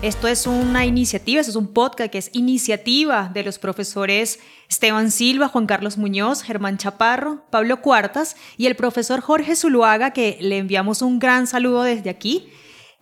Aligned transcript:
Esto 0.00 0.28
es 0.28 0.46
una 0.46 0.86
iniciativa, 0.86 1.40
esto 1.40 1.50
es 1.50 1.56
un 1.56 1.72
podcast 1.72 2.12
que 2.12 2.18
es 2.18 2.30
iniciativa 2.32 3.32
de 3.34 3.42
los 3.42 3.58
profesores 3.58 4.38
Esteban 4.70 5.10
Silva, 5.10 5.48
Juan 5.48 5.66
Carlos 5.66 5.98
Muñoz, 5.98 6.44
Germán 6.44 6.78
Chaparro, 6.78 7.42
Pablo 7.50 7.82
Cuartas 7.82 8.36
y 8.56 8.66
el 8.66 8.76
profesor 8.76 9.20
Jorge 9.20 9.56
Zuluaga, 9.56 10.12
que 10.12 10.38
le 10.40 10.58
enviamos 10.58 11.02
un 11.02 11.18
gran 11.18 11.48
saludo 11.48 11.82
desde 11.82 12.10
aquí. 12.10 12.48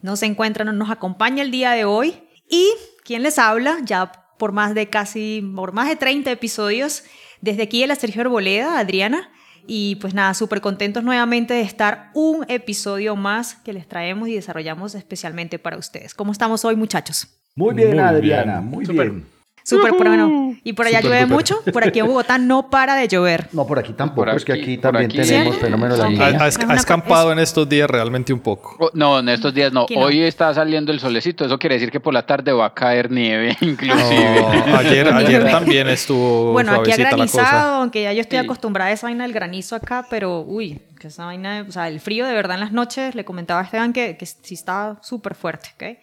Nos 0.01 0.23
encuentra, 0.23 0.65
nos 0.65 0.91
acompaña 0.91 1.43
el 1.43 1.51
día 1.51 1.73
de 1.73 1.85
hoy. 1.85 2.15
Y 2.49 2.67
quien 3.05 3.23
les 3.23 3.39
habla, 3.39 3.77
ya 3.85 4.11
por 4.39 4.53
más 4.53 4.75
de 4.75 4.89
casi, 4.89 5.43
por 5.55 5.73
más 5.73 5.89
de 5.89 5.97
30 5.97 6.31
episodios, 6.31 7.05
desde 7.43 7.65
aquí 7.65 7.83
el 7.83 7.95
Sergio 7.95 8.23
Arboleda, 8.23 8.79
Adriana. 8.79 9.31
Y 9.66 9.97
pues 9.97 10.15
nada, 10.15 10.34
súper 10.34 10.61
contentos 10.61 11.02
nuevamente 11.02 11.55
de 11.55 11.62
estar 11.62 12.11
un 12.15 12.45
episodio 12.48 13.16
más 13.16 13.55
que 13.57 13.73
les 13.73 13.87
traemos 13.87 14.29
y 14.29 14.34
desarrollamos 14.34 14.95
especialmente 14.95 15.59
para 15.59 15.77
ustedes. 15.77 16.15
¿Cómo 16.15 16.33
estamos 16.33 16.65
hoy, 16.65 16.77
muchachos? 16.77 17.29
Muy 17.55 17.74
bien, 17.74 17.98
Adriana, 18.01 18.60
muy 18.60 18.85
bien. 18.85 19.35
Súper 19.67 19.95
bueno. 19.95 20.57
¿Y 20.63 20.75
por 20.75 20.87
allá 20.87 21.01
llueve 21.01 21.27
mucho? 21.27 21.61
Por 21.73 21.85
aquí 21.85 21.99
en 21.99 22.07
Bogotá 22.07 22.39
no 22.39 22.71
para 22.71 22.95
de 22.95 23.09
llover. 23.09 23.49
No, 23.53 23.67
por 23.67 23.81
aquí 23.81 23.93
tampoco. 23.95 24.31
es 24.31 24.45
que 24.45 24.53
aquí 24.53 24.79
también 24.79 25.11
tenemos 25.11 25.57
fenómeno 25.57 25.97
de 25.97 26.03
la 26.03 26.09
niña. 26.09 26.45
Ha, 26.45 26.75
escampado 26.75 27.33
en 27.33 27.41
estos 27.41 27.69
días 27.69 27.91
realmente 27.91 28.33
un 28.33 28.39
poco. 28.39 28.77
Oh, 28.79 28.91
no, 28.95 29.19
en 29.19 29.29
estos 29.29 29.53
días 29.53 29.73
no. 29.73 29.87
Hoy 29.97 30.23
está 30.23 30.55
saliendo 30.55 30.93
el 30.93 31.01
solecito. 31.01 31.45
Eso 31.45 31.59
quiere 31.59 31.75
decir 31.75 31.91
que 31.91 31.99
por 31.99 32.15
la 32.15 32.25
tarde 32.25 32.53
va 32.53 32.67
a 32.67 32.75
caer 32.75 33.11
nieve, 33.11 33.57
inclusive. 33.61 34.47
ayer, 34.79 35.13
ayer 35.13 35.51
también 35.51 35.89
estuvo 35.89 36.53
Bueno, 36.53 36.73
aquí 36.73 36.93
ha 36.93 36.97
granizado, 36.97 37.83
aunque 37.83 38.05
ya 38.05 38.13
yo 38.13 38.21
estoy 38.21 38.39
acostumbrada 38.39 38.91
a 38.91 38.93
esa 38.93 39.09
vaina 39.09 39.25
del 39.25 39.33
granizo 39.33 39.75
acá, 39.75 40.07
pero 40.09 40.43
uy, 40.43 40.81
que 41.01 41.09
esa 41.09 41.25
vaina, 41.25 41.67
o 41.69 41.73
sea, 41.73 41.89
el 41.89 41.99
frío 41.99 42.25
de 42.25 42.35
verdad 42.35 42.55
en 42.55 42.61
las 42.61 42.73
noches, 42.73 43.17
le 43.17 43.25
comentaba 43.25 43.61
a 43.61 43.65
Esteban 43.65 43.93
que, 43.93 44.17
que 44.17 44.27
sí 44.27 44.55
estaba 44.55 44.99
súper 45.03 45.35
fuerte, 45.35 45.71
¿ok? 45.75 45.99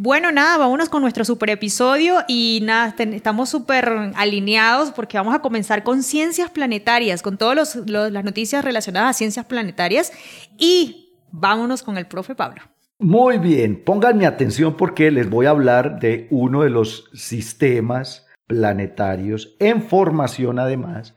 Bueno, 0.00 0.30
nada, 0.30 0.56
vámonos 0.58 0.88
con 0.88 1.02
nuestro 1.02 1.24
super 1.24 1.50
episodio 1.50 2.18
y 2.28 2.60
nada, 2.62 2.94
estamos 2.96 3.48
súper 3.48 4.12
alineados 4.14 4.92
porque 4.92 5.18
vamos 5.18 5.34
a 5.34 5.40
comenzar 5.40 5.82
con 5.82 6.04
ciencias 6.04 6.50
planetarias, 6.50 7.20
con 7.20 7.36
todas 7.36 7.74
las 7.84 8.24
noticias 8.24 8.64
relacionadas 8.64 9.10
a 9.10 9.18
ciencias 9.18 9.46
planetarias 9.46 10.12
y 10.56 11.16
vámonos 11.32 11.82
con 11.82 11.98
el 11.98 12.06
profe 12.06 12.36
Pablo. 12.36 12.62
Muy 13.00 13.38
bien, 13.38 13.82
pónganme 13.82 14.24
atención 14.24 14.76
porque 14.76 15.10
les 15.10 15.28
voy 15.28 15.46
a 15.46 15.50
hablar 15.50 15.98
de 15.98 16.28
uno 16.30 16.62
de 16.62 16.70
los 16.70 17.10
sistemas 17.12 18.24
planetarios 18.46 19.56
en 19.58 19.82
formación 19.82 20.60
además, 20.60 21.16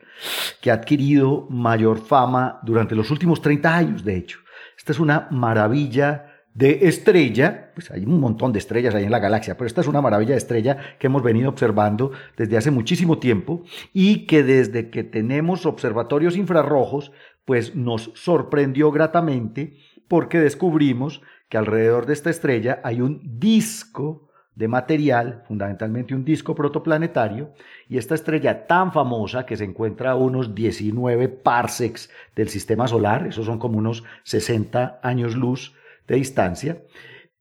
que 0.59 0.71
ha 0.71 0.73
adquirido 0.73 1.45
mayor 1.51 2.03
fama 2.03 2.59
durante 2.63 2.95
los 2.95 3.11
últimos 3.11 3.43
30 3.43 3.75
años, 3.75 4.03
de 4.03 4.17
hecho. 4.17 4.39
Esta 4.75 4.91
es 4.91 4.99
una 4.99 5.27
maravilla 5.29 6.30
de 6.53 6.87
estrella, 6.87 7.71
pues 7.73 7.91
hay 7.91 8.05
un 8.05 8.19
montón 8.19 8.51
de 8.51 8.59
estrellas 8.59 8.93
ahí 8.93 9.05
en 9.05 9.11
la 9.11 9.19
galaxia, 9.19 9.55
pero 9.55 9.67
esta 9.67 9.81
es 9.81 9.87
una 9.87 10.01
maravilla 10.01 10.31
de 10.31 10.37
estrella 10.37 10.77
que 10.99 11.07
hemos 11.07 11.23
venido 11.23 11.49
observando 11.49 12.11
desde 12.35 12.57
hace 12.57 12.71
muchísimo 12.71 13.19
tiempo 13.19 13.63
y 13.93 14.25
que 14.25 14.43
desde 14.43 14.89
que 14.89 15.03
tenemos 15.03 15.65
observatorios 15.65 16.35
infrarrojos, 16.35 17.11
pues 17.45 17.75
nos 17.75 18.11
sorprendió 18.15 18.91
gratamente 18.91 19.77
porque 20.07 20.39
descubrimos 20.39 21.21
que 21.47 21.57
alrededor 21.57 22.05
de 22.05 22.13
esta 22.13 22.29
estrella 22.29 22.81
hay 22.83 23.01
un 23.01 23.39
disco 23.39 24.29
de 24.55 24.67
material, 24.67 25.43
fundamentalmente 25.47 26.13
un 26.13 26.25
disco 26.25 26.53
protoplanetario, 26.53 27.53
y 27.87 27.97
esta 27.97 28.15
estrella 28.15 28.67
tan 28.67 28.91
famosa 28.91 29.45
que 29.45 29.55
se 29.55 29.63
encuentra 29.63 30.11
a 30.11 30.15
unos 30.15 30.53
19 30.53 31.29
parsecs 31.29 32.09
del 32.35 32.49
sistema 32.49 32.87
solar, 32.87 33.27
esos 33.27 33.45
son 33.45 33.57
como 33.57 33.77
unos 33.77 34.03
60 34.23 34.99
años 35.01 35.35
luz, 35.35 35.73
de 36.11 36.17
distancia, 36.17 36.83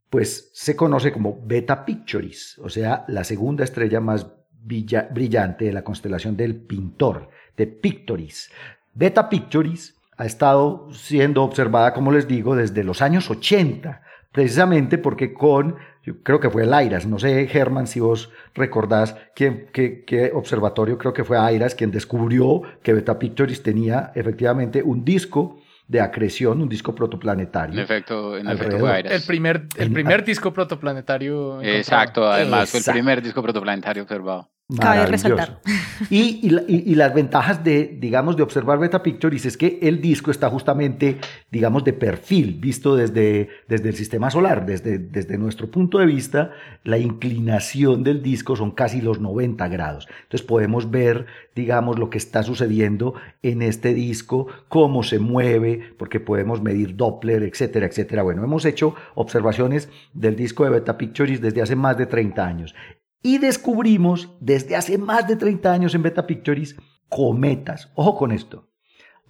pues 0.09 0.51
se 0.55 0.77
conoce 0.77 1.13
como 1.13 1.41
Beta 1.45 1.85
Picturis, 1.85 2.59
o 2.63 2.69
sea, 2.69 3.05
la 3.09 3.25
segunda 3.25 3.65
estrella 3.65 4.01
más 4.01 4.27
brillante 4.63 5.65
de 5.65 5.73
la 5.73 5.83
constelación 5.83 6.37
del 6.37 6.57
pintor, 6.57 7.31
de 7.57 7.67
Pictoris. 7.67 8.51
Beta 8.93 9.29
Picturis 9.29 9.97
ha 10.17 10.27
estado 10.27 10.93
siendo 10.93 11.43
observada, 11.43 11.95
como 11.95 12.13
les 12.13 12.29
digo, 12.29 12.55
desde 12.55 12.85
los 12.85 13.03
años 13.03 13.31
80, 13.31 14.03
precisamente 14.33 14.99
porque 14.99 15.33
con, 15.33 15.77
yo 16.03 16.23
creo 16.23 16.41
que 16.41 16.51
fue 16.51 16.65
el 16.65 16.75
AIRAS, 16.75 17.07
no 17.07 17.19
sé, 17.19 17.47
Germán, 17.47 17.87
si 17.87 18.01
vos 18.01 18.31
recordás 18.55 19.17
qué, 19.35 19.69
qué, 19.73 20.31
observatorio, 20.35 20.99
creo 20.99 21.13
que 21.13 21.25
fue 21.25 21.39
AIRAS 21.39 21.75
quien 21.75 21.91
descubrió 21.91 22.63
que 22.83 22.93
Beta 22.93 23.19
Picturis 23.19 23.63
tenía 23.63 24.13
efectivamente 24.15 24.83
un 24.83 25.05
disco 25.05 25.60
de 25.91 26.01
acreción, 26.01 26.63
un 26.63 26.69
disco 26.69 26.95
protoplanetario. 26.95 27.75
En 27.75 27.81
efecto, 27.81 28.37
en 28.37 28.49
efecto 28.49 28.79
fue 28.79 29.01
El 29.01 29.23
primer, 29.27 29.67
el 29.77 29.93
primer 29.93 30.25
disco 30.25 30.53
protoplanetario. 30.53 31.61
Exacto, 31.63 32.31
además 32.31 32.71
fue 32.71 32.79
el 32.79 32.87
primer 32.87 33.21
disco 33.21 33.43
protoplanetario 33.43 34.05
observado. 34.05 34.53
Cabe 34.79 35.07
resaltar. 35.07 35.61
Y, 36.09 36.41
y, 36.69 36.95
las 36.95 37.15
ventajas 37.15 37.63
de, 37.63 37.97
digamos, 38.01 38.37
de 38.37 38.43
observar 38.43 38.79
Beta 38.79 39.03
Pictures 39.03 39.47
es 39.47 39.57
que 39.57 39.79
el 39.83 40.01
disco 40.01 40.31
está 40.31 40.49
justamente, 40.49 41.19
digamos, 41.51 41.85
de 41.85 41.93
perfil, 41.93 42.59
visto 42.61 42.97
desde, 42.97 43.49
desde 43.69 43.89
el 43.89 43.95
sistema 43.95 44.31
solar. 44.31 44.65
Desde, 44.65 44.99
desde 44.99 45.39
nuestro 45.39 45.71
punto 45.71 45.99
de 45.99 46.07
vista, 46.07 46.53
la 46.85 46.99
inclinación 46.99 48.03
del 48.03 48.23
disco 48.23 48.57
son 48.57 48.71
casi 48.71 49.01
los 49.01 49.21
90 49.21 49.69
grados. 49.69 50.09
Entonces 50.23 50.47
podemos 50.47 50.91
ver, 50.91 51.27
digamos, 51.55 51.99
lo 51.99 52.09
que 52.11 52.19
está 52.19 52.43
sucediendo 52.43 53.15
en 53.43 53.63
este 53.63 53.95
disco, 53.95 54.47
cómo 54.69 55.03
se 55.03 55.19
mueve, 55.19 55.95
porque 55.99 56.21
podemos 56.21 56.63
medir 56.63 56.97
Doppler, 56.97 57.43
etcétera, 57.43 57.87
etcétera. 57.87 58.23
Bueno, 58.23 58.45
hemos 58.45 58.65
hecho 58.65 58.95
observaciones 59.15 59.89
del 60.15 60.37
disco 60.37 60.65
de 60.65 60.71
Beta 60.71 60.97
Pictures 60.97 61.41
desde 61.41 61.63
hace 61.63 61.77
más 61.77 61.99
de 61.99 62.07
30 62.07 62.47
años. 62.47 62.75
Y 63.23 63.39
descubrimos 63.39 64.31
desde 64.41 64.77
hace 64.77 64.97
más 64.97 65.29
de 65.29 65.37
30 65.37 65.73
años 65.73 65.95
en 65.95 66.03
Beta 66.03 66.27
Pictures 66.27 66.77
cometas. 67.09 67.93
Ojo 67.95 68.17
con 68.17 68.33
esto. 68.33 68.69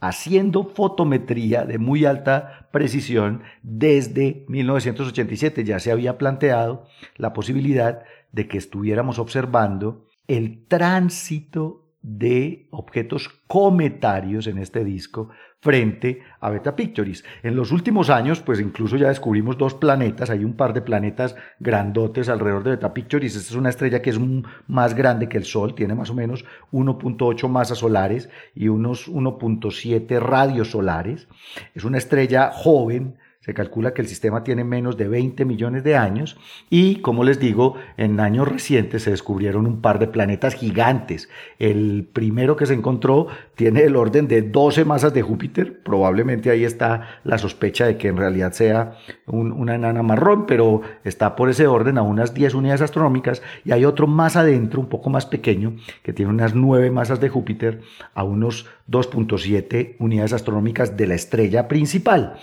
Haciendo 0.01 0.65
fotometría 0.65 1.65
de 1.65 1.79
muy 1.79 2.05
alta 2.05 2.69
precisión 2.73 3.43
desde 3.63 4.47
1987 4.49 5.65
ya 5.65 5.79
se 5.79 5.93
había 5.93 6.17
planteado 6.17 6.87
la 7.17 7.33
posibilidad 7.33 8.03
de 8.33 8.49
que 8.49 8.57
estuviéramos 8.57 9.19
observando 9.19 10.07
el 10.27 10.65
tránsito 10.69 11.91
de 12.03 12.69
objetos 12.71 13.29
cometarios 13.47 14.47
en 14.47 14.59
este 14.59 14.85
disco 14.85 15.31
frente 15.61 16.23
a 16.41 16.51
Beta 16.51 16.75
Pictoris. 16.75 17.25
En 17.43 17.55
los 17.55 17.71
últimos 17.71 18.09
años, 18.09 18.41
pues 18.41 18.61
incluso 18.61 18.97
ya 18.97 19.09
descubrimos 19.09 19.59
dos 19.59 19.75
planetas, 19.75 20.31
hay 20.31 20.45
un 20.45 20.55
par 20.55 20.73
de 20.73 20.81
planetas 20.81 21.37
grandotes 21.59 22.29
alrededor 22.29 22.65
de 22.65 22.71
Beta 22.71 22.95
Pictoris. 22.95 23.37
Esta 23.37 23.51
es 23.51 23.57
una 23.57 23.69
estrella 23.69 24.01
que 24.01 24.11
es 24.11 24.19
más 24.67 24.95
grande 24.95 25.29
que 25.29 25.37
el 25.37 25.45
Sol, 25.45 25.75
tiene 25.75 25.95
más 25.95 26.11
o 26.11 26.15
menos 26.15 26.45
1.8 26.73 27.49
masas 27.49 27.79
solares 27.79 28.31
y 28.55 28.69
unos 28.69 29.09
1.7 29.09 30.19
radios 30.19 30.71
solares. 30.71 31.29
Es 31.75 31.85
una 31.85 31.99
estrella 31.99 32.51
joven, 32.53 33.17
se 33.41 33.55
calcula 33.55 33.95
que 33.95 34.03
el 34.03 34.09
sistema 34.09 34.45
tiene 34.45 34.65
menos 34.65 34.99
de 34.99 35.09
20 35.09 35.47
millones 35.47 35.83
de 35.83 35.97
años 35.97 36.37
y, 36.69 36.97
como 36.97 37.25
les 37.25 37.41
digo, 37.41 37.77
en 37.97 38.21
años 38.21 38.47
recientes 38.47 39.05
se 39.05 39.13
descubrieron 39.13 39.67
un 39.67 39.81
par 39.81 39.99
de 39.99 40.09
planetas 40.09 40.55
gigantes. 40.55 41.31
El 41.59 42.07
primero 42.13 42.57
que 42.57 42.67
se 42.67 42.75
encontró 42.75 43.29
tiene 43.55 43.85
el 43.85 43.97
orden 43.97 44.29
de 44.29 44.43
12 44.43 44.85
masas 44.85 45.15
de 45.15 45.23
Júpiter. 45.23 45.83
Probablemente 45.83 46.51
ahí 46.51 46.65
está 46.65 47.21
la 47.25 47.39
sospecha 47.39 47.87
de 47.87 47.97
que 47.97 48.09
en 48.09 48.19
realidad 48.19 48.53
sea 48.53 48.99
una 49.25 49.75
enana 49.75 50.03
marrón, 50.03 50.45
pero 50.45 50.83
está 51.05 51.35
por 51.35 51.49
ese 51.49 51.67
orden 51.67 51.97
a 51.97 52.03
unas 52.03 52.35
10 52.35 52.53
unidades 52.53 52.83
astronómicas. 52.83 53.41
Y 53.65 53.73
hay 53.73 53.87
otro 53.87 54.07
más 54.07 54.37
adentro, 54.37 54.81
un 54.81 54.91
poco 54.91 55.09
más 55.09 55.25
pequeño, 55.25 55.77
que 56.03 56.13
tiene 56.13 56.31
unas 56.31 56.55
9 56.55 56.91
masas 56.91 57.21
de 57.21 57.31
Júpiter 57.31 57.81
a 58.13 58.23
unos 58.23 58.67
2.7 58.91 59.97
unidades 59.99 60.35
astronómicas 60.35 60.99
de 60.99 61.07
la 61.07 61.15
estrella 61.15 61.69
principal. 61.69 62.39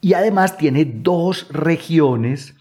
Y 0.00 0.14
además 0.14 0.56
tiene 0.56 0.84
dos 0.84 1.48
regiones, 1.50 2.54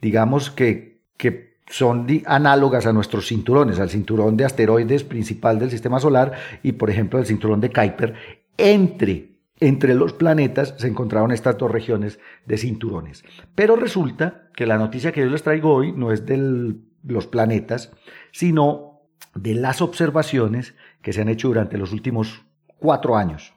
digamos 0.00 0.50
que, 0.50 1.00
que 1.16 1.56
son 1.68 2.06
análogas 2.26 2.86
a 2.86 2.92
nuestros 2.92 3.26
cinturones, 3.26 3.80
al 3.80 3.90
cinturón 3.90 4.36
de 4.36 4.44
asteroides 4.44 5.04
principal 5.04 5.58
del 5.58 5.70
sistema 5.70 5.98
solar 5.98 6.32
y 6.62 6.72
por 6.72 6.90
ejemplo 6.90 7.18
el 7.18 7.26
cinturón 7.26 7.60
de 7.60 7.70
Kuiper. 7.70 8.14
Entre, 8.56 9.40
entre 9.58 9.94
los 9.94 10.12
planetas 10.12 10.74
se 10.78 10.86
encontraron 10.86 11.32
estas 11.32 11.58
dos 11.58 11.70
regiones 11.70 12.20
de 12.46 12.56
cinturones. 12.56 13.24
Pero 13.54 13.74
resulta 13.74 14.48
que 14.54 14.66
la 14.66 14.78
noticia 14.78 15.12
que 15.12 15.20
yo 15.20 15.26
les 15.26 15.42
traigo 15.42 15.74
hoy 15.74 15.92
no 15.92 16.12
es 16.12 16.24
del 16.24 16.80
los 17.06 17.26
planetas, 17.26 17.92
sino 18.32 19.00
de 19.34 19.54
las 19.54 19.80
observaciones 19.80 20.74
que 21.02 21.12
se 21.12 21.20
han 21.20 21.28
hecho 21.28 21.48
durante 21.48 21.78
los 21.78 21.92
últimos 21.92 22.44
cuatro 22.78 23.16
años 23.16 23.54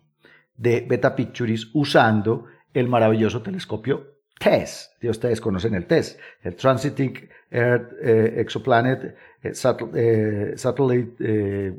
de 0.56 0.86
Beta 0.88 1.16
Pictures 1.16 1.70
usando 1.74 2.46
el 2.74 2.88
maravilloso 2.88 3.42
telescopio 3.42 4.20
TESS. 4.40 4.98
Ustedes 5.04 5.42
conocen 5.42 5.76
el 5.76 5.86
TESS, 5.86 6.18
el 6.44 6.56
Transiting 6.56 7.30
Earth 7.52 7.92
eh, 8.02 8.36
Exoplanet 8.38 9.16
eh, 9.44 9.54
eh, 9.96 10.54
Satellite, 10.56 11.74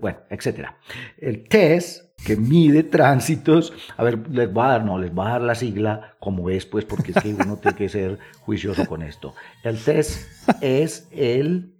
bueno, 0.00 0.18
etc. 0.30 0.68
El 1.18 1.46
TESS, 1.46 2.14
que 2.24 2.36
mide 2.36 2.82
tránsitos, 2.84 3.72
a 3.96 4.04
ver, 4.04 4.28
les 4.30 4.48
va 4.48 4.66
a 4.66 4.72
dar, 4.72 4.84
no, 4.84 4.98
les 4.98 5.10
va 5.12 5.28
a 5.28 5.32
dar 5.32 5.42
la 5.42 5.54
sigla 5.54 6.16
como 6.18 6.50
es, 6.50 6.66
pues, 6.66 6.84
porque 6.84 7.12
es 7.12 7.22
que 7.22 7.34
uno 7.34 7.58
tiene 7.58 7.76
que 7.76 7.88
ser 7.88 8.18
juicioso 8.40 8.86
con 8.86 9.02
esto. 9.02 9.34
El 9.62 9.78
TESS 9.78 10.46
es 10.60 11.08
el, 11.10 11.74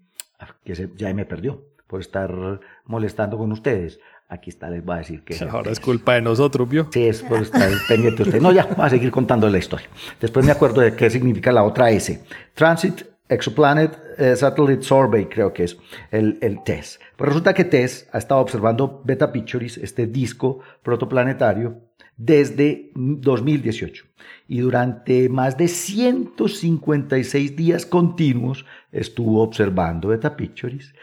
que 0.65 0.75
se, 0.75 0.91
ya 0.97 1.13
me 1.15 1.25
perdió 1.25 1.65
por 1.87 2.01
estar 2.01 2.61
molestando 2.85 3.39
con 3.39 3.53
ustedes. 3.53 4.01
Aquí 4.33 4.49
está, 4.49 4.71
les 4.71 4.83
va 4.83 4.95
a 4.95 4.99
decir 4.99 5.23
que... 5.25 5.37
Ahora 5.51 5.71
es 5.71 5.79
culpa 5.79 6.15
de 6.15 6.23
nosotros, 6.23 6.67
¿vio? 6.67 6.89
Sí, 6.91 7.07
es 7.07 7.23
por 7.23 7.43
estar 7.43 7.71
pendiente 7.89 8.23
usted. 8.23 8.41
No, 8.41 8.51
ya, 8.51 8.65
va 8.65 8.87
a 8.87 8.91
seguir 8.91 9.11
contando 9.11 9.47
la 9.51 9.59
historia. 9.59 9.89
Después 10.19 10.47
me 10.47 10.53
acuerdo 10.53 10.81
de 10.81 10.97
qué 10.97 11.11
significa 11.11 11.53
la 11.53 11.63
otra 11.63 11.91
S. 11.91 12.19
Transit 12.55 13.03
Exoplanet 13.29 13.99
eh, 14.17 14.35
Satellite 14.35 14.83
Survey, 14.83 15.27
creo 15.27 15.53
que 15.53 15.65
es 15.65 15.77
el, 16.11 16.39
el 16.41 16.63
TESS. 16.65 16.99
Pues 17.15 17.29
resulta 17.29 17.53
que 17.53 17.65
TESS 17.65 18.09
ha 18.11 18.17
estado 18.17 18.41
observando 18.41 19.03
Beta 19.05 19.31
Pictures, 19.33 19.77
este 19.77 20.07
disco 20.07 20.61
protoplanetario, 20.83 21.83
desde 22.17 22.91
2018. 22.95 24.05
Y 24.49 24.61
durante 24.61 25.29
más 25.29 25.59
de 25.59 25.69
156 25.69 27.55
días 27.55 27.85
continuos 27.85 28.65
estuvo 28.93 29.43
observando 29.43 30.09
Beta 30.09 30.37
Pictures 30.37 30.95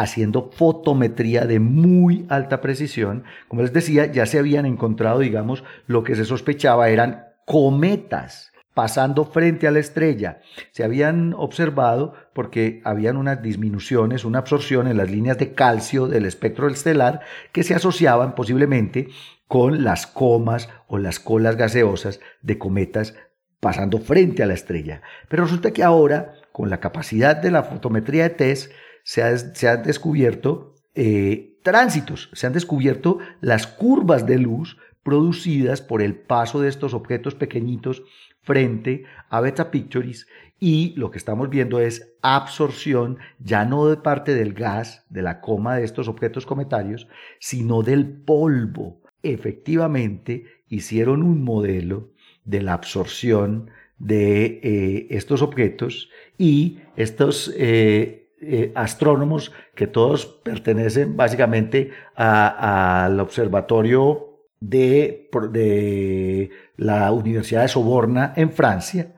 haciendo 0.00 0.50
fotometría 0.50 1.44
de 1.44 1.60
muy 1.60 2.24
alta 2.30 2.62
precisión. 2.62 3.24
Como 3.48 3.60
les 3.62 3.72
decía, 3.72 4.06
ya 4.06 4.24
se 4.24 4.38
habían 4.38 4.64
encontrado, 4.64 5.18
digamos, 5.18 5.62
lo 5.86 6.04
que 6.04 6.16
se 6.16 6.24
sospechaba 6.24 6.88
eran 6.88 7.26
cometas 7.44 8.52
pasando 8.72 9.26
frente 9.26 9.68
a 9.68 9.70
la 9.70 9.78
estrella. 9.80 10.40
Se 10.70 10.84
habían 10.84 11.34
observado 11.34 12.14
porque 12.32 12.80
habían 12.84 13.18
unas 13.18 13.42
disminuciones, 13.42 14.24
una 14.24 14.38
absorción 14.38 14.88
en 14.88 14.96
las 14.96 15.10
líneas 15.10 15.36
de 15.36 15.52
calcio 15.52 16.06
del 16.06 16.24
espectro 16.24 16.66
estelar 16.68 17.20
que 17.52 17.62
se 17.62 17.74
asociaban 17.74 18.34
posiblemente 18.34 19.08
con 19.48 19.84
las 19.84 20.06
comas 20.06 20.70
o 20.86 20.96
las 20.96 21.18
colas 21.18 21.56
gaseosas 21.56 22.20
de 22.40 22.56
cometas 22.56 23.14
pasando 23.58 23.98
frente 23.98 24.42
a 24.42 24.46
la 24.46 24.54
estrella. 24.54 25.02
Pero 25.28 25.44
resulta 25.44 25.72
que 25.72 25.82
ahora, 25.82 26.36
con 26.52 26.70
la 26.70 26.80
capacidad 26.80 27.36
de 27.36 27.50
la 27.50 27.64
fotometría 27.64 28.22
de 28.22 28.30
TESS, 28.30 28.70
se, 29.10 29.68
han 29.68 29.82
descubierto 29.82 30.76
eh, 30.94 31.58
tránsitos, 31.64 32.30
se 32.32 32.46
han 32.46 32.52
descubierto 32.52 33.18
las 33.40 33.66
curvas 33.66 34.24
de 34.24 34.38
luz 34.38 34.78
producidas 35.02 35.82
por 35.82 36.00
el 36.00 36.14
paso 36.14 36.60
de 36.60 36.68
estos 36.68 36.94
objetos 36.94 37.34
pequeñitos 37.34 38.04
frente 38.42 39.02
a 39.28 39.40
Beta 39.40 39.72
Pictures 39.72 40.28
y 40.60 40.94
lo 40.96 41.10
que 41.10 41.18
estamos 41.18 41.50
viendo 41.50 41.80
es 41.80 42.14
absorción 42.22 43.18
ya 43.40 43.64
no 43.64 43.88
de 43.88 43.96
parte 43.96 44.32
del 44.32 44.52
gas, 44.52 45.04
de 45.08 45.22
la 45.22 45.40
coma 45.40 45.74
de 45.74 45.84
estos 45.84 46.06
objetos 46.06 46.46
cometarios, 46.46 47.08
sino 47.40 47.82
del 47.82 48.06
polvo. 48.06 49.00
Efectivamente, 49.24 50.44
hicieron 50.68 51.24
un 51.24 51.42
modelo 51.42 52.12
de 52.44 52.62
la 52.62 52.74
absorción 52.74 53.70
de 53.98 54.60
eh, 54.62 55.06
estos 55.10 55.42
objetos 55.42 56.10
y 56.38 56.78
estos 56.94 57.52
eh, 57.56 58.19
eh, 58.40 58.72
astrónomos 58.74 59.52
que 59.74 59.86
todos 59.86 60.26
pertenecen 60.26 61.16
básicamente 61.16 61.90
al 62.14 63.18
observatorio 63.20 64.38
de, 64.60 65.28
de, 65.50 66.50
la 66.76 67.12
Universidad 67.12 67.62
de 67.62 67.68
Soborna 67.68 68.32
en 68.36 68.52
Francia, 68.52 69.14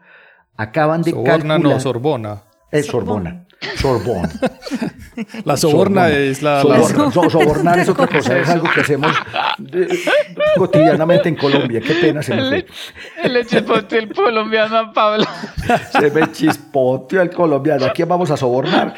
acaban 0.57 1.03
de 1.03 1.13
Soborna 1.13 1.59
no, 1.59 1.81
Sorbona. 1.81 2.45
Es 2.71 2.87
Sorbona. 2.87 3.47
Sorbona. 3.77 4.31
La 5.45 5.57
soborna 5.57 6.09
es 6.09 6.43
la... 6.43 6.63
sobornar 6.63 7.79
es 7.79 7.89
otra 7.89 8.07
cosa, 8.07 8.39
es 8.39 8.49
algo 8.51 8.69
que 8.75 8.81
hacemos 8.81 9.13
eh, 9.73 9.89
cotidianamente 10.57 11.29
en 11.29 11.37
Colombia. 11.37 11.81
Qué 11.81 11.95
pena 11.95 12.23
se 12.23 12.35
me 12.35 12.49
fue. 12.49 12.67
El 13.23 13.47
chispote 13.47 13.99
el 13.99 14.13
colombiano, 14.13 14.93
Pablo. 14.93 15.25
Se 15.93 16.11
me 16.11 16.31
chispote 16.33 17.21
el 17.21 17.31
colombiano. 17.31 17.87
Aquí 17.87 18.03
vamos 18.05 18.31
a 18.31 18.37
sobornar. 18.37 18.95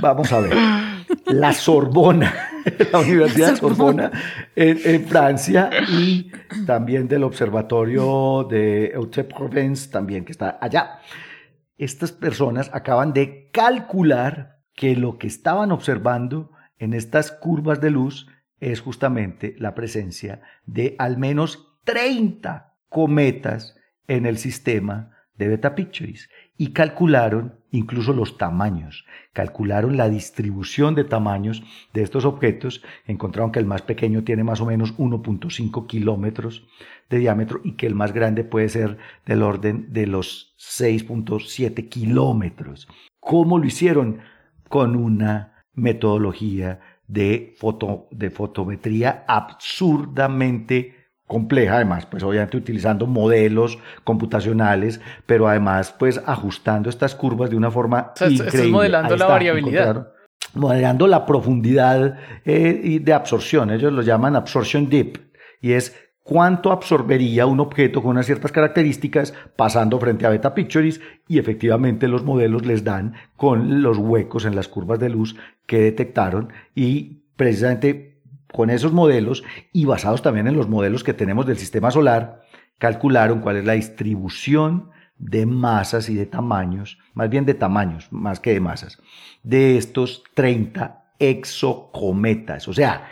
Vamos 0.00 0.32
a 0.32 0.40
ver. 0.40 0.56
La 1.26 1.52
Sorbona, 1.52 2.32
la 2.92 2.98
Universidad 3.00 3.50
de 3.50 3.56
Sorbona 3.56 4.10
en, 4.54 4.80
en, 4.84 5.06
Francia 5.06 5.70
y 5.88 6.30
también 6.66 7.08
del 7.08 7.24
Observatorio 7.24 8.46
de 8.48 8.92
Eutep-Provence, 8.94 9.90
también 9.90 10.24
que 10.24 10.32
está 10.32 10.58
allá. 10.60 11.00
Estas 11.76 12.12
personas 12.12 12.70
acaban 12.72 13.12
de 13.12 13.50
calcular 13.52 14.59
que 14.80 14.96
lo 14.96 15.18
que 15.18 15.26
estaban 15.26 15.72
observando 15.72 16.52
en 16.78 16.94
estas 16.94 17.32
curvas 17.32 17.82
de 17.82 17.90
luz 17.90 18.28
es 18.60 18.80
justamente 18.80 19.54
la 19.58 19.74
presencia 19.74 20.40
de 20.64 20.96
al 20.98 21.18
menos 21.18 21.76
30 21.84 22.78
cometas 22.88 23.76
en 24.08 24.24
el 24.24 24.38
sistema 24.38 25.10
de 25.34 25.48
Beta 25.48 25.74
Pictures 25.74 26.30
y 26.56 26.72
calcularon 26.72 27.58
incluso 27.70 28.14
los 28.14 28.38
tamaños, 28.38 29.04
calcularon 29.34 29.98
la 29.98 30.08
distribución 30.08 30.94
de 30.94 31.04
tamaños 31.04 31.62
de 31.92 32.02
estos 32.02 32.24
objetos, 32.24 32.82
encontraron 33.06 33.52
que 33.52 33.58
el 33.58 33.66
más 33.66 33.82
pequeño 33.82 34.24
tiene 34.24 34.44
más 34.44 34.62
o 34.62 34.66
menos 34.66 34.96
1.5 34.96 35.86
kilómetros 35.88 36.66
de 37.10 37.18
diámetro 37.18 37.60
y 37.64 37.72
que 37.72 37.86
el 37.86 37.94
más 37.94 38.14
grande 38.14 38.44
puede 38.44 38.70
ser 38.70 38.96
del 39.26 39.42
orden 39.42 39.92
de 39.92 40.06
los 40.06 40.56
6.7 40.58 41.90
kilómetros. 41.90 42.88
¿Cómo 43.20 43.58
lo 43.58 43.66
hicieron? 43.66 44.20
Con 44.70 44.94
una 44.94 45.64
metodología 45.74 46.78
de, 47.08 47.56
foto, 47.58 48.06
de 48.12 48.30
fotometría 48.30 49.24
absurdamente 49.26 50.94
compleja, 51.26 51.74
además, 51.74 52.06
pues 52.06 52.22
obviamente 52.22 52.56
utilizando 52.56 53.08
modelos 53.08 53.80
computacionales, 54.04 55.00
pero 55.26 55.48
además 55.48 55.92
pues 55.98 56.22
ajustando 56.24 56.88
estas 56.88 57.16
curvas 57.16 57.50
de 57.50 57.56
una 57.56 57.72
forma 57.72 58.12
increíble. 58.20 58.70
modelando 58.70 59.16
la 59.16 59.26
variabilidad. 59.26 60.12
Modelando 60.54 61.08
la 61.08 61.26
profundidad 61.26 62.16
eh, 62.44 63.00
de 63.02 63.12
absorción, 63.12 63.72
ellos 63.72 63.92
lo 63.92 64.02
llaman 64.02 64.36
absorption 64.36 64.88
deep, 64.88 65.18
y 65.60 65.72
es 65.72 65.96
cuánto 66.22 66.72
absorbería 66.72 67.46
un 67.46 67.60
objeto 67.60 68.02
con 68.02 68.12
unas 68.12 68.26
ciertas 68.26 68.52
características 68.52 69.34
pasando 69.56 69.98
frente 69.98 70.26
a 70.26 70.30
Beta 70.30 70.54
Pictures 70.54 71.00
y 71.26 71.38
efectivamente 71.38 72.08
los 72.08 72.24
modelos 72.24 72.66
les 72.66 72.84
dan 72.84 73.14
con 73.36 73.82
los 73.82 73.98
huecos 73.98 74.44
en 74.44 74.54
las 74.54 74.68
curvas 74.68 74.98
de 74.98 75.10
luz 75.10 75.36
que 75.66 75.80
detectaron 75.80 76.52
y 76.74 77.22
precisamente 77.36 78.20
con 78.52 78.70
esos 78.70 78.92
modelos 78.92 79.44
y 79.72 79.84
basados 79.84 80.22
también 80.22 80.46
en 80.46 80.56
los 80.56 80.68
modelos 80.68 81.04
que 81.04 81.14
tenemos 81.14 81.46
del 81.46 81.58
sistema 81.58 81.90
solar, 81.90 82.42
calcularon 82.78 83.40
cuál 83.40 83.56
es 83.56 83.64
la 83.64 83.74
distribución 83.74 84.90
de 85.18 85.46
masas 85.46 86.08
y 86.08 86.14
de 86.14 86.26
tamaños, 86.26 86.98
más 87.12 87.28
bien 87.28 87.44
de 87.44 87.54
tamaños, 87.54 88.08
más 88.10 88.40
que 88.40 88.52
de 88.52 88.60
masas, 88.60 88.98
de 89.42 89.76
estos 89.76 90.24
30 90.34 91.12
exocometas. 91.18 92.66
O 92.68 92.72
sea, 92.72 93.06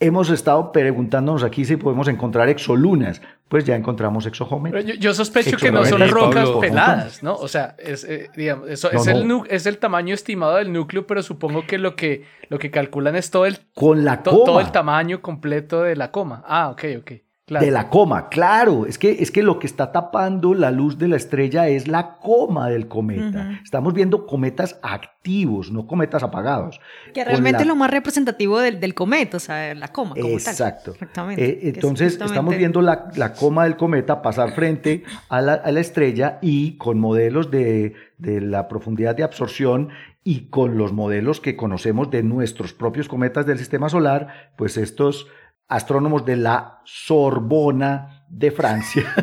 hemos 0.00 0.30
estado 0.30 0.72
preguntándonos 0.72 1.44
aquí 1.44 1.64
si 1.64 1.76
podemos 1.76 2.08
encontrar 2.08 2.48
exolunas. 2.48 3.20
Pues 3.48 3.64
ya 3.64 3.74
encontramos 3.74 4.26
exojómetros. 4.26 4.84
Yo, 4.84 4.94
yo, 4.94 5.12
sospecho 5.12 5.56
que 5.56 5.72
no 5.72 5.84
son 5.84 6.08
rocas 6.08 6.48
peladas, 6.60 7.22
¿no? 7.22 7.34
O 7.34 7.48
sea, 7.48 7.74
es, 7.78 8.04
eh, 8.04 8.30
digamos, 8.36 8.68
eso, 8.70 8.90
es, 8.92 9.06
El 9.08 9.28
es, 9.48 9.66
El, 9.66 9.78
tamaño 9.78 10.14
estimado 10.14 10.56
del 10.56 10.72
núcleo, 10.72 11.04
pero 11.04 11.20
supongo 11.22 11.66
que 11.66 11.76
lo 11.76 11.96
que, 11.96 12.24
lo 12.48 12.60
que 12.60 12.70
calculan 12.70 13.16
es 13.16 13.30
todo 13.30 13.46
el, 13.46 13.58
Con 13.74 14.04
la 14.04 14.22
todo 14.22 14.60
el 14.60 14.70
tamaño 14.70 15.20
completo 15.20 15.82
de 15.82 15.96
la 15.96 16.12
coma. 16.12 16.44
Ah, 16.46 16.70
ok, 16.70 16.84
ok. 17.00 17.12
De 17.58 17.70
la 17.72 17.88
coma, 17.88 18.28
claro. 18.28 18.86
Es 18.86 18.96
que, 18.96 19.10
es 19.20 19.32
que 19.32 19.42
lo 19.42 19.58
que 19.58 19.66
está 19.66 19.90
tapando 19.90 20.54
la 20.54 20.70
luz 20.70 20.98
de 20.98 21.08
la 21.08 21.16
estrella 21.16 21.66
es 21.68 21.88
la 21.88 22.18
coma 22.18 22.68
del 22.68 22.86
cometa. 22.86 23.60
Estamos 23.64 23.92
viendo 23.92 24.24
cometas 24.26 24.78
activos, 24.82 25.72
no 25.72 25.86
cometas 25.88 26.22
apagados. 26.22 26.80
Que 27.12 27.24
realmente 27.24 27.62
es 27.62 27.66
lo 27.66 27.74
más 27.74 27.90
representativo 27.90 28.60
del, 28.60 28.94
cometa, 28.94 29.38
o 29.38 29.40
sea, 29.40 29.74
la 29.74 29.88
coma. 29.88 30.14
Como 30.14 30.28
Exacto. 30.28 30.94
Eh, 31.36 31.72
entonces, 31.74 32.20
estamos 32.20 32.56
viendo 32.56 32.80
la, 32.82 33.34
coma 33.36 33.64
del 33.64 33.76
cometa 33.76 34.22
pasar 34.22 34.52
frente 34.52 35.02
a 35.28 35.40
la, 35.40 35.80
estrella 35.80 36.38
y 36.42 36.76
con 36.76 37.00
modelos 37.00 37.50
de, 37.50 37.94
de 38.18 38.40
la 38.40 38.68
profundidad 38.68 39.16
de 39.16 39.24
absorción 39.24 39.88
y 40.22 40.50
con 40.50 40.76
los 40.76 40.92
modelos 40.92 41.40
que 41.40 41.56
conocemos 41.56 42.10
de 42.10 42.22
nuestros 42.22 42.74
propios 42.74 43.08
cometas 43.08 43.46
del 43.46 43.58
sistema 43.58 43.88
solar, 43.88 44.52
pues 44.56 44.76
estos 44.76 45.26
astrónomos 45.70 46.26
de 46.26 46.36
la 46.36 46.80
Sorbona 46.84 48.26
de 48.28 48.50
Francia 48.50 49.14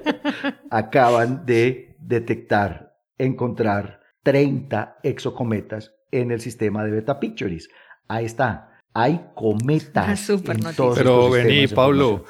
acaban 0.70 1.44
de 1.44 1.96
detectar, 1.98 2.94
encontrar 3.18 4.00
30 4.22 4.98
exocometas 5.02 5.92
en 6.10 6.30
el 6.30 6.40
sistema 6.40 6.84
de 6.84 6.92
Beta 6.92 7.18
Picturis. 7.18 7.68
Ahí 8.08 8.24
está. 8.24 8.68
Hay 8.92 9.20
cometas. 9.34 10.28
En 10.30 10.74
todos 10.74 10.98
Pero 10.98 11.30
vení, 11.30 11.68
Pablo, 11.68 12.24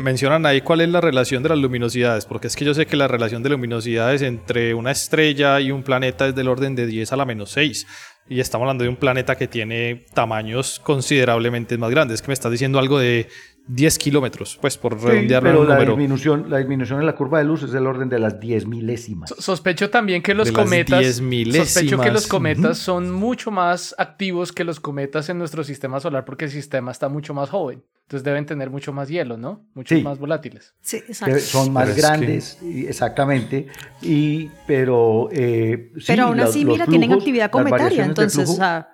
mencionan 0.00 0.46
ahí 0.46 0.62
cuál 0.62 0.80
es 0.80 0.88
la 0.88 1.02
relación 1.02 1.42
de 1.42 1.50
las 1.50 1.58
luminosidades, 1.58 2.24
porque 2.24 2.46
es 2.46 2.56
que 2.56 2.64
yo 2.64 2.72
sé 2.72 2.86
que 2.86 2.96
la 2.96 3.06
relación 3.06 3.42
de 3.42 3.50
luminosidades 3.50 4.22
entre 4.22 4.72
una 4.72 4.92
estrella 4.92 5.60
y 5.60 5.70
un 5.70 5.82
planeta 5.82 6.28
es 6.28 6.34
del 6.34 6.48
orden 6.48 6.74
de 6.74 6.86
10 6.86 7.12
a 7.12 7.16
la 7.16 7.26
menos 7.26 7.50
6. 7.50 7.86
Y 8.28 8.40
estamos 8.40 8.64
hablando 8.64 8.84
de 8.84 8.90
un 8.90 8.96
planeta 8.96 9.36
que 9.36 9.48
tiene 9.48 10.06
tamaños 10.14 10.78
considerablemente 10.80 11.76
más 11.78 11.90
grandes. 11.90 12.22
que 12.22 12.28
me 12.28 12.34
estás 12.34 12.52
diciendo 12.52 12.78
algo 12.78 12.98
de 12.98 13.28
10 13.72 13.98
kilómetros, 13.98 14.58
pues 14.60 14.76
por 14.76 15.00
redondearlo 15.00 15.50
pero 15.50 15.64
la 15.64 15.78
disminución, 15.78 16.50
la 16.50 16.58
disminución 16.58 17.00
en 17.00 17.06
la 17.06 17.14
curva 17.14 17.38
de 17.38 17.44
luz 17.44 17.62
es 17.62 17.70
del 17.70 17.86
orden 17.86 18.08
de 18.08 18.18
las 18.18 18.40
10 18.40 18.66
milésimas. 18.66 19.32
Sospecho 19.38 19.90
también 19.90 20.22
que 20.22 20.34
los 20.34 20.50
cometas, 20.50 21.04
sospecho 21.16 22.00
que 22.00 22.10
los 22.10 22.26
cometas 22.26 22.78
son 22.78 23.12
mucho 23.12 23.52
más 23.52 23.94
activos 23.96 24.52
que 24.52 24.64
los 24.64 24.80
cometas 24.80 25.28
en 25.28 25.38
nuestro 25.38 25.62
sistema 25.62 26.00
solar 26.00 26.24
porque 26.24 26.46
el 26.46 26.50
sistema 26.50 26.90
está 26.90 27.08
mucho 27.08 27.32
más 27.32 27.50
joven. 27.50 27.84
Entonces 28.02 28.24
deben 28.24 28.44
tener 28.44 28.70
mucho 28.70 28.92
más 28.92 29.08
hielo, 29.08 29.36
¿no? 29.36 29.64
Mucho 29.74 29.94
más 30.00 30.18
volátiles. 30.18 30.74
Sí, 30.80 30.96
exacto. 30.96 31.38
Son 31.38 31.72
más 31.72 31.96
grandes, 31.96 32.58
exactamente. 32.60 33.68
Y, 34.02 34.48
pero, 34.66 35.28
eh, 35.30 35.92
pero 36.08 36.24
aún 36.24 36.40
así, 36.40 36.64
mira, 36.64 36.86
tienen 36.86 37.12
actividad 37.12 37.52
cometaria. 37.52 38.04
Entonces, 38.04 38.58
a 38.58 38.88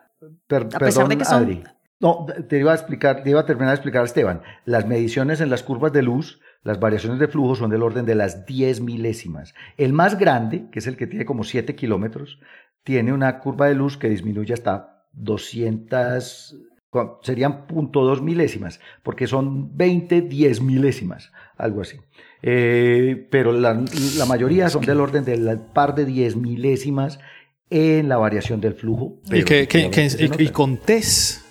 pesar 0.78 1.08
de 1.08 1.16
que 1.16 1.24
son 1.24 1.64
no, 1.98 2.26
te 2.48 2.58
iba 2.58 2.72
a 2.72 2.74
explicar, 2.74 3.22
te 3.22 3.30
iba 3.30 3.40
a 3.40 3.46
terminar 3.46 3.70
de 3.70 3.76
explicar, 3.76 4.04
Esteban. 4.04 4.42
Las 4.64 4.86
mediciones 4.86 5.40
en 5.40 5.48
las 5.48 5.62
curvas 5.62 5.92
de 5.92 6.02
luz, 6.02 6.40
las 6.62 6.78
variaciones 6.78 7.18
de 7.18 7.28
flujo 7.28 7.54
son 7.54 7.70
del 7.70 7.82
orden 7.82 8.04
de 8.04 8.14
las 8.14 8.44
10 8.44 8.82
milésimas. 8.82 9.54
El 9.78 9.92
más 9.92 10.18
grande, 10.18 10.66
que 10.70 10.80
es 10.80 10.86
el 10.86 10.96
que 10.96 11.06
tiene 11.06 11.24
como 11.24 11.42
7 11.42 11.74
kilómetros, 11.74 12.38
tiene 12.84 13.12
una 13.12 13.38
curva 13.38 13.68
de 13.68 13.74
luz 13.74 13.96
que 13.96 14.10
disminuye 14.10 14.52
hasta 14.52 15.06
200, 15.12 16.56
serían 17.22 17.66
.2 17.66 18.20
milésimas, 18.20 18.80
porque 19.02 19.26
son 19.26 19.74
20 19.76 20.20
10 20.20 20.60
milésimas, 20.60 21.32
algo 21.56 21.80
así. 21.80 21.98
Eh, 22.42 23.26
pero 23.30 23.52
la, 23.52 23.82
mayoría 24.28 24.68
son 24.68 24.84
del 24.84 25.00
orden 25.00 25.24
del 25.24 25.58
par 25.72 25.94
de 25.94 26.04
10 26.04 26.36
milésimas 26.36 27.18
en 27.70 28.10
la 28.10 28.18
variación 28.18 28.60
del 28.60 28.74
flujo. 28.74 29.18
¿Y, 29.32 30.42
y 30.42 30.48
con 30.50 30.76
TES? 30.76 31.45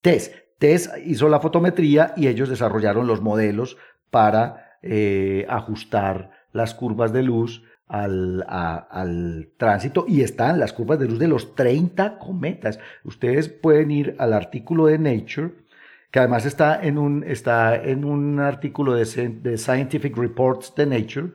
TES. 0.00 0.32
TES 0.58 0.90
hizo 1.04 1.28
la 1.28 1.40
fotometría 1.40 2.12
y 2.16 2.28
ellos 2.28 2.48
desarrollaron 2.48 3.06
los 3.06 3.20
modelos 3.20 3.76
para 4.10 4.76
eh, 4.82 5.46
ajustar 5.48 6.30
las 6.52 6.74
curvas 6.74 7.12
de 7.12 7.22
luz 7.22 7.62
al, 7.86 9.48
tránsito 9.56 10.04
y 10.06 10.22
están 10.22 10.60
las 10.60 10.72
curvas 10.72 10.98
de 10.98 11.08
luz 11.08 11.18
de 11.18 11.28
los 11.28 11.54
30 11.54 12.18
cometas. 12.18 12.78
Ustedes 13.04 13.48
pueden 13.48 13.90
ir 13.90 14.16
al 14.18 14.32
artículo 14.32 14.86
de 14.86 14.98
Nature, 14.98 15.52
que 16.10 16.18
además 16.18 16.46
está 16.46 16.80
en 16.80 16.98
un, 16.98 17.24
está 17.24 17.74
en 17.76 18.04
un 18.04 18.40
artículo 18.40 18.94
de 18.94 19.06
Scientific 19.56 20.16
Reports 20.16 20.74
de 20.76 20.86
Nature, 20.86 21.32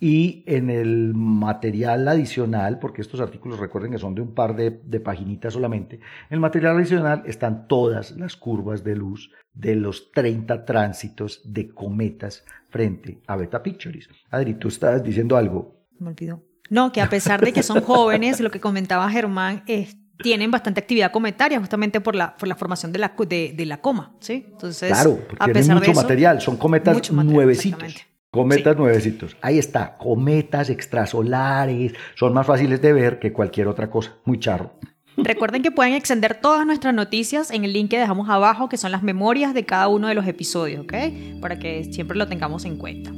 y 0.00 0.44
en 0.46 0.70
el 0.70 1.12
material 1.14 2.06
adicional, 2.06 2.78
porque 2.78 3.02
estos 3.02 3.20
artículos 3.20 3.58
recuerden 3.58 3.90
que 3.90 3.98
son 3.98 4.14
de 4.14 4.20
un 4.20 4.32
par 4.32 4.54
de, 4.54 4.80
de 4.84 5.00
paginitas 5.00 5.54
solamente, 5.54 5.96
en 5.96 6.34
el 6.34 6.40
material 6.40 6.76
adicional 6.76 7.22
están 7.26 7.66
todas 7.66 8.12
las 8.12 8.36
curvas 8.36 8.84
de 8.84 8.94
luz 8.94 9.30
de 9.54 9.74
los 9.74 10.12
30 10.12 10.64
tránsitos 10.64 11.40
de 11.44 11.70
cometas 11.70 12.44
frente 12.68 13.20
a 13.26 13.36
Beta 13.36 13.62
Picturis. 13.62 14.08
Adri, 14.30 14.54
tú 14.54 14.68
estabas 14.68 15.02
diciendo 15.02 15.36
algo. 15.36 15.86
Me 15.98 16.10
olvidó. 16.10 16.44
No, 16.70 16.92
que 16.92 17.00
a 17.00 17.08
pesar 17.08 17.40
de 17.40 17.52
que 17.52 17.62
son 17.62 17.80
jóvenes, 17.82 18.40
lo 18.40 18.50
que 18.50 18.60
comentaba 18.60 19.10
Germán, 19.10 19.64
es, 19.66 19.96
tienen 20.22 20.50
bastante 20.50 20.80
actividad 20.80 21.10
cometaria 21.10 21.58
justamente 21.58 22.00
por 22.00 22.14
la, 22.14 22.36
por 22.36 22.46
la 22.46 22.54
formación 22.54 22.92
de 22.92 22.98
la, 22.98 23.14
de, 23.28 23.54
de 23.56 23.66
la 23.66 23.80
coma, 23.80 24.14
¿sí? 24.20 24.46
Entonces, 24.48 24.92
claro, 24.92 25.18
porque 25.28 25.50
a 25.50 25.52
pesar 25.52 25.76
mucho 25.76 25.92
material, 25.92 26.40
son 26.40 26.56
cometas 26.56 27.10
nuevecitos. 27.12 28.07
Cometas 28.30 28.76
nuevecitos. 28.76 29.36
Ahí 29.40 29.58
está, 29.58 29.96
cometas 29.96 30.68
extrasolares. 30.68 31.94
Son 32.14 32.34
más 32.34 32.46
fáciles 32.46 32.82
de 32.82 32.92
ver 32.92 33.18
que 33.18 33.32
cualquier 33.32 33.68
otra 33.68 33.88
cosa. 33.88 34.16
Muy 34.24 34.38
charro. 34.38 34.72
Recuerden 35.16 35.62
que 35.62 35.70
pueden 35.70 35.94
extender 35.94 36.40
todas 36.40 36.64
nuestras 36.66 36.94
noticias 36.94 37.50
en 37.50 37.64
el 37.64 37.72
link 37.72 37.90
que 37.90 37.98
dejamos 37.98 38.28
abajo, 38.28 38.68
que 38.68 38.76
son 38.76 38.92
las 38.92 39.02
memorias 39.02 39.54
de 39.54 39.64
cada 39.64 39.88
uno 39.88 40.08
de 40.08 40.14
los 40.14 40.26
episodios, 40.26 40.82
¿ok? 40.82 40.94
Para 41.40 41.58
que 41.58 41.84
siempre 41.84 42.16
lo 42.16 42.28
tengamos 42.28 42.64
en 42.66 42.76
cuenta. 42.76 43.10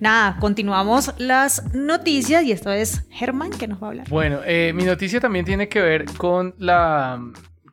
Nada, 0.00 0.36
continuamos 0.38 1.12
las 1.18 1.74
noticias 1.74 2.44
y 2.44 2.52
esto 2.52 2.70
es 2.70 3.04
Germán 3.10 3.50
que 3.50 3.66
nos 3.66 3.82
va 3.82 3.88
a 3.88 3.90
hablar. 3.90 4.08
Bueno, 4.08 4.40
eh, 4.46 4.72
mi 4.72 4.84
noticia 4.84 5.18
también 5.18 5.44
tiene 5.44 5.68
que 5.68 5.80
ver 5.80 6.04
con 6.16 6.54
la, 6.58 7.20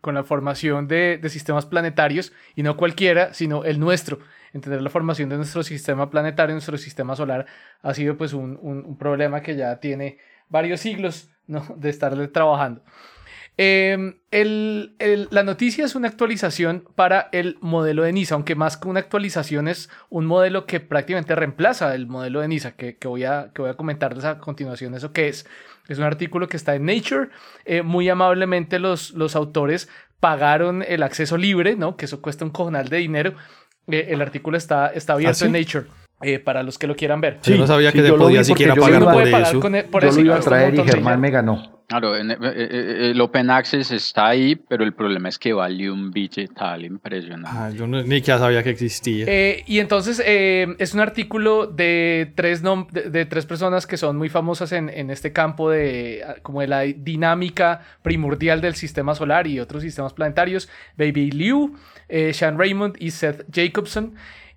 con 0.02 0.16
la 0.16 0.24
formación 0.24 0.88
de, 0.88 1.22
sistemas 1.30 1.68
planetarios 1.68 2.34
y 2.56 2.64
no 2.64 2.78
cualquiera, 2.78 3.34
sino 3.34 3.64
el 3.64 3.80
nuestro. 3.80 4.20
Entender 4.54 4.82
la 4.82 4.90
formación 4.90 5.30
de 5.30 5.38
nuestro 5.38 5.62
sistema 5.62 6.10
planetario, 6.10 6.56
nuestro 6.56 6.78
sistema 6.78 7.16
solar, 7.16 7.46
ha 7.84 7.94
sido 7.94 8.18
pues 8.18 8.34
un, 8.34 8.58
un 8.62 8.98
problema 8.98 9.42
que 9.42 9.56
ya 9.56 9.80
tiene 9.80 10.18
varios 10.50 10.80
siglos 10.80 11.30
¿no? 11.46 11.64
de 11.78 11.90
estarle 11.90 12.28
trabajando. 12.28 12.82
Em, 13.58 14.16
la 14.32 15.44
noticia 15.44 15.86
es 15.86 15.96
una 15.96 16.10
actualización 16.10 16.84
para 16.96 17.30
el 17.32 17.58
modelo 17.62 18.04
de 18.04 18.12
NISA, 18.12 18.36
aunque 18.36 18.56
más 18.56 18.76
que 18.76 18.90
una 18.90 19.00
actualización 19.00 19.70
es 19.70 19.90
un 20.10 20.26
modelo 20.26 20.66
que 20.66 20.82
prácticamente 20.82 21.36
reemplaza 21.36 21.96
el 21.96 22.08
modelo 22.08 22.42
de 22.42 22.50
NISA, 22.50 22.72
que, 22.74 22.98
voy, 23.06 23.24
a, 23.24 23.52
que 23.54 23.62
voy 23.62 23.72
a 23.72 23.76
comentarles 23.76 24.26
a 24.26 24.40
continuación 24.40 24.94
eso 24.94 25.14
que 25.14 25.30
es. 25.30 25.46
Es 25.88 26.00
un 26.00 26.04
artículo 26.04 26.50
que 26.50 26.58
está 26.58 26.76
en 26.76 26.86
Nature. 26.86 27.30
Eh, 27.64 27.82
muy 27.82 28.10
amablemente 28.10 28.80
los, 28.80 29.12
los 29.12 29.36
autores 29.36 29.88
pagaron 30.20 30.84
el 30.86 31.04
acceso 31.04 31.38
libre, 31.38 31.76
¿no? 31.76 31.96
que 31.96 32.06
eso 32.06 32.22
cuesta 32.22 32.44
un 32.44 32.52
cojonal 32.52 32.90
de 32.90 32.98
dinero. 32.98 33.36
Eh, 33.88 34.08
el 34.10 34.22
artículo 34.22 34.58
está, 34.58 34.88
está 34.88 35.14
abierto 35.14 35.46
¿Ah, 35.46 35.48
en 35.48 35.54
Nature. 35.54 35.86
Eh, 36.22 36.40
para 36.40 36.64
los 36.64 36.80
que 36.80 36.88
lo 36.88 36.96
quieran 36.96 37.22
ver. 37.22 37.40
yo 37.44 37.58
no 37.58 37.68
sabía 37.68 37.92
que 37.92 38.02
se 38.02 38.14
podía 38.14 38.44
siquiera 38.44 38.74
pagar 38.76 39.04
por 39.04 39.28
eso. 39.28 39.60
Por 39.92 40.04
yo 40.04 40.12
lo 40.12 40.22
iba 40.22 40.36
a 40.38 40.40
traer 40.40 40.76
y 40.76 40.84
Germán 40.84 41.20
me 41.20 41.30
ganó. 41.30 41.75
Claro, 41.88 42.16
eh, 42.16 42.24
eh, 42.28 43.12
el 43.12 43.22
Open 43.22 43.52
Access 43.52 43.92
está 43.92 44.28
ahí, 44.28 44.56
pero 44.56 44.84
el 44.84 44.94
problema 44.94 45.30
es 45.30 45.38
que 45.38 45.54
vale 45.54 45.92
un 45.92 46.10
billetal 46.10 46.84
impresionante. 46.84 47.50
Ah, 47.52 47.70
yo 47.70 47.86
ni 47.86 48.22
que 48.22 48.32
sabía 48.32 48.64
que 48.64 48.72
existía. 48.72 49.26
Eh, 49.28 49.64
y 49.68 49.80
entonces 49.80 50.20
es 50.26 50.94
un 50.96 51.00
artículo 51.00 51.68
de 51.68 52.32
tres, 52.36 52.64
de, 52.64 53.26
tres 53.26 53.46
personas 53.46 53.86
que 53.86 53.98
son 53.98 54.18
muy 54.18 54.30
famosas 54.30 54.72
en, 54.72 54.90
en, 54.90 55.12
este 55.12 55.32
campo 55.32 55.70
de 55.70 56.26
como 56.42 56.62
de 56.62 56.68
la 56.68 56.82
dinámica 56.82 57.82
primordial 58.02 58.62
del 58.62 58.74
sistema 58.74 59.14
solar 59.14 59.46
y 59.46 59.60
otros 59.60 59.84
sistemas 59.84 60.14
planetarios. 60.14 60.70
Baby 60.98 61.30
Liu, 61.32 61.76
Sean 62.32 62.58
Raymond 62.58 62.96
y 63.00 63.12
Seth 63.12 63.46
Jacobson. 63.54 64.16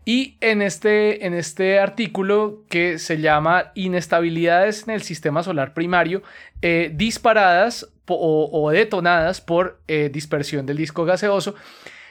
Y 0.09 0.39
en 0.41 0.63
este, 0.63 1.27
en 1.27 1.35
este 1.35 1.79
artículo 1.79 2.65
que 2.71 2.99
se 2.99 3.21
llama 3.21 3.73
Inestabilidades 3.75 4.85
en 4.89 4.95
el 4.95 5.03
sistema 5.03 5.43
solar 5.43 5.75
primario, 5.75 6.23
eh, 6.63 6.91
disparadas 6.95 7.93
o, 8.07 8.71
detonadas 8.71 9.43
por 9.43 9.83
eh, 9.87 10.09
dispersión 10.11 10.65
del 10.65 10.79
disco 10.79 11.05
gaseoso, 11.05 11.57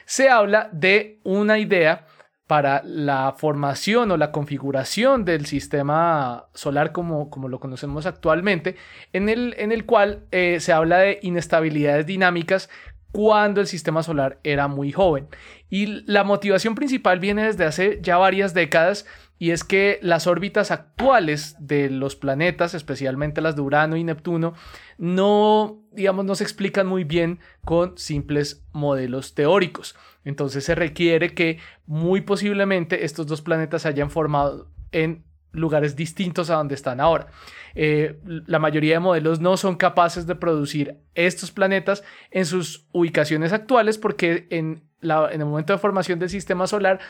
se 0.04 0.28
habla 0.28 0.68
de 0.70 1.18
una 1.24 1.58
idea 1.58 2.06
para 2.46 2.82
la 2.84 3.34
formación 3.36 4.12
o 4.12 4.16
la 4.16 4.30
configuración 4.30 5.24
del 5.24 5.44
sistema 5.46 6.46
solar 6.54 6.92
como, 6.92 7.30
como 7.30 7.48
lo 7.48 7.58
conocemos 7.58 8.06
actualmente, 8.06 8.76
en 9.12 9.28
el, 9.28 9.56
en 9.58 9.72
el 9.72 9.86
cual 9.86 10.22
eh, 10.30 10.58
se 10.60 10.72
habla 10.72 10.98
de 10.98 11.18
inestabilidades 11.22 12.06
dinámicas 12.06 12.70
cuando 13.12 13.60
el 13.60 13.66
sistema 13.66 14.02
solar 14.02 14.38
era 14.44 14.68
muy 14.68 14.92
joven. 14.92 15.28
Y 15.70 16.02
la 16.10 16.24
motivación 16.24 16.74
principal 16.74 17.20
viene 17.20 17.44
desde 17.44 17.64
hace 17.64 17.98
ya 18.02 18.16
varias 18.16 18.54
décadas 18.54 19.06
y 19.38 19.52
es 19.52 19.62
que 19.62 19.98
las 20.02 20.26
órbitas 20.26 20.70
actuales 20.70 21.54
de 21.60 21.90
los 21.90 22.16
planetas, 22.16 22.74
especialmente 22.74 23.40
las 23.40 23.54
de 23.54 23.62
Urano 23.62 23.96
y 23.96 24.02
Neptuno, 24.02 24.54
no, 24.98 25.78
digamos, 25.92 26.24
no 26.24 26.34
se 26.34 26.44
explican 26.44 26.86
muy 26.86 27.04
bien 27.04 27.38
con 27.64 27.96
simples 27.96 28.64
modelos 28.72 29.34
teóricos. 29.34 29.94
Entonces 30.24 30.64
se 30.64 30.74
requiere 30.74 31.34
que 31.34 31.58
muy 31.86 32.20
posiblemente 32.22 33.04
estos 33.04 33.26
dos 33.26 33.40
planetas 33.40 33.82
se 33.82 33.88
hayan 33.88 34.10
formado 34.10 34.68
en 34.90 35.24
lugares 35.52 35.96
distintos 35.96 36.50
a 36.50 36.54
donde 36.54 36.74
están 36.74 37.00
ahora. 37.00 37.28
Eh, 37.74 38.18
la 38.46 38.58
mayoría 38.58 38.94
de 38.94 39.00
modelos 39.00 39.40
no 39.40 39.56
son 39.56 39.76
capaces 39.76 40.26
de 40.26 40.34
producir 40.34 40.98
estos 41.14 41.50
planetas 41.50 42.02
en 42.30 42.46
sus 42.46 42.86
ubicaciones 42.92 43.52
actuales 43.52 43.98
porque 43.98 44.46
en, 44.50 44.84
el 45.00 45.44
momento 45.44 45.72
de 45.72 45.78
formación 45.78 46.18
del 46.18 46.28
sistema 46.28 46.66
solar, 46.66 47.00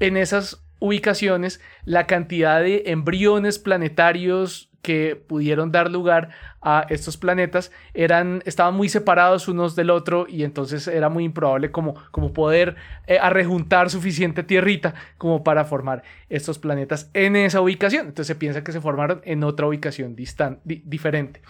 en 0.00 0.16
esas 0.16 0.64
ubicaciones, 0.78 1.60
la 1.84 2.06
cantidad 2.06 2.60
de 2.60 2.84
embriones 2.86 3.58
planetarios 3.58 4.71
que 4.82 5.16
pudieron 5.16 5.70
dar 5.70 5.90
lugar 5.90 6.30
a 6.60 6.84
estos 6.90 7.16
planetas 7.16 7.70
eran, 7.94 8.42
estaban 8.44 8.74
muy 8.74 8.88
separados 8.88 9.48
unos 9.48 9.76
del 9.76 9.90
otro 9.90 10.26
y 10.28 10.42
entonces 10.42 10.88
era 10.88 11.08
muy 11.08 11.24
improbable 11.24 11.70
como, 11.70 11.94
como 12.10 12.32
poder 12.32 12.74
eh, 13.06 13.18
arrejuntar 13.20 13.90
suficiente 13.90 14.42
tierrita 14.42 14.94
como 15.18 15.44
para 15.44 15.64
formar 15.64 16.02
estos 16.28 16.58
planetas 16.58 17.10
en 17.14 17.36
esa 17.36 17.60
ubicación. 17.60 18.08
Entonces 18.08 18.26
se 18.26 18.34
piensa 18.34 18.64
que 18.64 18.72
se 18.72 18.80
formaron 18.80 19.22
en 19.24 19.44
otra 19.44 19.66
ubicación 19.66 20.16
diferente. 20.64 21.40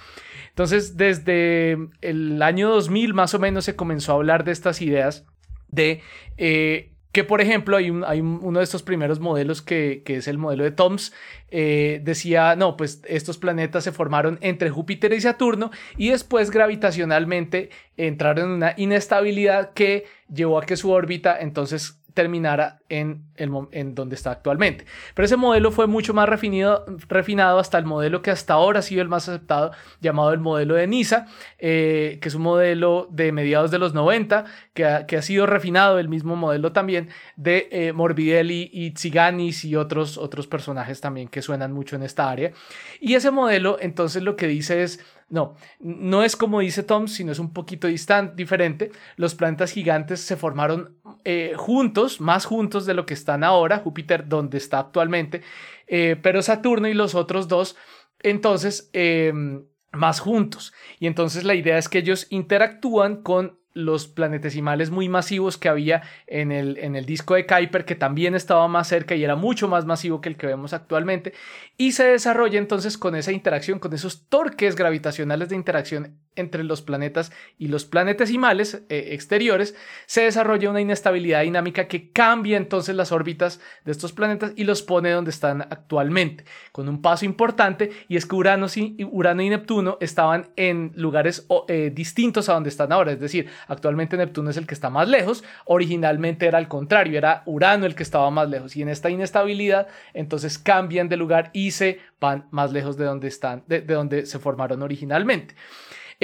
Entonces 0.51 0.99
desde 0.99 1.79
el 2.03 2.43
año 2.43 2.69
2000 2.69 3.15
más 3.15 3.33
o 3.33 3.39
menos 3.39 3.65
se 3.65 3.75
comenzó 3.75 4.13
a 4.13 4.17
hablar 4.17 4.45
de 4.45 4.53
estas 4.53 4.83
ideas 4.83 5.27
de 5.69 6.03
eh, 6.37 6.92
que 7.13 7.25
por 7.25 7.41
ejemplo 7.41 7.77
hay, 7.77 7.93
hay 8.07 8.21
uno 8.21 8.59
de 8.59 8.65
estos 8.65 8.83
primeros 8.83 9.21
modelos 9.21 9.63
que, 9.63 10.03
es 10.07 10.27
el 10.27 10.39
modelo 10.39 10.65
de 10.65 10.71
Toms, 10.71 11.13
eh, 11.51 12.01
decía, 12.03 12.57
no, 12.57 12.77
pues 12.77 13.03
estos 13.07 13.39
planetas 13.39 13.85
se 13.85 13.93
formaron 13.93 14.39
entre 14.41 14.71
Júpiter 14.71 15.13
y 15.13 15.21
Saturno 15.21 15.71
y 15.97 16.09
después 16.09 16.51
gravitacionalmente 16.51 17.71
entraron 17.97 18.47
en 18.47 18.51
una 18.53 18.75
inestabilidad 18.77 19.73
que 19.75 20.07
llevó 20.33 20.59
a 20.59 20.67
que 20.67 20.77
su 20.77 20.91
órbita 20.91 21.39
entonces 21.39 22.02
terminara 22.15 22.81
en, 22.89 23.25
en 23.37 23.95
donde 23.95 24.15
está 24.15 24.31
actualmente. 24.31 24.85
Pero 25.15 25.27
ese 25.27 25.37
modelo 25.37 25.71
fue 25.71 25.87
mucho 25.87 26.15
más 26.15 26.29
refinado, 26.29 27.59
hasta 27.59 27.79
el 27.79 27.85
modelo 27.85 28.23
que 28.23 28.31
hasta 28.31 28.55
ahora 28.55 28.81
ha 28.81 28.83
sido 28.83 29.03
el 29.03 29.09
más 29.09 29.29
aceptado, 29.29 29.73
llamado 30.01 30.33
el 30.33 30.41
modelo 30.41 30.75
de 30.75 30.87
NISA, 30.87 31.27
eh, 31.59 32.19
que 32.21 32.29
es 32.29 32.35
un 32.35 32.43
modelo 32.43 33.09
de 33.11 33.33
mediados 33.33 33.71
de 33.71 33.79
los 33.79 33.95
90, 33.95 34.45
que 34.75 34.85
ha, 34.85 35.07
que 35.07 35.17
ha 35.17 35.23
sido 35.23 35.47
refinado, 35.47 35.99
el 35.99 36.09
mismo 36.09 36.37
modelo 36.37 36.73
también 36.73 37.09
de 37.37 37.69
eh, 37.71 37.93
Morbidelli 37.93 38.71
y 38.73 38.91
Tsiganis 38.93 39.65
y 39.65 39.77
otros, 39.77 40.19
otros 40.19 40.47
personajes 40.47 41.01
también 41.01 41.29
que 41.29 41.43
suenan 41.43 41.73
mucho 41.73 41.97
en 41.97 42.03
esta 42.03 42.31
área. 42.31 42.53
Y 43.01 43.15
ese 43.15 43.31
modelo 43.31 43.79
entonces 43.81 44.23
lo 44.23 44.37
que 44.37 44.47
dice 44.47 44.83
es 44.83 45.01
no, 45.33 45.57
no 45.81 46.25
es 46.25 46.37
como 46.37 46.61
dice 46.61 46.83
Tom, 46.83 47.09
sino 47.09 47.33
es 47.33 47.39
un 47.39 47.55
poquito 47.55 47.89
diferente. 47.89 48.93
Los 49.17 49.35
planetas 49.35 49.73
gigantes 49.73 50.21
se 50.21 50.37
formaron 50.37 50.99
eh, 51.25 51.55
juntos, 51.57 52.21
más 52.21 52.45
juntos 52.45 52.87
de 52.87 52.95
lo 52.95 53.07
que 53.07 53.15
están 53.15 53.45
ahora, 53.45 53.79
Júpiter 53.79 54.29
donde 54.29 54.59
está 54.59 54.79
actualmente, 54.79 55.43
eh, 55.87 56.17
pero 56.23 56.43
Saturno 56.43 56.89
y 56.89 56.95
los 56.95 57.15
otros 57.15 57.49
dos, 57.49 57.77
entonces, 58.21 58.91
em, 58.93 59.65
más 59.93 60.21
juntos. 60.21 60.73
Y 60.99 61.07
entonces 61.07 61.45
la 61.45 61.55
idea 61.55 61.79
es 61.79 61.89
que 61.89 61.99
ellos 61.99 62.27
interactúan 62.31 63.23
con 63.23 63.59
los 63.75 64.07
planetesimales 64.07 64.91
muy 64.91 65.09
masivos 65.09 65.57
que 65.57 65.69
había 65.69 66.03
en 66.27 66.53
el, 66.53 66.79
en 66.79 66.95
el 66.95 67.07
disco 67.07 67.35
de 67.35 67.47
Kuiper, 67.47 67.85
que 67.85 67.95
también 67.95 68.35
estaba 68.35 68.69
más 68.69 68.89
cerca 68.89 69.15
y 69.15 69.25
era 69.25 69.37
mucho 69.37 69.69
más 69.69 69.87
masivo 69.87 70.21
que 70.21 70.29
el 70.29 70.37
que 70.37 70.47
vemos 70.47 70.73
actualmente, 70.73 71.33
y 71.77 71.93
se 71.93 72.05
desarrolla 72.05 72.59
entonces 72.59 72.99
con 72.99 73.15
esa 73.15 73.33
interacción, 73.33 73.79
con 73.79 73.93
esos 73.93 74.29
torques 74.29 74.77
gravitacionales 74.77 75.49
de 75.49 75.57
interacción 75.57 76.19
entre 76.37 76.65
los 76.65 76.83
planetas 76.83 77.33
y 77.59 77.69
los 77.69 77.85
planetesimales 77.85 78.83
eh, 78.89 79.09
exteriores, 79.13 79.75
se 80.07 80.23
desarrolla 80.23 80.71
una 80.71 80.81
inestabilidad 80.81 81.43
dinámica 81.43 81.89
que 81.89 82.11
cambia 82.11 82.57
entonces 82.57 82.95
las 82.95 83.13
órbitas 83.13 83.61
de 83.85 83.93
estos 83.93 84.13
planetas 84.13 84.53
y 84.57 84.65
los 84.65 84.83
pone 84.83 85.11
donde 85.11 85.31
están 85.31 85.63
actualmente, 85.63 86.45
con 86.73 86.89
un 86.89 87.03
paso 87.03 87.25
importante, 87.25 87.91
y 88.09 88.17
es 88.17 88.27
que 88.27 88.37
Urano 88.37 88.67
y, 88.75 89.51
Neptuno 89.51 89.99
estaban 90.01 90.51
en 90.57 90.93
lugares 90.95 91.47
eh, 91.69 91.91
distintos 91.95 92.49
a 92.49 92.55
donde 92.55 92.69
están 92.69 92.93
ahora, 92.93 93.13
es 93.13 93.21
decir, 93.21 93.49
Actualmente 93.69 94.17
Neptuno 94.17 94.51
es 94.51 94.57
el 94.57 94.67
que 94.67 94.75
está 94.75 94.91
más 94.91 95.09
lejos. 95.09 95.45
Originalmente 95.65 96.47
era 96.47 96.59
al 96.59 96.69
contrario, 96.69 97.19
era 97.19 97.43
Urano 97.47 97.87
el 97.87 97.95
que 97.95 98.03
estaba 98.03 98.31
más 98.31 98.49
lejos. 98.49 98.77
Y 98.77 98.83
en 98.83 98.89
esta 98.89 99.11
inestabilidad, 99.11 99.89
entonces 100.15 100.59
cambian 100.59 101.09
de 101.09 101.17
lugar 101.17 101.51
y 101.53 101.71
se 101.71 102.01
van 102.21 102.47
más 102.51 102.73
lejos 102.73 102.97
de 102.97 103.05
donde 103.05 103.29
están, 103.29 103.65
de, 103.67 103.81
donde 103.81 104.27
se 104.27 104.39
formaron 104.39 104.83
originalmente. 104.83 105.55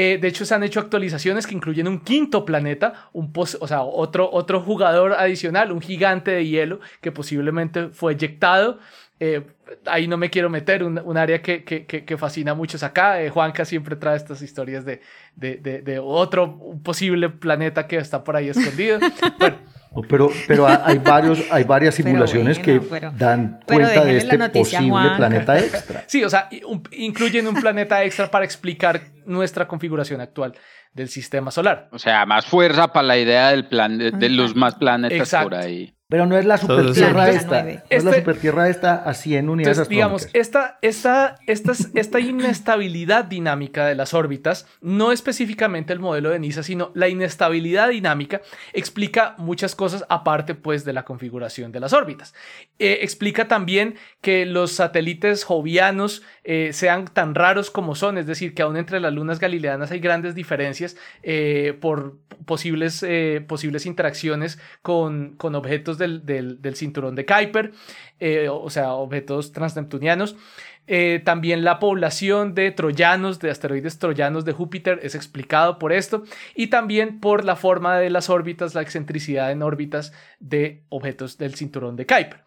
Eh, 0.01 0.17
de 0.17 0.29
hecho, 0.29 0.45
se 0.45 0.55
han 0.55 0.63
hecho 0.63 0.79
actualizaciones 0.79 1.45
que 1.45 1.57
incluyen 1.57 1.89
un 1.89 1.99
quinto 1.99 2.45
planeta, 2.45 3.11
un 3.13 3.33
o 3.35 3.67
sea, 3.67 3.83
otro, 3.83 4.31
otro 4.31 4.61
jugador 4.61 5.15
adicional, 5.15 5.73
un 5.73 5.81
gigante 5.81 6.31
de 6.31 6.47
hielo 6.47 6.79
que 7.01 7.11
posiblemente 7.11 7.89
fue 7.89 8.13
eyectado 8.13 8.79
eh, 9.21 9.43
ahí 9.87 10.07
no 10.07 10.17
me 10.17 10.31
quiero 10.31 10.49
meter, 10.49 10.85
un, 10.85 11.17
área 11.17 11.43
que, 11.43 11.65
que, 11.65 11.87
que, 11.87 12.17
fascina 12.17 12.53
a 12.53 12.55
muchos 12.55 12.83
acá. 12.83 13.21
Eh, 13.21 13.31
Juanca 13.31 13.65
siempre 13.65 13.97
trae 13.97 14.17
estas 14.17 14.43
historias 14.43 14.85
de, 14.85 15.01
de, 15.35 15.57
de, 15.57 15.99
otro 15.99 16.59
posible 16.83 17.29
planeta 17.29 17.87
que 17.87 17.97
está 17.97 18.23
por 18.23 18.37
ahí 18.37 18.49
escondido. 18.49 18.99
bueno. 19.39 19.57
Pero, 20.09 20.31
pero 20.47 20.67
hay, 20.67 20.99
varios, 20.99 21.43
hay 21.51 21.65
varias 21.65 21.95
simulaciones 21.95 22.59
que 22.59 22.79
dan 23.17 23.61
cuenta 23.67 24.05
de 24.05 24.19
este 24.19 24.39
posible 24.51 25.11
planeta 25.17 25.59
extra. 25.59 26.05
Sí, 26.07 26.23
o 26.23 26.31
sea, 26.31 26.49
incluyen 26.93 27.49
un 27.49 27.55
planeta 27.55 28.05
extra 28.05 28.31
para 28.31 28.45
explicar 28.45 29.01
nuestra 29.25 29.67
configuración 29.67 30.21
actual 30.21 30.55
del 30.93 31.09
sistema 31.09 31.51
solar. 31.51 31.89
O 31.91 31.99
sea, 31.99 32.27
más 32.27 32.47
fuerza 32.47 32.93
para 32.93 33.07
la 33.07 33.19
idea 33.19 33.51
del 33.51 33.67
plan 33.67 33.99
de, 33.99 34.29
los 34.29 34.55
más 34.55 34.75
planetas 34.75 35.35
por 35.43 35.55
ahí. 35.55 35.98
Pero 36.11 36.25
no 36.25 36.39
es 36.39 36.47
la 36.47 36.57
supertierra 36.57 37.29
esta. 37.29 37.65
No 37.65 37.69
es 37.69 38.03
la 38.03 38.11
este 38.11 38.21
supertierra 38.21 38.71
esta 38.71 38.95
a 38.95 39.13
100 39.13 39.51
unidades 39.51 39.77
entonces, 39.77 39.91
digamos, 39.91 40.29
esta, 40.33 40.79
esta, 40.81 41.37
esta, 41.47 41.75
esta 41.93 42.19
inestabilidad 42.21 43.27
dinámica 43.27 43.87
de 43.87 43.95
las 43.95 44.15
órbitas, 44.15 44.67
no 44.81 45.13
específicamente 45.13 45.93
el 45.93 46.01
modelo 46.01 46.31
de 46.31 46.39
NISA, 46.39 46.63
sino 46.63 46.93
la 46.95 47.09
inestabilidad 47.09 47.91
dinámica, 47.91 48.41
explica 48.73 49.35
muchas 49.37 49.75
cosas 49.75 50.07
aparte 50.09 50.55
pues 50.55 50.87
de 50.87 50.95
la 50.95 51.05
configuración 51.05 51.73
de 51.73 51.81
las 51.81 51.93
órbitas. 51.93 52.35
Eh, 52.79 53.01
explica 53.03 53.47
también 53.47 53.97
que 54.23 54.47
los 54.47 54.73
satélites 54.73 55.45
jovianos 55.45 56.23
eh, 56.43 56.71
sean 56.73 57.05
tan 57.09 57.35
raros 57.35 57.71
como 57.71 57.95
son, 57.95 58.17
es 58.17 58.27
decir, 58.27 58.55
que 58.55 58.63
aún 58.63 58.79
entre 58.79 58.99
las 58.99 59.13
lunas 59.13 59.41
galileanas 59.41 59.91
hay 59.91 60.01
grandes 60.01 60.35
diferencias 60.35 60.97
eh, 61.23 61.77
por 61.79 62.17
posibles, 62.47 63.05
posibles 63.47 63.85
interacciones 63.85 64.59
con, 64.81 65.35
con 65.37 65.55
objetos 65.55 65.98
del, 65.99 66.75
cinturón 66.75 67.15
de 67.15 67.27
Kuiper, 67.27 67.73
eh, 68.21 68.49
o 68.49 68.71
sea, 68.71 68.93
objetos 68.95 69.53
transneptunianos. 69.53 70.37
Eh, 70.91 71.21
también 71.23 71.65
la 71.65 71.79
población 71.79 72.55
de 72.55 72.71
troyanos, 72.71 73.39
de 73.41 73.51
asteroides 73.51 73.99
troyanos 73.99 74.47
de 74.47 74.53
Júpiter 74.53 75.01
es 75.03 75.15
explicado 75.15 75.79
por 75.79 75.93
esto 75.93 76.23
y 76.55 76.69
también 76.69 77.21
por 77.21 77.45
la 77.45 77.57
forma 77.57 77.99
de 77.99 78.09
las 78.09 78.31
órbitas, 78.31 78.75
la 78.75 78.81
excentricidad 78.81 79.53
en 79.53 79.63
órbitas 79.63 80.15
de 80.41 80.83
objetos 80.89 81.37
del 81.37 81.55
cinturón 81.55 81.97
de 81.97 82.07
Kuiper. 82.07 82.43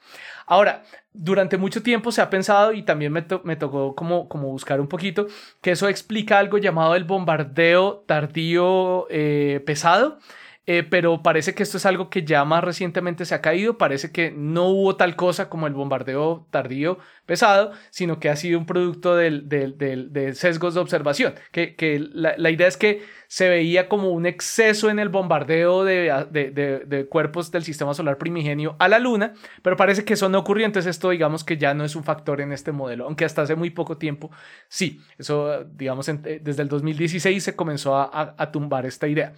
Ahora, 0.47 0.81
durante 1.13 1.57
mucho 1.57 1.83
tiempo 1.83 2.11
se 2.11 2.21
ha 2.21 2.31
pensado 2.31 2.73
y 2.73 2.81
también 2.81 3.13
me, 3.13 3.21
tocó 3.21 3.95
como, 3.95 4.27
buscar 4.27 4.81
un 4.81 4.87
poquito 4.87 5.27
que 5.61 5.71
eso 5.71 5.87
explica 5.87 6.39
algo 6.39 6.57
llamado 6.57 6.95
el 6.95 7.03
bombardeo 7.03 8.03
tardío 8.07 9.05
eh, 9.11 9.61
pesado 9.67 10.17
eh, 10.67 10.83
pero 10.83 11.23
parece 11.23 11.55
que 11.55 11.63
esto 11.63 11.77
es 11.77 11.87
algo 11.87 12.11
que 12.11 12.23
ya 12.23 12.45
más 12.45 12.63
recientemente 12.63 13.25
se 13.25 13.33
ha 13.33 13.41
caído, 13.41 13.79
parece 13.79 14.11
que 14.11 14.29
no 14.29 14.67
hubo 14.67 14.95
tal 14.95 15.15
cosa 15.15 15.49
como 15.49 15.65
el 15.65 15.73
bombardeo 15.73 16.45
tardío 16.51 16.99
pesado, 17.25 17.71
sino 17.89 18.19
que 18.19 18.29
ha 18.29 18.35
sido 18.35 18.59
un 18.59 18.67
producto 18.67 19.15
de 19.15 20.33
sesgos 20.35 20.75
de 20.75 20.79
observación, 20.79 21.33
que, 21.51 21.75
la, 22.13 22.49
idea 22.51 22.67
es 22.67 22.77
que 22.77 23.03
se 23.27 23.49
veía 23.49 23.89
como 23.89 24.11
un 24.11 24.27
exceso 24.27 24.91
en 24.91 24.99
el 24.99 25.09
bombardeo 25.09 25.83
de, 25.83 27.07
cuerpos 27.09 27.49
del 27.49 27.63
sistema 27.63 27.95
solar 27.95 28.19
primigenio 28.19 28.75
a 28.77 28.87
la 28.87 28.99
Luna, 28.99 29.33
pero 29.63 29.75
parece 29.75 30.05
que 30.05 30.13
eso 30.13 30.29
no 30.29 30.37
ocurrió, 30.37 30.67
entonces 30.67 30.91
esto 30.91 31.09
digamos 31.09 31.43
que 31.43 31.57
ya 31.57 31.73
no 31.73 31.83
es 31.85 31.95
un 31.95 32.03
factor 32.03 32.39
en 32.39 32.51
este 32.51 32.71
modelo, 32.71 33.05
aunque 33.05 33.25
hasta 33.25 33.41
hace 33.41 33.55
muy 33.55 33.71
poco 33.71 33.97
tiempo 33.97 34.29
sí, 34.67 35.01
eso 35.17 35.63
digamos 35.63 36.07
eh, 36.07 36.39
desde 36.43 36.61
el 36.61 36.69
2016 36.69 37.43
se 37.43 37.55
comenzó 37.55 37.97
a 37.97 38.51
tumbar 38.51 38.85
esta 38.85 39.07
idea. 39.07 39.33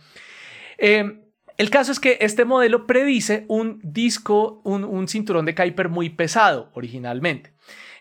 Eh, 0.78 1.20
el 1.58 1.70
caso 1.70 1.92
es 1.92 2.00
que 2.00 2.18
este 2.22 2.46
modelo 2.46 2.88
predice 2.88 3.46
un 3.48 3.80
disco, 3.84 4.62
un, 4.64 4.84
un 4.84 5.08
cinturón 5.08 5.46
de 5.46 5.56
Kuiper 5.56 5.90
muy 5.90 6.10
pesado 6.10 6.72
originalmente. 6.74 7.54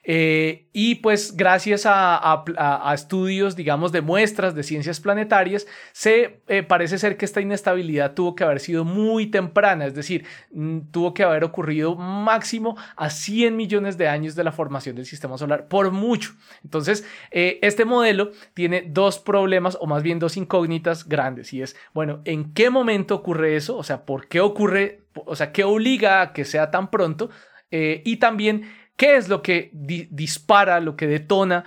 Eh, 0.05 0.67
y 0.73 0.97
pues 0.97 1.37
gracias 1.37 1.85
a, 1.87 2.45
estudios, 2.93 3.55
digamos, 3.55 3.93
de 3.93 4.01
muestras 4.01 4.55
de 4.55 4.63
ciencias 4.63 5.01
planetarias, 5.01 5.67
se 5.93 6.41
eh, 6.49 6.63
parece 6.63 6.99
ser 6.99 7.17
que 7.17 7.25
esta 7.25 7.41
inestabilidad 7.41 8.15
tuvo 8.15 8.35
que 8.35 8.43
haber 8.43 8.59
sido 8.59 8.85
muy 8.85 9.27
temprana, 9.27 9.87
es 9.87 9.95
decir, 9.95 10.25
mm, 10.53 10.91
tuvo 10.91 11.15
que 11.15 11.23
haber 11.23 11.45
ocurrido 11.45 11.95
máximo 11.95 12.77
a 12.97 13.11
100 13.11 13.57
millones 13.57 13.97
de 13.97 14.09
años 14.09 14.35
de 14.35 14.45
la 14.45 14.53
formación 14.53 14.97
del 14.97 15.07
sistema 15.07 15.39
solar, 15.39 15.69
por 15.69 15.93
mucho. 15.93 16.33
Entonces, 16.65 17.07
eh, 17.31 17.59
este 17.63 17.85
modelo 17.85 18.33
tiene 18.55 18.85
dos 18.89 19.19
problemas, 19.19 19.79
o 19.81 19.87
más 19.87 20.03
bien 20.03 20.19
dos 20.19 20.37
incógnitas 20.37 21.09
grandes, 21.09 21.53
y 21.53 21.63
es, 21.63 21.77
bueno, 21.95 22.23
¿en 22.25 22.53
qué 22.55 22.71
momento 22.71 23.15
ocurre 23.15 23.57
eso? 23.57 23.77
O 23.77 23.85
sea, 23.85 24.05
¿por 24.05 24.27
qué 24.27 24.41
ocurre? 24.41 25.03
O 25.15 25.37
sea, 25.37 25.53
¿qué 25.53 25.63
obliga 25.63 26.23
a 26.23 26.33
que 26.33 26.45
sea 26.45 26.71
tan 26.71 26.91
pronto? 26.91 27.31
y 27.75 28.19
también, 28.19 28.67
¿Qué 28.97 29.17
es 29.17 29.29
lo 29.29 29.43
que 29.43 29.71
dispara, 29.73 30.81
lo 30.81 30.97
que 30.97 31.07
detona 31.07 31.65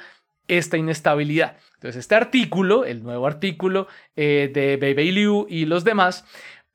esta 0.47 0.77
inestabilidad? 0.77 1.57
Entonces, 1.75 1.99
este 1.99 2.15
artículo, 2.15 2.85
el 2.85 3.03
nuevo 3.03 3.27
artículo 3.27 3.87
eh, 4.15 4.51
de 4.53 4.93
Bei 4.93 5.11
Liu 5.11 5.45
y 5.49 5.65
los 5.65 5.83
demás, 5.83 6.25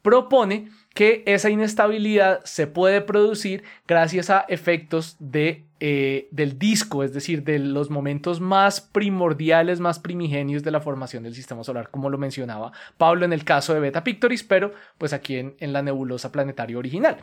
propone 0.03 0.69
que 0.95 1.23
esa 1.27 1.51
inestabilidad 1.51 2.41
se 2.45 2.67
puede 2.67 3.01
producir 3.01 3.63
gracias 3.87 4.31
a 4.31 4.45
efectos 4.49 5.17
de 5.19 5.65
eh, 5.83 6.29
del 6.31 6.59
disco, 6.59 7.03
es 7.03 7.15
decir, 7.15 7.43
de 7.43 7.59
los 7.59 7.89
momentos 7.89 8.39
más 8.39 8.83
primordiales, 8.83 9.81
más 9.81 9.99
primigenios 9.99 10.63
de 10.63 10.71
la 10.71 10.83
formación 10.83 11.23
del 11.23 11.35
sistema 11.35 11.65
solar, 11.65 11.91
como 11.91 12.11
lo 12.11 12.19
mencionaba 12.19 12.73
Pablo 12.99 13.25
en 13.25 13.33
el 13.33 13.45
caso 13.45 13.73
de 13.73 13.81
Beta 13.81 14.05
Pictoris, 14.05 14.45
pero 14.45 14.73
pues 14.99 15.15
aquí 15.15 15.37
en, 15.37 15.73
la 15.73 15.81
nebulosa 15.81 16.31
planetaria 16.33 16.77
original. 16.77 17.17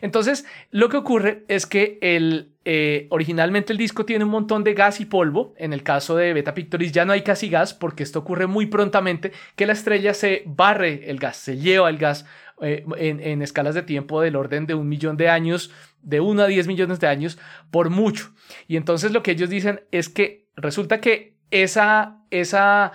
Entonces, 0.00 0.46
lo 0.70 0.88
que 0.88 0.96
ocurre 0.96 1.44
es 1.48 1.66
que 1.66 1.98
el, 2.00 2.52
eh, 2.64 3.08
originalmente 3.10 3.74
el 3.74 3.78
disco 3.78 4.06
tiene 4.06 4.24
un 4.24 4.30
montón 4.30 4.64
de 4.64 4.72
gas 4.72 5.00
y 5.00 5.04
polvo. 5.04 5.52
En 5.58 5.74
el 5.74 5.82
caso 5.82 6.16
de 6.16 6.32
Beta 6.32 6.54
Pictoris 6.54 6.92
ya 6.92 7.04
no 7.04 7.12
hay 7.12 7.20
casi 7.20 7.50
gas 7.50 7.74
porque 7.74 8.04
esto 8.04 8.20
ocurre 8.20 8.46
muy 8.46 8.66
prontamente 8.66 9.32
que 9.54 9.66
la 9.66 9.74
estrella 9.74 10.14
se 10.14 10.44
barre 10.46 11.10
el 11.10 11.18
gas, 11.18 11.36
se 11.36 11.58
lleva 11.58 11.90
el 11.90 11.98
gas 11.98 12.24
eh, 12.60 12.84
en, 12.96 13.42
escalas 13.42 13.74
de 13.74 13.82
tiempo 13.82 14.20
del 14.20 14.36
orden 14.36 14.66
de 14.66 14.74
un 14.74 14.88
millón 14.88 15.16
de 15.16 15.28
años, 15.28 15.70
de 16.02 16.20
1 16.20 16.42
a 16.42 16.46
10 16.46 16.66
millones 16.66 17.00
de 17.00 17.06
años, 17.06 17.38
por 17.70 17.90
mucho. 17.90 18.32
Y 18.66 18.76
entonces 18.76 19.12
lo 19.12 19.22
que 19.22 19.32
ellos 19.32 19.50
dicen 19.50 19.82
es 19.90 20.08
que 20.08 20.48
resulta 20.56 21.00
que 21.00 21.36
esa, 21.50 22.22
esa 22.30 22.92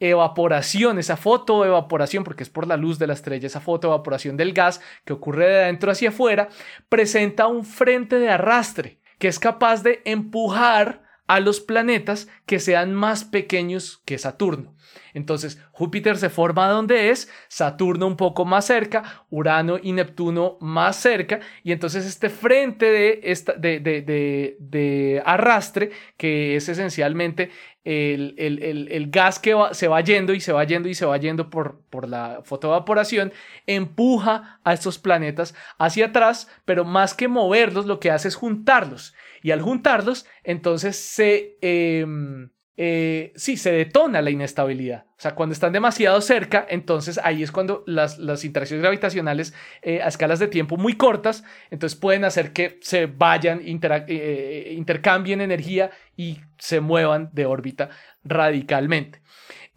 evaporación, 0.00 0.98
esa 0.98 1.16
fotoevaporación, 1.16 2.24
porque 2.24 2.42
es 2.42 2.50
por 2.50 2.66
la 2.66 2.76
luz 2.76 2.98
de 2.98 3.06
la 3.06 3.14
estrella, 3.14 3.46
esa 3.46 3.60
fotoevaporación 3.60 4.36
del 4.36 4.52
gas 4.52 4.80
que 5.04 5.12
ocurre 5.12 5.46
de 5.46 5.62
adentro 5.64 5.90
hacia 5.90 6.10
afuera, 6.10 6.48
presenta 6.88 7.46
un 7.46 7.64
frente 7.64 8.18
de 8.18 8.30
arrastre 8.30 8.98
que 9.18 9.28
es 9.28 9.38
capaz 9.38 9.82
de 9.82 10.02
empujar 10.04 11.03
a 11.26 11.40
los 11.40 11.60
planetas 11.60 12.28
que 12.46 12.58
sean 12.58 12.94
más 12.94 13.24
pequeños 13.24 14.02
que 14.04 14.18
Saturno. 14.18 14.74
Entonces, 15.14 15.60
Júpiter 15.70 16.16
se 16.18 16.28
forma 16.28 16.68
donde 16.68 17.10
es, 17.10 17.30
Saturno 17.48 18.06
un 18.06 18.16
poco 18.16 18.44
más 18.44 18.66
cerca, 18.66 19.24
Urano 19.30 19.78
y 19.80 19.92
Neptuno 19.92 20.58
más 20.60 20.96
cerca, 20.96 21.40
y 21.62 21.72
entonces 21.72 22.04
este 22.04 22.28
frente 22.28 22.86
de, 22.86 23.20
esta, 23.22 23.52
de, 23.52 23.80
de, 23.80 25.22
arrastre, 25.24 25.90
que 26.16 26.56
es 26.56 26.68
esencialmente 26.68 27.50
el, 27.84 28.34
el, 28.38 29.10
gas 29.10 29.38
que 29.38 29.54
se 29.72 29.88
va 29.88 30.00
yendo 30.00 30.34
y 30.34 30.40
se 30.40 30.52
va 30.52 30.64
yendo 30.64 30.88
y 30.88 30.94
se 30.94 31.06
va 31.06 31.16
yendo 31.16 31.48
por, 31.48 31.80
por 31.90 32.08
la 32.08 32.40
fotoevaporación, 32.44 33.32
empuja 33.66 34.60
a 34.64 34.72
estos 34.72 34.98
planetas 34.98 35.54
hacia 35.78 36.06
atrás, 36.06 36.48
pero 36.64 36.84
más 36.84 37.14
que 37.14 37.28
moverlos, 37.28 37.86
lo 37.86 38.00
que 38.00 38.10
hace 38.10 38.28
es 38.28 38.34
juntarlos. 38.34 39.14
Y 39.44 39.50
al 39.50 39.60
juntarlos, 39.60 40.24
entonces 40.42 40.96
se... 40.96 41.58
Em, 41.60 42.48
eh, 42.78 43.34
sí, 43.36 43.58
se 43.58 43.72
detona 43.72 44.22
la 44.22 44.30
inestabilidad. 44.30 45.04
O 45.10 45.20
sea, 45.20 45.34
cuando 45.34 45.52
están 45.52 45.74
demasiado 45.74 46.18
cerca, 46.22 46.66
entonces 46.68 47.20
ahí 47.22 47.42
es 47.42 47.52
cuando 47.52 47.84
las, 47.86 48.18
interacciones 48.42 48.82
gravitacionales 48.82 49.52
eh, 49.82 50.00
a 50.00 50.08
escalas 50.08 50.38
de 50.38 50.48
tiempo 50.48 50.78
muy 50.78 50.94
cortas, 50.94 51.44
entonces 51.70 51.96
pueden 52.00 52.24
hacer 52.24 52.54
que 52.54 52.78
se 52.80 53.04
vayan, 53.04 53.60
eh, 53.62 54.74
intercambien 54.78 55.42
energía 55.42 55.90
y 56.16 56.40
se 56.58 56.80
muevan 56.80 57.28
de 57.34 57.44
órbita 57.44 57.90
radicalmente. 58.24 59.20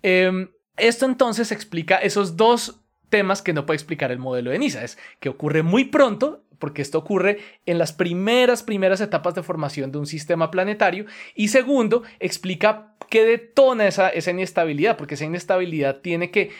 Em, 0.02 0.50
esto 0.78 1.06
entonces 1.06 1.52
explica 1.52 1.98
esos 1.98 2.38
dos 2.38 2.86
temas 3.10 3.42
que 3.42 3.52
no 3.52 3.66
puede 3.66 3.76
explicar 3.76 4.14
el 4.14 4.20
modelo 4.20 4.52
de 4.52 4.60
NISA. 4.60 4.86
Es 4.86 4.98
que 5.20 5.28
ocurre 5.28 5.62
muy 5.62 5.84
pronto 5.84 6.47
porque 6.60 6.82
esto 6.82 6.98
ocurre 6.98 7.40
en 7.66 7.78
las 7.78 7.94
primeras, 7.94 8.64
primeras 8.64 9.02
etapas 9.02 9.36
de 9.36 9.44
formación 9.44 9.92
de 9.92 10.00
un 10.00 10.08
sistema 10.08 10.52
planetario. 10.52 11.06
Y 11.36 11.50
segundo, 11.50 12.04
explica 12.20 12.94
qué 13.10 13.26
detona 13.26 13.88
esa, 13.88 14.10
esa 14.10 14.32
inestabilidad, 14.32 14.98
porque 14.98 15.16
esa 15.16 15.26
inestabilidad 15.26 16.02
tiene 16.02 16.32
que 16.32 16.52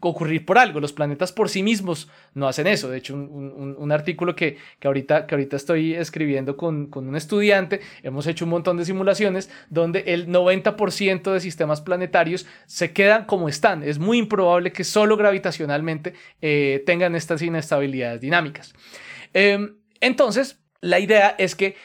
ocurrir 0.00 0.44
por 0.44 0.58
algo. 0.58 0.80
Los 0.80 0.92
planetas 0.92 1.32
por 1.32 1.48
sí 1.48 1.62
mismos 1.62 2.08
no 2.34 2.48
hacen 2.48 2.66
eso. 2.66 2.88
De 2.90 2.98
hecho, 2.98 3.14
un, 3.14 3.92
artículo 3.92 4.36
que, 4.36 4.58
que, 4.78 4.86
ahorita, 4.86 5.26
que 5.26 5.34
ahorita 5.34 5.56
estoy 5.56 5.94
escribiendo 5.94 6.56
con, 6.56 6.86
con, 6.86 7.08
un 7.08 7.16
estudiante, 7.16 7.80
hemos 8.02 8.26
hecho 8.26 8.44
un 8.44 8.50
montón 8.50 8.76
de 8.76 8.84
simulaciones 8.84 9.50
donde 9.70 10.04
el 10.08 10.28
90% 10.28 11.32
de 11.32 11.40
sistemas 11.40 11.80
planetarios 11.80 12.46
se 12.66 12.92
quedan 12.92 13.24
como 13.24 13.48
están. 13.48 13.82
Es 13.82 13.98
muy 13.98 14.18
improbable 14.18 14.72
que 14.72 14.84
solo 14.84 15.16
gravitacionalmente 15.16 16.14
eh, 16.40 16.82
tengan 16.86 17.14
estas 17.14 17.42
inestabilidades 17.42 18.20
dinámicas. 18.20 18.74
Em, 19.32 19.76
entonces, 20.00 20.60
la 20.80 21.00
idea 21.00 21.34
es 21.38 21.54
que 21.54 21.76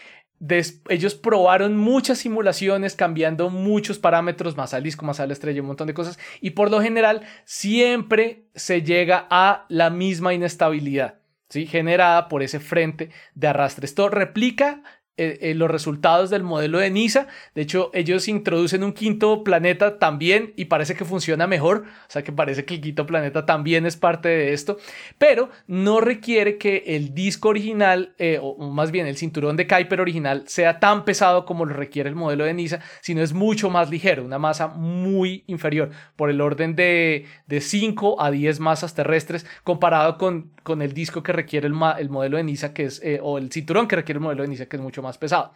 ellos 0.89 1.15
probaron 1.15 1.77
muchas 1.77 2.19
simulaciones 2.19 2.95
cambiando 2.95 3.49
muchos 3.49 3.99
parámetros, 3.99 4.57
más 4.57 4.73
al 4.73 4.83
disco, 4.83 5.05
más 5.05 5.19
a 5.19 5.27
la 5.27 5.33
estrella, 5.33 5.61
un 5.61 5.67
montón 5.67 5.87
de 5.87 5.93
cosas, 5.93 6.19
y 6.41 6.51
por 6.51 6.69
lo 6.69 6.81
general 6.81 7.21
siempre 7.45 8.45
se 8.55 8.81
llega 8.81 9.27
a 9.29 9.65
la 9.69 9.89
misma 9.89 10.33
inestabilidad. 10.33 11.19
¿sí? 11.53 11.67
generada 11.67 12.29
por 12.29 12.41
ese 12.41 12.59
frente 12.59 13.11
de 13.35 13.47
arrastre. 13.47 13.85
Esto 13.85 14.09
replica 14.09 14.81
eh, 15.15 15.37
eh, 15.41 15.53
los 15.53 15.69
resultados 15.69 16.31
del 16.31 16.41
modelo 16.41 16.79
de 16.79 16.89
NISA. 16.89 17.27
De 17.53 17.61
hecho, 17.61 17.91
ellos 17.93 18.27
introducen 18.27 18.83
un 18.83 18.93
quinto 18.93 19.43
planeta 19.43 19.99
también 19.99 20.53
y 20.55 20.65
parece 20.65 20.95
que 20.95 21.05
funciona 21.05 21.45
mejor. 21.45 21.83
O 22.07 22.11
sea 22.11 22.23
que 22.23 22.31
parece 22.31 22.65
que 22.65 22.73
el 22.73 22.81
quinto 22.81 23.05
planeta 23.05 23.45
también 23.45 23.85
es 23.85 23.95
parte 23.95 24.27
de 24.29 24.53
esto. 24.53 24.77
Pero 25.19 25.51
no 25.67 26.01
requiere 26.01 26.57
que 26.57 26.81
el 26.87 27.13
disco 27.13 27.49
original, 27.49 28.15
eh, 28.17 28.39
o 28.41 28.57
más 28.71 28.89
bien 28.89 29.05
el 29.05 29.15
cinturón 29.15 29.55
de 29.55 29.67
Kuiper 29.67 30.01
original, 30.01 30.45
sea 30.47 30.79
tan 30.79 31.05
pesado 31.05 31.45
como 31.45 31.65
lo 31.65 31.75
requiere 31.75 32.09
el 32.09 32.15
modelo 32.15 32.45
de 32.45 32.55
NISA, 32.55 32.79
sino 33.01 33.21
es 33.21 33.33
mucho 33.33 33.69
más 33.69 33.91
ligero, 33.91 34.25
una 34.25 34.39
masa 34.39 34.67
muy 34.67 35.43
inferior, 35.45 35.91
por 36.15 36.31
el 36.31 36.41
orden 36.41 36.75
de, 36.75 37.27
de 37.45 37.61
5 37.61 38.19
a 38.19 38.31
10 38.31 38.59
masas 38.59 38.95
terrestres, 38.95 39.45
comparado 39.63 40.17
con, 40.17 40.49
con 40.63 40.81
el 40.81 40.93
disco 40.95 41.21
que 41.21 41.33
requiere 41.33 41.67
el, 41.67 41.75
el 41.99 42.09
modelo 42.09 42.37
de 42.37 42.43
NISA, 42.45 42.73
que 42.73 42.85
es, 42.85 42.99
o 43.21 43.37
el 43.37 43.51
cinturón 43.51 43.87
que 43.87 43.95
requiere 43.95 44.17
el 44.17 44.23
modelo 44.23 44.41
de 44.41 44.49
NISA, 44.49 44.65
que 44.65 44.77
es 44.77 44.81
mucho 44.81 45.02
más 45.03 45.17
pesado. 45.17 45.53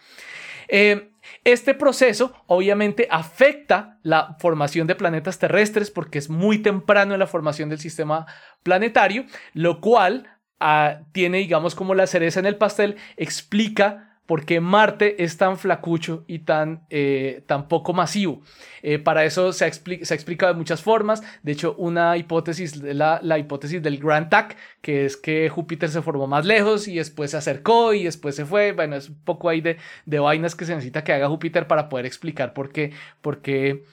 Eh, 0.68 1.12
este 1.44 1.74
proceso 1.74 2.34
obviamente 2.48 3.08
afecta 3.10 4.00
la 4.04 4.36
formación 4.40 4.88
de 4.88 4.96
planetas 4.96 5.40
terrestres 5.40 5.92
porque 5.92 6.20
es 6.20 6.30
muy 6.30 6.60
temprano 6.60 7.14
en 7.14 7.20
la 7.20 7.28
formación 7.28 7.70
del 7.70 7.80
sistema 7.80 8.26
planetario, 8.64 9.26
lo 9.54 9.82
cual 9.82 10.28
ah, 10.60 11.02
tiene, 11.12 11.40
digamos, 11.40 11.76
como 11.76 11.96
la 11.96 12.08
cereza 12.08 12.40
en 12.40 12.46
el 12.46 12.58
pastel, 12.58 12.98
explica 13.16 14.07
por 14.28 14.46
qué 14.46 14.60
Marte 14.60 15.24
es 15.24 15.38
tan 15.38 15.58
flacucho 15.58 16.26
y 16.28 16.40
tan, 16.40 16.86
eh, 16.90 17.44
tan 17.48 17.68
poco 17.68 17.94
masivo. 17.94 18.42
Eh, 18.84 19.00
para 19.00 19.24
eso 19.26 19.54
se 19.54 19.66
ha, 19.66 19.68
explicado 19.68 20.54
de 20.54 20.58
muchas 20.58 20.82
formas. 20.84 21.24
De 21.44 21.54
hecho, 21.54 21.74
una 21.78 22.18
hipótesis, 22.18 22.76
la, 22.76 23.20
la 23.24 23.40
hipótesis 23.40 23.82
del 23.82 23.98
Grand 23.98 24.30
Tack, 24.30 24.58
que 24.82 25.06
es 25.06 25.16
que 25.16 25.50
Júpiter 25.50 25.90
se 25.90 26.02
formó 26.02 26.28
más 26.28 26.46
lejos 26.46 26.88
y 26.90 26.96
después 26.96 27.32
se 27.32 27.38
acercó 27.38 27.94
y 27.94 28.04
después 28.04 28.36
se 28.36 28.46
fue. 28.46 28.74
Bueno, 28.74 28.98
es 28.98 29.10
un 29.10 29.24
poco 29.24 29.48
ahí 29.48 29.62
de, 29.62 29.78
de 30.06 30.20
vainas 30.20 30.56
que 30.56 30.66
se 30.66 30.76
necesita 30.76 31.06
que 31.06 31.14
haga 31.14 31.30
Júpiter 31.30 31.66
para 31.66 31.88
poder 31.88 32.06
explicar 32.06 32.54
por 32.54 32.72
qué, 32.72 32.92
por 33.22 33.42
qué 33.42 33.86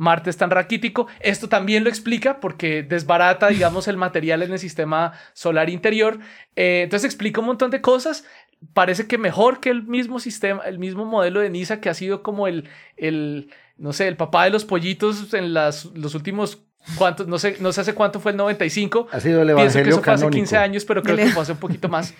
Marte 0.00 0.30
es 0.30 0.38
tan 0.38 0.50
raquítico. 0.50 1.08
Esto 1.20 1.50
también 1.50 1.84
lo 1.84 1.90
explica 1.90 2.40
porque 2.40 2.82
desbarata, 2.82 3.48
digamos, 3.48 3.86
el 3.86 3.98
material 3.98 4.42
en 4.42 4.50
el 4.50 4.58
sistema 4.58 5.12
solar 5.34 5.68
interior. 5.68 6.20
Eh, 6.56 6.80
entonces 6.84 7.04
explica 7.04 7.40
un 7.40 7.48
montón 7.48 7.70
de 7.70 7.82
cosas 7.82 8.24
parece 8.72 9.06
que 9.06 9.18
mejor 9.18 9.60
que 9.60 9.70
el 9.70 9.82
mismo 9.84 10.20
sistema, 10.20 10.62
el 10.64 10.78
mismo 10.78 11.04
modelo 11.04 11.40
de 11.40 11.50
NISA 11.50 11.80
que 11.80 11.88
ha 11.88 11.94
sido 11.94 12.22
como 12.22 12.46
el, 12.46 12.68
el 12.96 13.50
no 13.76 13.92
sé, 13.92 14.08
el 14.08 14.16
papá 14.16 14.44
de 14.44 14.50
los 14.50 14.64
pollitos 14.64 15.32
en 15.34 15.54
las, 15.54 15.86
los 15.86 16.14
últimos 16.14 16.62
cuántos, 16.96 17.26
no 17.26 17.38
sé, 17.38 17.56
no 17.60 17.72
sé 17.72 17.80
hace 17.82 17.94
cuánto 17.94 18.20
fue 18.20 18.32
el 18.32 18.36
95. 18.36 19.08
Ha 19.10 19.20
sido 19.20 19.42
el 19.42 19.54
Pienso 19.54 19.82
que 19.82 19.88
eso 19.90 20.02
fue 20.02 20.12
hace 20.12 20.28
15 20.28 20.56
años, 20.56 20.84
pero 20.84 21.02
creo 21.02 21.16
que 21.16 21.28
fue 21.28 21.42
hace 21.42 21.52
un 21.52 21.58
poquito 21.58 21.88
más. 21.88 22.14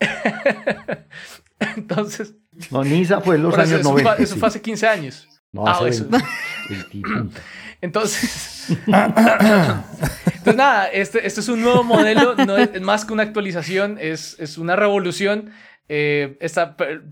Entonces. 1.76 2.34
No, 2.70 2.84
NISA 2.84 3.20
fue 3.20 3.36
en 3.36 3.42
los 3.42 3.54
años 3.54 3.80
eso 3.80 3.90
90. 3.90 4.14
Fue, 4.14 4.24
eso 4.24 4.36
fue 4.36 4.48
hace 4.48 4.60
15 4.60 4.86
años. 4.86 5.28
No, 5.52 5.66
ah, 5.66 5.80
eso. 5.86 6.06
Entonces, 7.80 8.76
entonces 10.44 10.58
nada, 10.58 10.88
este, 10.88 11.26
este 11.26 11.40
es 11.40 11.48
un 11.48 11.62
nuevo 11.62 11.82
modelo, 11.82 12.34
no 12.34 12.58
es, 12.58 12.78
más 12.82 13.06
que 13.06 13.14
una 13.14 13.22
actualización, 13.22 13.96
es, 13.98 14.36
es 14.38 14.58
una 14.58 14.76
revolución. 14.76 15.52
Eh, 15.86 16.38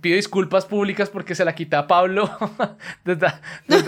pido 0.00 0.16
disculpas 0.16 0.64
públicas 0.64 1.08
porque 1.08 1.34
se 1.34 1.44
la 1.44 1.54
quité 1.54 1.76
a 1.76 1.86
Pablo 1.86 2.30
desde, 3.04 3.26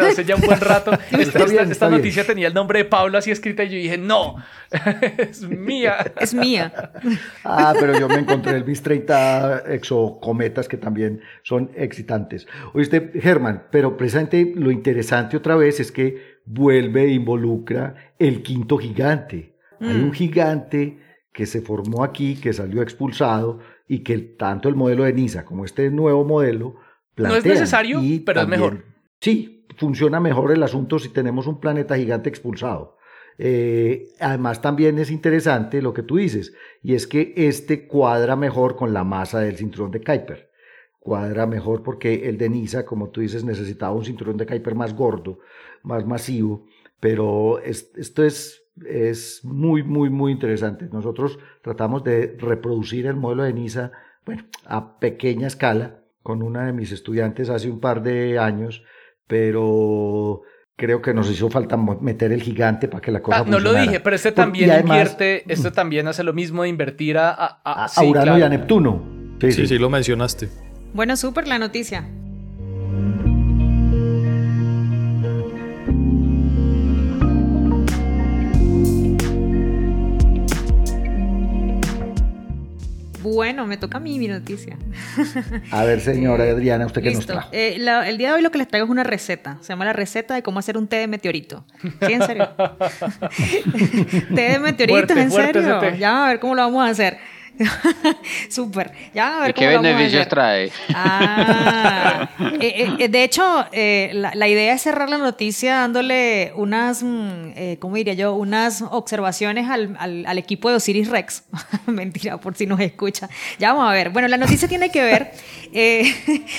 hace 0.03 0.25
ya 0.25 0.37
un 0.37 0.41
buen 0.41 0.61
rato. 0.61 0.93
Esta, 1.11 1.91
noticia 1.91 2.25
tenía 2.25 2.49
el 2.49 2.55
nombre 2.55 2.79
de 2.79 2.85
Pablo 2.87 3.19
así 3.19 3.31
escrita 3.31 3.65
y 3.65 3.69
yo 3.69 3.77
dije, 3.77 3.99
no, 3.99 4.37
es 5.19 5.43
mía. 5.43 6.13
Es 6.19 6.33
mía. 6.33 6.93
Ah, 7.45 7.75
pero 7.79 7.99
yo 7.99 8.09
me 8.09 8.21
encontré 8.21 8.57
el 8.57 8.65
BIS 8.65 8.83
30 8.83 9.65
exocometas 9.75 10.69
que 10.69 10.79
también 10.79 11.21
son 11.43 11.71
excitantes. 11.77 12.47
Oíste, 12.73 13.13
Germán, 13.21 13.65
pero 13.71 13.99
precisamente 13.99 14.55
lo 14.57 14.71
interesante 14.71 15.37
otra 15.37 15.55
vez 15.57 15.81
es 15.81 15.93
que 15.93 16.34
vuelve 16.45 17.05
e 17.05 17.13
involucra 17.13 18.13
el 18.19 18.43
quinto 18.43 18.79
gigante. 18.79 19.55
Hay 19.81 19.97
un 19.97 20.09
mm. 20.09 20.13
gigante 20.13 20.99
que 21.33 21.47
se 21.47 21.61
formó 21.61 22.05
aquí, 22.05 22.37
que 22.37 22.53
salió 22.53 22.81
expulsado 22.81 23.59
y 23.89 23.99
que 24.01 24.19
tanto 24.19 24.69
el 24.69 24.77
modelo 24.77 25.05
de 25.05 25.13
NISA 25.13 25.45
como 25.45 25.65
este 25.65 25.91
nuevo 25.91 26.25
modelo 26.25 26.77
No 27.17 27.37
es 27.37 27.45
necesario, 27.45 28.01
pero 28.25 28.43
es 28.43 28.49
mejor. 28.49 28.85
Sí, 29.21 29.67
funciona 29.77 30.21
mejor 30.21 30.53
el 30.53 30.63
asunto 30.63 30.99
si 30.99 31.09
tenemos 31.09 31.47
un 31.47 31.61
planeta 31.61 31.97
gigante 31.97 32.29
expulsado. 32.29 32.97
Eh, 33.37 34.11
además 34.21 34.63
también 34.63 34.99
es 34.99 35.11
interesante 35.11 35.83
lo 35.83 35.93
que 35.93 36.03
tú 36.03 36.17
dices, 36.17 36.55
y 36.83 36.95
es 36.95 37.07
que 37.07 37.35
este 37.37 37.89
cuadra 37.89 38.37
mejor 38.37 38.77
con 38.77 38.95
la 38.95 39.03
masa 39.03 39.41
del 39.41 39.57
cinturón 39.57 39.91
de 39.91 40.03
Kuiper. 40.03 40.51
Cuadra 41.01 41.47
mejor 41.47 41.83
porque 41.83 42.29
el 42.29 42.39
de 42.39 42.49
Niza, 42.49 42.87
como 42.87 43.11
tú 43.11 43.21
dices, 43.21 43.45
necesitaba 43.45 43.93
un 43.93 44.05
cinturón 44.05 44.37
de 44.37 44.47
Kuiper 44.47 44.75
más 44.75 44.95
gordo, 44.95 45.41
más 45.85 46.05
masivo, 46.05 46.67
pero 46.99 47.61
esto 47.61 48.25
es, 48.25 48.63
es 48.85 49.45
muy, 49.45 49.83
muy, 49.83 50.11
muy 50.11 50.33
interesante. 50.33 50.89
Nosotros 50.91 51.39
tratamos 51.63 52.03
de 52.03 52.37
reproducir 52.39 53.07
el 53.07 53.17
modelo 53.17 53.45
de 53.45 53.53
Niza, 53.53 53.93
bueno, 54.27 54.45
a 54.67 54.99
pequeña 54.99 55.47
escala, 55.47 56.01
con 56.23 56.43
una 56.43 56.67
de 56.67 56.73
mis 56.73 56.91
estudiantes 56.91 57.51
hace 57.51 57.71
un 57.71 57.81
par 57.81 58.03
de 58.03 58.39
años, 58.39 58.83
pero 59.27 60.43
creo 60.77 61.03
que 61.03 61.15
nos 61.15 61.31
hizo 61.31 61.51
falta 61.51 61.77
meter 61.77 62.33
el 62.33 62.43
gigante 62.43 62.89
para 62.89 63.01
que 63.01 63.13
la 63.13 63.23
cosa 63.23 63.41
ah, 63.41 63.45
No 63.47 63.61
lo 63.61 63.75
dije, 63.75 64.01
pero 64.01 64.17
este 64.17 64.33
también 64.33 64.81
invierte, 64.81 65.45
este 65.53 65.71
también 65.71 66.09
hace 66.09 66.25
lo 66.25 66.33
mismo 66.33 66.63
de 66.63 66.71
invertir 66.71 67.19
a, 67.19 67.31
a, 67.31 67.87
a, 67.87 68.03
Urano 68.03 68.39
y 68.39 68.43
a 68.43 68.49
Neptuno. 68.49 69.37
Sí 69.41 69.53
sí, 69.53 69.67
sí, 69.67 69.79
lo 69.79 69.91
mencionaste. 69.91 70.49
Bueno, 70.95 71.17
súper 71.17 71.47
la 71.47 71.59
noticia. 71.59 72.09
Bueno, 83.35 83.67
me 83.67 83.77
toca 83.77 83.99
a 83.99 84.01
mí 84.01 84.19
mi 84.19 84.29
noticia. 84.29 84.79
A 85.71 85.85
ver, 85.85 86.01
señora 86.01 86.45
Adriana, 86.51 86.87
¿usted 86.87 87.03
qué 87.03 87.11
nos 87.11 87.27
trajo? 87.27 87.49
Eh, 87.53 87.77
el 87.77 88.19
día 88.19 88.29
de 88.29 88.35
hoy 88.35 88.43
lo 88.43 88.51
que 88.51 88.59
les 88.59 88.69
traigo 88.69 88.85
es 88.85 88.91
una 88.91 89.03
receta. 89.03 89.59
Se 89.61 89.69
llama 89.73 89.85
la 89.85 89.93
receta 89.93 90.35
de 90.35 90.43
cómo 90.43 90.61
hacer 90.61 90.79
un 90.79 90.87
té 90.87 90.97
de 90.97 91.09
meteorito. 91.09 91.65
¿Sí, 91.83 92.13
en 92.13 92.23
serio? 92.23 92.49
té 94.35 94.43
de 94.53 94.59
meteorito, 94.61 95.15
¿en 95.15 95.31
serio? 95.31 95.97
Ya, 95.99 96.27
a 96.27 96.29
ver 96.29 96.41
cómo 96.41 96.55
lo 96.55 96.63
vamos 96.63 96.87
a 96.87 96.91
hacer. 96.91 97.19
Súper. 98.49 98.93
Ya, 99.15 99.39
a 99.39 99.41
ver 99.43 99.51
¿Y 99.51 99.53
qué 99.55 99.69
beneficios 99.69 100.29
trae? 100.29 100.71
Ah, 100.95 102.29
eh, 102.61 102.95
eh, 102.99 103.09
de 103.09 103.25
hecho, 103.25 103.67
eh, 103.73 104.11
la, 104.13 104.49
idea 104.49 104.75
es 104.75 104.83
cerrar 104.83 105.09
la 105.09 105.19
noticia 105.19 105.77
dándole 105.77 106.53
unas, 106.57 107.03
mm, 107.03 107.77
¿cómo 107.79 107.97
diría 107.97 108.15
yo? 108.15 108.35
Unas 108.35 108.83
observaciones 108.83 109.69
al, 109.69 109.97
al, 109.99 110.39
equipo 110.39 110.69
de 110.71 110.77
Osiris 110.77 111.09
Rex. 111.09 111.45
Mentira, 111.87 112.39
por 112.39 112.57
si 112.57 112.67
nos 112.67 112.81
escucha. 112.81 113.29
Ya 113.59 113.73
vamos 113.73 113.91
a 113.91 113.93
ver. 113.93 114.11
Bueno, 114.11 114.29
la 114.29 114.37
noticia 114.37 114.69
tiene 114.69 114.91
que 114.91 115.03
ver 115.03 115.31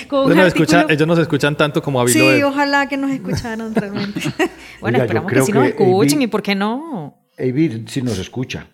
con 0.08 0.32
un 0.32 0.40
artículo... 0.40 0.90
Ellos 0.90 1.08
nos 1.08 1.20
escuchan 1.20 1.56
tanto 1.56 1.82
como 1.82 2.02
a 2.02 2.08
Sí, 2.08 2.44
ojalá 2.44 2.88
que 2.88 2.98
nos 2.98 3.12
escucharan 3.12 3.74
realmente. 3.74 4.22
bueno, 4.80 5.00
esperamos 5.00 5.32
que 5.32 5.42
sí 5.42 5.52
nos 5.52 5.68
escuchen 5.68 6.22
y 6.22 6.28
por 6.28 6.42
qué 6.42 6.56
no. 6.56 7.18
Avid 7.38 7.88
si 7.88 8.02
nos 8.02 8.18
escucha. 8.18 8.68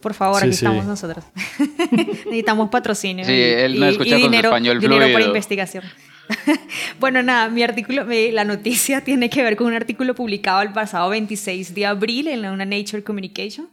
Por 0.00 0.14
favor, 0.14 0.42
aquí 0.42 0.50
estamos 0.50 0.84
nosotros. 0.84 1.24
Necesitamos 1.90 2.68
patrocinio. 2.70 3.24
Sí, 3.24 3.32
él 3.32 3.80
no 3.80 3.86
escucha 3.86 4.20
con 4.20 4.34
español 4.34 4.80
dinero 4.80 5.12
para 5.12 5.24
investigación. 5.24 5.84
bueno, 7.00 7.22
nada, 7.22 7.48
mi 7.48 7.62
artículo, 7.62 8.04
la 8.04 8.44
noticia 8.44 9.00
tiene 9.04 9.30
que 9.30 9.42
ver 9.42 9.56
con 9.56 9.68
un 9.68 9.74
artículo 9.74 10.14
publicado 10.14 10.62
el 10.62 10.72
pasado 10.72 11.10
26 11.10 11.74
de 11.74 11.86
abril 11.86 12.28
en 12.28 12.44
una 12.46 12.64
Nature 12.64 13.02
Communication. 13.02 13.68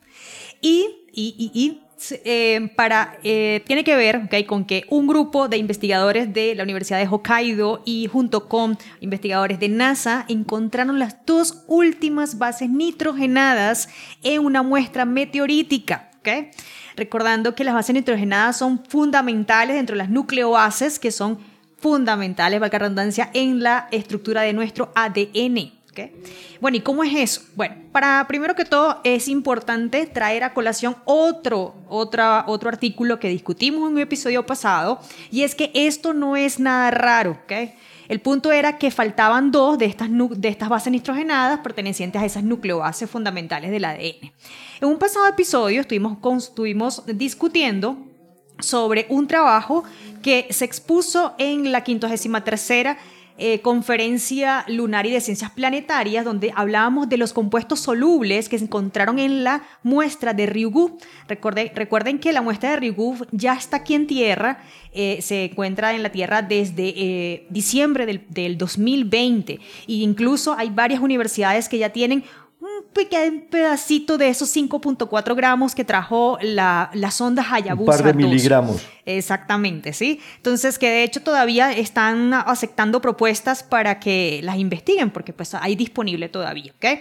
Y, 0.61 0.87
y, 1.11 1.51
y, 1.53 1.79
eh, 2.25 2.69
para, 2.75 3.17
eh, 3.23 3.61
tiene 3.65 3.83
que 3.83 3.95
ver 3.95 4.23
okay, 4.25 4.45
con 4.45 4.65
que 4.65 4.85
un 4.89 5.07
grupo 5.07 5.47
de 5.47 5.57
investigadores 5.57 6.33
de 6.33 6.55
la 6.55 6.63
Universidad 6.63 6.99
de 6.99 7.07
Hokkaido 7.07 7.81
y 7.85 8.07
junto 8.07 8.47
con 8.47 8.77
investigadores 8.99 9.59
de 9.59 9.69
NASA 9.69 10.25
encontraron 10.27 10.99
las 10.99 11.25
dos 11.25 11.63
últimas 11.67 12.37
bases 12.37 12.69
nitrogenadas 12.69 13.89
en 14.21 14.43
una 14.43 14.63
muestra 14.63 15.05
meteorítica. 15.05 16.12
Recordando 16.95 17.55
que 17.55 17.63
las 17.63 17.73
bases 17.73 17.93
nitrogenadas 17.93 18.57
son 18.57 18.83
fundamentales 18.85 19.75
dentro 19.75 19.93
de 19.93 19.99
las 19.99 20.09
nucleobases, 20.09 20.99
que 20.99 21.11
son 21.11 21.39
fundamentales, 21.79 22.59
valga 22.59 22.79
la 22.79 22.83
redundancia, 22.85 23.29
en 23.33 23.61
la 23.61 23.87
estructura 23.91 24.41
de 24.41 24.53
nuestro 24.53 24.91
ADN. 24.95 25.83
Bueno, 26.59 26.77
¿y 26.77 26.81
cómo 26.81 27.03
es 27.03 27.13
eso? 27.13 27.41
Bueno, 27.55 27.75
para 27.91 28.25
primero 28.27 28.55
que 28.55 28.65
todo 28.65 28.99
es 29.03 29.27
importante 29.27 30.05
traer 30.07 30.43
a 30.43 30.53
colación 30.53 30.95
otro, 31.05 31.75
otra, 31.87 32.45
otro 32.47 32.69
artículo 32.69 33.19
que 33.19 33.27
discutimos 33.29 33.87
en 33.87 33.95
un 33.95 33.99
episodio 33.99 34.45
pasado, 34.45 34.99
y 35.29 35.43
es 35.43 35.55
que 35.55 35.71
esto 35.73 36.13
no 36.13 36.35
es 36.35 36.59
nada 36.59 36.89
raro, 36.89 37.31
¿ok? 37.43 37.73
El 38.07 38.19
punto 38.19 38.51
era 38.51 38.77
que 38.77 38.91
faltaban 38.91 39.51
dos 39.51 39.77
de 39.77 39.85
estas, 39.85 40.09
de 40.11 40.47
estas 40.49 40.69
bases 40.69 40.91
nitrogenadas 40.91 41.59
pertenecientes 41.59 42.21
a 42.21 42.25
esas 42.25 42.43
nucleobases 42.43 43.09
fundamentales 43.09 43.71
del 43.71 43.85
ADN. 43.85 44.31
En 44.81 44.87
un 44.87 44.97
pasado 44.97 45.27
episodio 45.27 45.81
estuvimos, 45.81 47.05
discutiendo 47.05 47.97
sobre 48.59 49.05
un 49.09 49.27
trabajo 49.27 49.83
que 50.21 50.47
se 50.51 50.65
expuso 50.65 51.33
en 51.37 51.71
la 51.71 51.83
53 52.17 52.61
eh, 53.37 53.61
conferencia 53.61 54.63
lunar 54.67 55.07
y 55.07 55.11
de 55.11 55.19
ciencias 55.19 55.49
planetarias, 55.51 56.23
donde 56.23 56.51
hablábamos 56.55 57.09
de 57.09 57.17
los 57.17 57.33
compuestos 57.33 57.79
solubles 57.79 58.47
que 58.47 58.59
se 58.59 58.65
encontraron 58.65 59.17
en 59.17 59.43
la 59.43 59.63
muestra 59.81 60.33
de 60.33 60.45
Ryugu. 60.45 60.97
Recuerden, 61.27 62.19
que 62.19 62.31
la 62.31 62.41
muestra 62.41 62.71
de 62.71 62.75
Ryugu 62.77 63.25
ya 63.31 63.53
está 63.53 63.77
aquí 63.77 63.95
en 63.95 64.05
Tierra, 64.05 64.59
eh, 64.93 65.19
se 65.21 65.45
encuentra 65.45 65.95
en 65.95 66.03
la 66.03 66.11
Tierra 66.11 66.43
desde 66.43 66.93
eh, 66.95 67.47
diciembre 67.49 68.05
del, 68.05 68.23
del 68.29 68.57
2020 68.57 69.53
e 69.53 69.59
incluso 69.87 70.53
hay 70.53 70.69
varias 70.69 71.01
universidades 71.01 71.67
que 71.69 71.79
ya 71.79 71.89
tienen 71.89 72.23
pequeño 72.93 73.43
pedacito 73.49 74.17
de 74.17 74.29
esos 74.29 74.55
5.4 74.55 75.35
gramos 75.35 75.75
que 75.75 75.83
trajo 75.83 76.37
la, 76.41 76.89
la 76.93 77.11
sonda 77.11 77.45
Hayabusa. 77.49 77.91
Un 77.91 77.97
par 77.97 78.05
de 78.05 78.13
miligramos. 78.13 78.85
Exactamente, 79.05 79.91
¿sí? 79.91 80.21
Entonces, 80.37 80.79
que 80.79 80.89
de 80.89 81.03
hecho 81.03 81.21
todavía 81.21 81.73
están 81.73 82.33
aceptando 82.33 83.01
propuestas 83.01 83.61
para 83.61 83.99
que 83.99 84.39
las 84.43 84.57
investiguen, 84.57 85.09
porque 85.11 85.33
pues 85.33 85.53
hay 85.55 85.75
disponible 85.75 86.29
todavía, 86.29 86.71
¿ok? 86.77 86.99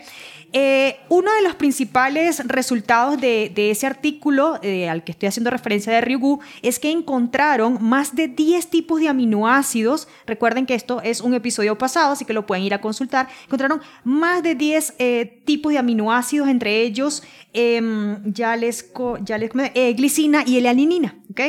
Eh, 0.55 0.97
uno 1.09 1.33
de 1.33 1.43
los 1.43 1.55
principales 1.55 2.47
resultados 2.47 3.19
de, 3.19 3.53
ese 3.57 3.87
artículo 3.87 4.59
eh, 4.63 4.89
al 4.89 5.03
que 5.03 5.13
estoy 5.13 5.29
haciendo 5.29 5.51
referencia 5.51 5.93
de 5.93 6.03
Ryugu 6.03 6.41
es 6.61 6.79
que 6.79 6.91
encontraron 6.91 7.79
más 7.81 8.15
de 8.15 8.29
10 8.29 8.69
tipos 8.69 9.01
de 9.01 9.09
aminoácidos. 9.09 10.09
Recuerden 10.27 10.67
que 10.67 10.75
esto 10.75 11.01
es 11.01 11.23
un 11.23 11.33
episodio 11.33 11.79
pasado, 11.79 12.13
así 12.13 12.27
que 12.27 12.35
lo 12.35 12.45
pueden 12.45 12.65
ir 12.65 12.75
a 12.75 12.83
consultar. 12.83 13.29
Encontraron 13.47 13.81
más 14.05 14.43
de 14.43 14.55
10 14.55 14.95
eh, 14.99 15.43
tipos 15.47 15.73
de 15.73 15.79
aminoácidos, 15.79 16.49
entre 16.49 16.83
ellos 16.83 17.23
em, 17.55 18.23
ya 18.31 18.57
les, 18.57 18.93
ya 19.25 19.39
les 19.39 19.51
glicina 19.97 20.45
y 20.47 20.59
L-aninina, 20.59 21.17
¿ok? 21.31 21.41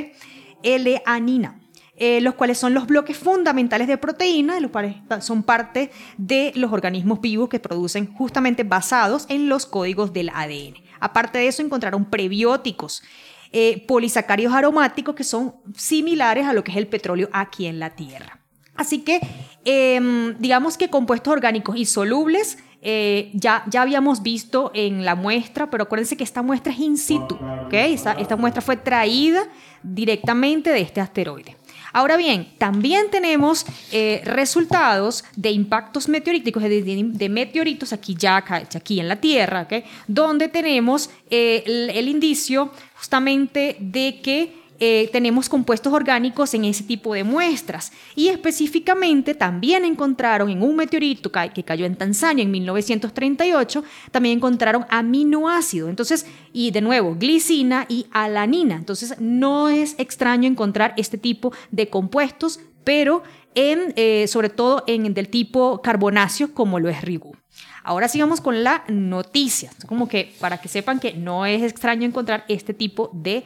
L-anina. 0.63 1.62
Eh, 1.95 2.21
los 2.21 2.33
cuales 2.33 2.57
son 2.57 2.73
los 2.73 2.87
bloques 2.87 3.15
fundamentales 3.15 3.87
de 3.87 3.99
proteína, 3.99 4.59
los 4.59 4.71
cuales 4.71 4.95
son 5.19 5.43
parte 5.43 5.91
de 6.17 6.51
los 6.55 6.71
organismos 6.73 7.21
vivos 7.21 7.49
que 7.49 7.59
producen 7.59 8.11
justamente 8.15 8.63
basados 8.63 9.27
en 9.29 9.47
los 9.47 9.67
códigos 9.67 10.11
del 10.11 10.29
ADN. 10.29 10.73
Aparte 10.99 11.37
de 11.37 11.47
eso, 11.47 11.61
encontraron 11.61 12.05
prebióticos, 12.05 13.03
eh, 13.51 13.85
polisacáridos 13.87 14.53
aromáticos 14.53 15.13
que 15.13 15.23
son 15.23 15.53
similares 15.75 16.47
a 16.47 16.53
lo 16.53 16.63
que 16.63 16.71
es 16.71 16.77
el 16.77 16.87
petróleo 16.87 17.29
aquí 17.31 17.67
en 17.67 17.77
la 17.77 17.91
Tierra. 17.91 18.39
Así 18.75 19.01
que, 19.01 19.19
em, 19.63 20.35
digamos 20.39 20.77
que 20.77 20.89
compuestos 20.89 21.31
orgánicos 21.31 21.77
insolubles 21.77 22.57
eh, 22.85 23.29
ya, 23.33 23.63
ya 23.67 23.81
habíamos 23.81 24.23
visto 24.23 24.71
en 24.73 25.05
la 25.05 25.15
muestra, 25.15 25.69
pero 25.69 25.83
acuérdense 25.83 26.17
que 26.17 26.23
esta 26.25 26.41
muestra 26.41 26.73
es 26.73 26.79
in 26.79 26.97
situ, 26.97 27.35
¿ok? 27.35 27.73
esta 27.73 28.35
muestra 28.35 28.61
fue 28.61 28.75
traída 28.75 29.47
directamente 29.83 30.69
de 30.69 30.81
este 30.81 30.99
asteroide. 30.99 31.55
Ahora 31.93 32.17
bien, 32.17 32.47
también 32.57 33.11
tenemos 33.11 33.65
eh, 33.91 34.21
resultados 34.25 35.23
de 35.35 35.51
impactos 35.51 36.09
meteoríticos, 36.09 36.63
de, 36.63 37.29
meteoritos 37.29 37.93
aquí 37.93 38.15
ya, 38.17 38.37
aquí 38.37 38.99
en 38.99 39.07
la 39.07 39.21
Tierra, 39.21 39.67
donde 40.07 40.47
tenemos 40.49 41.11
eh, 41.29 41.63
el 41.93 42.07
indicio 42.07 42.71
justamente 42.95 43.77
de 43.79 44.21
que 44.21 44.62
eh, 44.79 45.09
tenemos 45.11 45.49
compuestos 45.49 45.93
orgánicos 45.93 46.53
en 46.53 46.65
ese 46.65 46.83
tipo 46.83 47.13
de 47.13 47.23
muestras. 47.23 47.91
Y 48.15 48.29
específicamente 48.29 49.33
también 49.33 49.85
encontraron 49.85 50.49
en 50.49 50.61
un 50.61 50.75
meteorito 50.75 51.31
que 51.31 51.63
cayó 51.63 51.85
en 51.85 51.95
Tanzania 51.95 52.43
en 52.43 52.51
1938, 52.51 53.83
también 54.11 54.37
encontraron 54.37 54.85
aminoácidos. 54.89 55.89
Entonces, 55.89 56.25
y 56.51 56.71
de 56.71 56.81
nuevo, 56.81 57.15
glicina 57.19 57.85
y 57.87 58.07
alanina. 58.11 58.75
Entonces, 58.75 59.15
no 59.19 59.69
es 59.69 59.95
extraño 59.97 60.47
encontrar 60.47 60.93
este 60.97 61.17
tipo 61.17 61.53
de 61.71 61.89
compuestos, 61.89 62.59
pero 62.83 63.23
en, 63.55 63.93
eh, 63.95 64.27
sobre 64.27 64.49
todo 64.49 64.83
en 64.87 65.13
del 65.13 65.29
tipo 65.29 65.81
carbonáceo 65.81 66.53
como 66.53 66.79
lo 66.79 66.89
es 66.89 67.01
Rigu. 67.01 67.35
Ahora 67.83 68.07
sigamos 68.07 68.39
con 68.39 68.63
la 68.63 68.83
noticia, 68.87 69.71
como 69.87 70.07
que 70.07 70.33
para 70.39 70.61
que 70.61 70.69
sepan 70.69 70.99
que 70.99 71.13
no 71.13 71.45
es 71.45 71.61
extraño 71.61 72.07
encontrar 72.07 72.45
este 72.47 72.73
tipo 72.73 73.11
de 73.13 73.43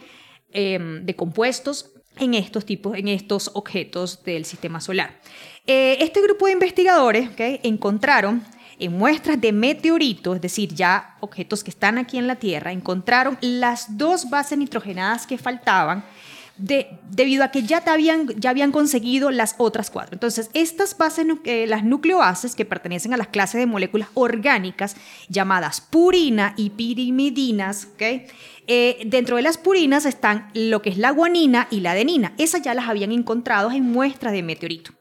Em, 0.54 1.06
de 1.06 1.14
compuestos 1.14 1.92
en 2.20 2.34
estos 2.34 2.66
tipos, 2.66 2.98
en 2.98 3.10
estos 3.10 3.52
objetos 3.54 4.24
del 4.24 4.46
sistema 4.46 4.80
solar. 4.80 5.20
Eh, 5.68 5.98
este 6.00 6.22
grupo 6.22 6.46
de 6.46 6.54
investigadores 6.54 7.30
encontraron 7.38 8.44
en 8.80 8.98
muestras 8.98 9.42
de 9.42 9.52
meteoritos, 9.52 10.38
es 10.38 10.42
decir, 10.42 10.74
ya 10.74 11.18
objetos 11.20 11.66
que 11.66 11.70
están 11.70 11.98
aquí 11.98 12.18
en 12.18 12.28
la 12.28 12.38
Tierra, 12.38 12.72
encontraron 12.72 13.38
las 13.42 13.98
dos 13.98 14.30
bases 14.30 14.58
nitrogenadas 14.58 15.28
que 15.28 15.38
faltaban 15.38 16.06
debido 16.58 17.44
a 17.44 17.52
que 17.52 17.64
ya, 17.64 17.84
habían, 17.86 18.28
ya 18.40 18.50
habían 18.50 18.72
conseguido 18.72 19.32
las 19.32 19.56
otras 19.58 19.90
cuatro. 19.92 20.16
Entonces, 20.16 20.50
estas 20.54 20.98
bases, 20.98 21.28
eh, 21.44 21.66
las 21.68 21.84
nucleobases, 21.84 22.56
que 22.56 22.66
pertenecen 22.66 23.14
a 23.14 23.18
las 23.18 23.28
clases 23.28 23.60
de 23.60 23.66
moléculas 23.66 24.10
orgánicas 24.14 24.96
llamadas 25.30 25.82
purina 25.82 26.54
y 26.58 26.72
pirimidinas, 26.72 27.90
eh, 28.00 29.04
dentro 29.06 29.36
de 29.36 29.44
las 29.44 29.58
purinas 29.58 30.06
están 30.06 30.50
lo 30.54 30.82
que 30.82 30.90
es 30.90 30.98
la 30.98 31.12
guanina 31.12 31.68
y 31.70 31.82
la 31.82 31.92
adenina. 31.92 32.34
Esas 32.38 32.62
ya 32.64 32.74
las 32.74 32.90
habían 32.90 33.12
encontrado 33.12 33.72
en 33.72 33.84
muestras 33.84 34.34
de 34.34 34.44
meteorito. 34.44 34.92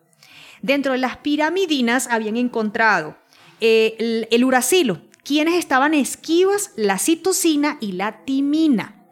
Dentro 0.63 0.93
de 0.93 0.99
las 0.99 1.19
piramidinas 1.19 2.09
habían 2.11 2.37
encontrado 2.37 3.17
eh, 3.61 3.97
el, 3.99 4.29
el 4.31 4.45
uracilo, 4.45 5.01
quienes 5.25 5.55
estaban 5.55 5.95
esquivas, 5.95 6.73
la 6.77 6.99
citosina 6.99 7.79
y 7.81 7.93
la 7.93 8.25
timina. 8.25 9.06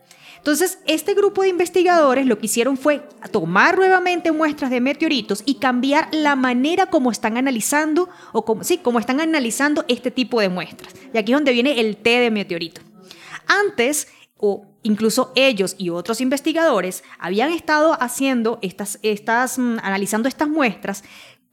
Entonces, 0.44 0.78
este 0.84 1.14
grupo 1.14 1.40
de 1.40 1.48
investigadores 1.48 2.26
lo 2.26 2.38
que 2.38 2.44
hicieron 2.44 2.76
fue 2.76 3.00
tomar 3.30 3.78
nuevamente 3.78 4.30
muestras 4.30 4.70
de 4.70 4.82
meteoritos 4.82 5.42
y 5.46 5.54
cambiar 5.54 6.08
la 6.12 6.36
manera 6.36 6.84
como 6.84 7.10
están 7.10 7.38
analizando, 7.38 8.10
o 8.34 8.44
como, 8.44 8.62
sí, 8.62 8.76
como 8.76 8.98
están 8.98 9.22
analizando 9.22 9.86
este 9.88 10.10
tipo 10.10 10.42
de 10.42 10.50
muestras. 10.50 10.92
Y 11.14 11.16
aquí 11.16 11.32
es 11.32 11.36
donde 11.38 11.52
viene 11.52 11.80
el 11.80 11.96
T 11.96 12.10
de 12.10 12.30
meteorito. 12.30 12.82
Antes, 13.46 14.08
o 14.36 14.66
incluso 14.82 15.32
ellos 15.34 15.76
y 15.78 15.88
otros 15.88 16.20
investigadores 16.20 17.04
habían 17.18 17.50
estado 17.50 17.96
haciendo 17.98 18.58
estas, 18.60 18.98
estas 19.00 19.58
mm, 19.58 19.78
analizando 19.82 20.28
estas 20.28 20.50
muestras 20.50 21.04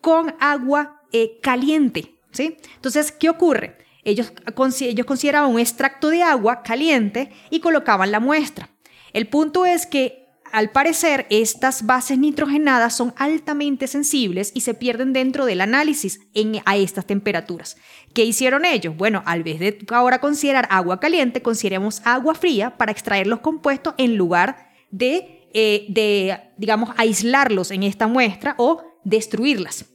con 0.01 0.35
agua 0.41 1.01
eh, 1.13 1.39
caliente. 1.41 2.15
¿sí? 2.31 2.57
Entonces, 2.75 3.13
¿qué 3.13 3.29
ocurre? 3.29 3.77
Ellos, 4.03 4.33
ellos 4.81 5.05
consideraban 5.05 5.49
un 5.49 5.61
extracto 5.61 6.09
de 6.09 6.23
agua 6.23 6.61
caliente 6.61 7.31
y 7.49 7.61
colocaban 7.61 8.11
la 8.11 8.19
muestra. 8.19 8.70
El 9.13 9.27
punto 9.27 9.65
es 9.65 9.85
que 9.85 10.21
al 10.51 10.71
parecer, 10.71 11.27
estas 11.29 11.85
bases 11.85 12.17
nitrogenadas 12.17 12.95
son 12.95 13.13
altamente 13.15 13.87
sensibles 13.87 14.51
y 14.53 14.61
se 14.61 14.73
pierden 14.73 15.13
dentro 15.13 15.45
del 15.45 15.61
análisis 15.61 16.19
a 16.65 16.75
estas 16.75 17.05
temperaturas. 17.05 17.77
¿Qué 18.13 18.25
hicieron 18.25 18.65
ellos? 18.65 18.97
Bueno, 18.97 19.23
al 19.25 19.43
vez 19.43 19.59
de 19.59 19.79
ahora 19.91 20.19
considerar 20.19 20.67
agua 20.69 20.99
caliente, 20.99 21.41
consideremos 21.41 22.01
agua 22.03 22.35
fría 22.35 22.77
para 22.77 22.91
extraer 22.91 23.27
los 23.27 23.39
compuestos 23.39 23.93
en 23.97 24.17
lugar 24.17 24.69
de, 24.89 25.47
eh, 25.53 25.85
de 25.87 26.37
digamos, 26.57 26.89
aislarlos 26.97 27.71
en 27.71 27.83
esta 27.83 28.07
muestra 28.07 28.55
o 28.57 28.83
destruirlas 29.05 29.85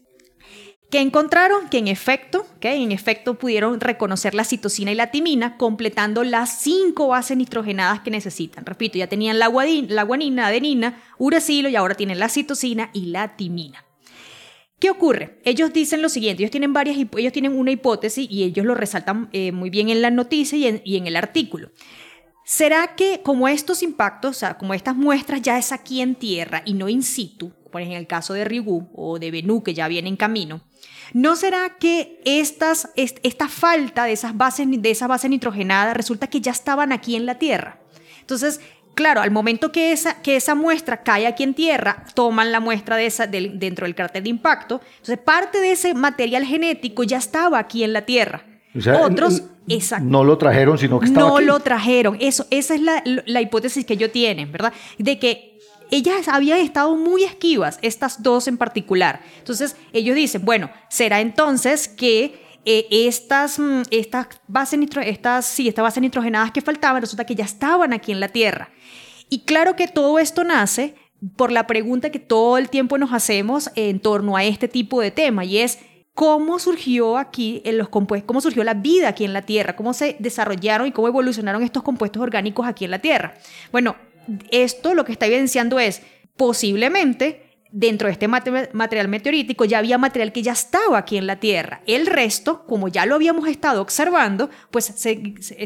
que 0.91 1.01
encontraron 1.01 1.69
que 1.69 1.79
en 1.79 1.89
efecto, 1.89 2.47
que 2.61 2.75
en 2.75 2.93
efecto 2.93 3.35
pudieron 3.35 3.81
reconocer 3.81 4.35
la 4.35 4.45
citosina 4.45 4.93
y 4.93 4.95
la 4.95 5.11
timina, 5.11 5.57
completando 5.57 6.23
las 6.23 6.61
cinco 6.61 7.09
bases 7.09 7.37
nitrogenadas 7.37 8.01
que 8.01 8.11
necesitan. 8.11 8.65
Repito, 8.65 8.97
ya 8.99 9.09
tenían 9.09 9.39
la, 9.39 9.49
la 9.49 10.03
guanina, 10.05 10.47
adenina, 10.47 11.03
uracilo 11.19 11.69
y 11.69 11.77
ahora 11.77 11.95
tienen 11.95 12.19
la 12.19 12.29
citosina 12.29 12.91
y 12.93 13.07
la 13.07 13.37
timina. 13.37 13.85
¿Qué 14.79 14.91
ocurre? 14.91 15.41
Ellos 15.45 15.73
dicen 15.73 16.03
lo 16.03 16.11
siguiente, 16.11 16.43
ellos 16.43 16.51
tienen 16.51 16.75
varias, 16.75 16.99
ellos 16.99 17.33
tienen 17.33 17.59
una 17.59 17.71
hipótesis 17.71 18.29
y 18.31 18.45
ellos 18.45 18.67
lo 18.67 18.75
resaltan 18.75 19.31
eh, 19.33 19.51
muy 19.51 19.71
bien 19.71 19.89
en 19.89 20.03
la 20.03 20.11
noticia 20.11 20.59
y 20.85 20.97
en, 20.97 21.07
el 21.07 21.17
artículo. 21.17 21.71
¿Será 22.45 22.95
que 22.95 23.23
como 23.23 23.49
estos 23.49 23.83
impactos, 23.83 24.37
o 24.37 24.39
sea, 24.39 24.59
como 24.59 24.75
estas 24.75 24.95
muestras 24.95 25.41
ya 25.41 25.57
es 25.59 25.73
aquí 25.73 26.03
en 26.03 26.15
tierra 26.15 26.63
y 26.67 26.75
no 26.75 26.91
in 26.91 27.03
situ, 27.03 27.53
por 27.73 27.81
ejemplo 27.81 27.97
en 27.97 28.03
el 28.03 28.07
caso 28.07 28.35
de 28.35 28.45
Ryugu 28.45 28.91
o 28.95 29.19
de 29.19 29.31
Bennu 29.31 29.63
que 29.63 29.73
ya 29.73 29.89
viene 29.89 30.11
en 30.11 30.17
camino, 30.17 30.61
¿No 31.13 31.37
será 31.37 31.77
que 31.79 32.21
estas, 32.25 32.91
esta 32.97 33.49
falta 33.49 34.05
de 34.05 34.13
esas, 34.13 34.37
bases, 34.37 34.67
de 34.69 34.91
esas 34.91 35.09
bases 35.09 35.31
nitrogenadas 35.31 35.97
resulta 35.97 36.27
que 36.27 36.41
ya 36.41 36.53
estaban 36.53 36.93
aquí 36.93 37.17
en 37.17 37.27
la 37.27 37.37
Tierra? 37.37 37.79
Entonces, 38.21 38.61
claro, 38.95 39.21
al 39.21 39.31
momento 39.31 39.71
que 39.71 39.93
esa, 39.93 40.21
que 40.23 40.37
esa 40.37 40.55
muestra 40.55 41.03
cae 41.03 41.27
aquí 41.27 41.45
en 41.45 41.55
Tierra, 41.55 42.05
toman 42.15 42.51
la 42.51 42.61
muestra 42.61 42.97
de 42.97 43.07
esa, 43.07 43.27
dentro 43.27 43.87
del 43.87 43.95
cráter 43.95 44.23
de 44.23 44.31
impacto. 44.31 44.81
Entonces, 44.99 45.19
parte 45.19 45.61
de 45.61 45.73
ese 45.73 45.95
material 45.95 46.45
genético 46.45 47.05
ya 47.05 47.19
estaba 47.19 47.59
aquí 47.59 47.85
en 47.85 47.93
la 47.93 48.03
Tierra. 48.03 48.45
Otros, 49.03 49.43
No 50.01 50.23
lo 50.23 50.37
trajeron, 50.39 50.79
sino 50.79 51.01
que 51.01 51.07
estaba 51.07 51.29
No 51.29 51.41
lo 51.41 51.61
trajeron. 51.61 52.17
Eso, 52.21 52.47
esa 52.51 52.75
es 52.75 52.81
la, 52.81 53.03
la 53.05 53.41
hipótesis 53.41 53.85
que 53.85 53.95
ellos 53.95 54.13
tienen, 54.13 54.53
¿verdad? 54.53 54.73
De 54.99 55.19
que 55.19 55.56
ellas 55.91 56.29
habían 56.29 56.59
estado 56.59 56.97
muy 56.97 57.25
esquivas, 57.25 57.79
estas 57.83 58.23
dos 58.23 58.49
en 58.49 58.57
particular. 58.57 59.21
Entonces 59.39 59.77
ellos 59.93 60.17
dicen, 60.17 60.45
bueno, 60.45 60.71
será 60.89 61.21
entonces 61.21 61.89
que 61.89 62.47
eh, 62.65 62.87
estas, 62.91 63.59
mm, 63.59 63.83
estas, 63.91 64.27
bases 64.49 64.81
estas, 65.05 65.47
sí, 65.47 65.69
estas 65.69 65.83
bases 65.85 66.01
nitrogenadas 66.01 66.51
que 66.51 66.61
faltaban 66.61 67.01
resulta 67.01 67.25
que 67.25 67.37
ya 67.37 67.45
estaban 67.45 67.93
aquí 67.93 68.13
en 68.13 68.21
la 68.21 68.29
Tierra. 68.29 68.71
Y 69.29 69.41
claro 69.41 69.77
que 69.77 69.89
todo 69.89 70.19
esto 70.19 70.45
nace 70.45 70.95
por 71.37 71.51
la 71.53 71.67
pregunta 71.67 72.11
que 72.11 72.19
todo 72.19 72.59
el 72.59 72.69
tiempo 72.69 72.99
nos 72.99 73.13
hacemos 73.13 73.71
en 73.75 74.01
torno 74.01 74.37
a 74.37 74.45
este 74.45 74.69
tipo 74.69 75.01
de 75.01 75.11
tema 75.11 75.45
y 75.45 75.59
es 75.59 75.79
cómo 76.15 76.59
surgió 76.59 77.19
aquí 77.19 77.61
en 77.65 77.79
los 77.79 77.89
compuestos, 77.89 78.27
cómo 78.27 78.41
surgió 78.41 78.65
la 78.65 78.75
vida 78.75 79.09
aquí 79.09 79.25
en 79.25 79.33
la 79.33 79.43
Tierra, 79.43 79.77
cómo 79.77 79.93
se 79.93 80.17
desarrollaron 80.19 80.89
y 80.89 80.93
cómo 80.93 81.09
evolucionaron 81.09 81.63
estos 81.63 81.83
compuestos 81.83 82.23
orgánicos 82.23 82.67
aquí 82.67 82.85
en 82.87 82.91
la 82.91 83.01
Tierra. 83.01 83.35
Bueno, 83.71 83.97
esto 84.51 84.95
lo 84.95 85.05
que 85.05 85.13
está 85.13 85.27
evidenciando 85.27 85.79
es 85.79 86.03
posiblemente 86.37 87.47
dentro 87.73 88.09
de 88.09 88.13
este 88.13 88.29
material 88.29 89.09
meteorítico 89.09 89.65
ya 89.65 89.79
había 89.79 89.99
material 89.99 90.33
que 90.33 90.43
ya 90.43 90.53
estaba 90.53 90.99
aquí 90.99 91.19
en 91.19 91.27
la 91.27 91.37
Tierra. 91.37 91.83
El 91.87 92.07
resto, 92.07 92.65
como 92.67 92.89
ya 92.89 93.05
lo 93.07 93.17
habíamos 93.17 93.49
estado 93.49 93.83
observando, 93.83 94.49
pues 94.71 94.95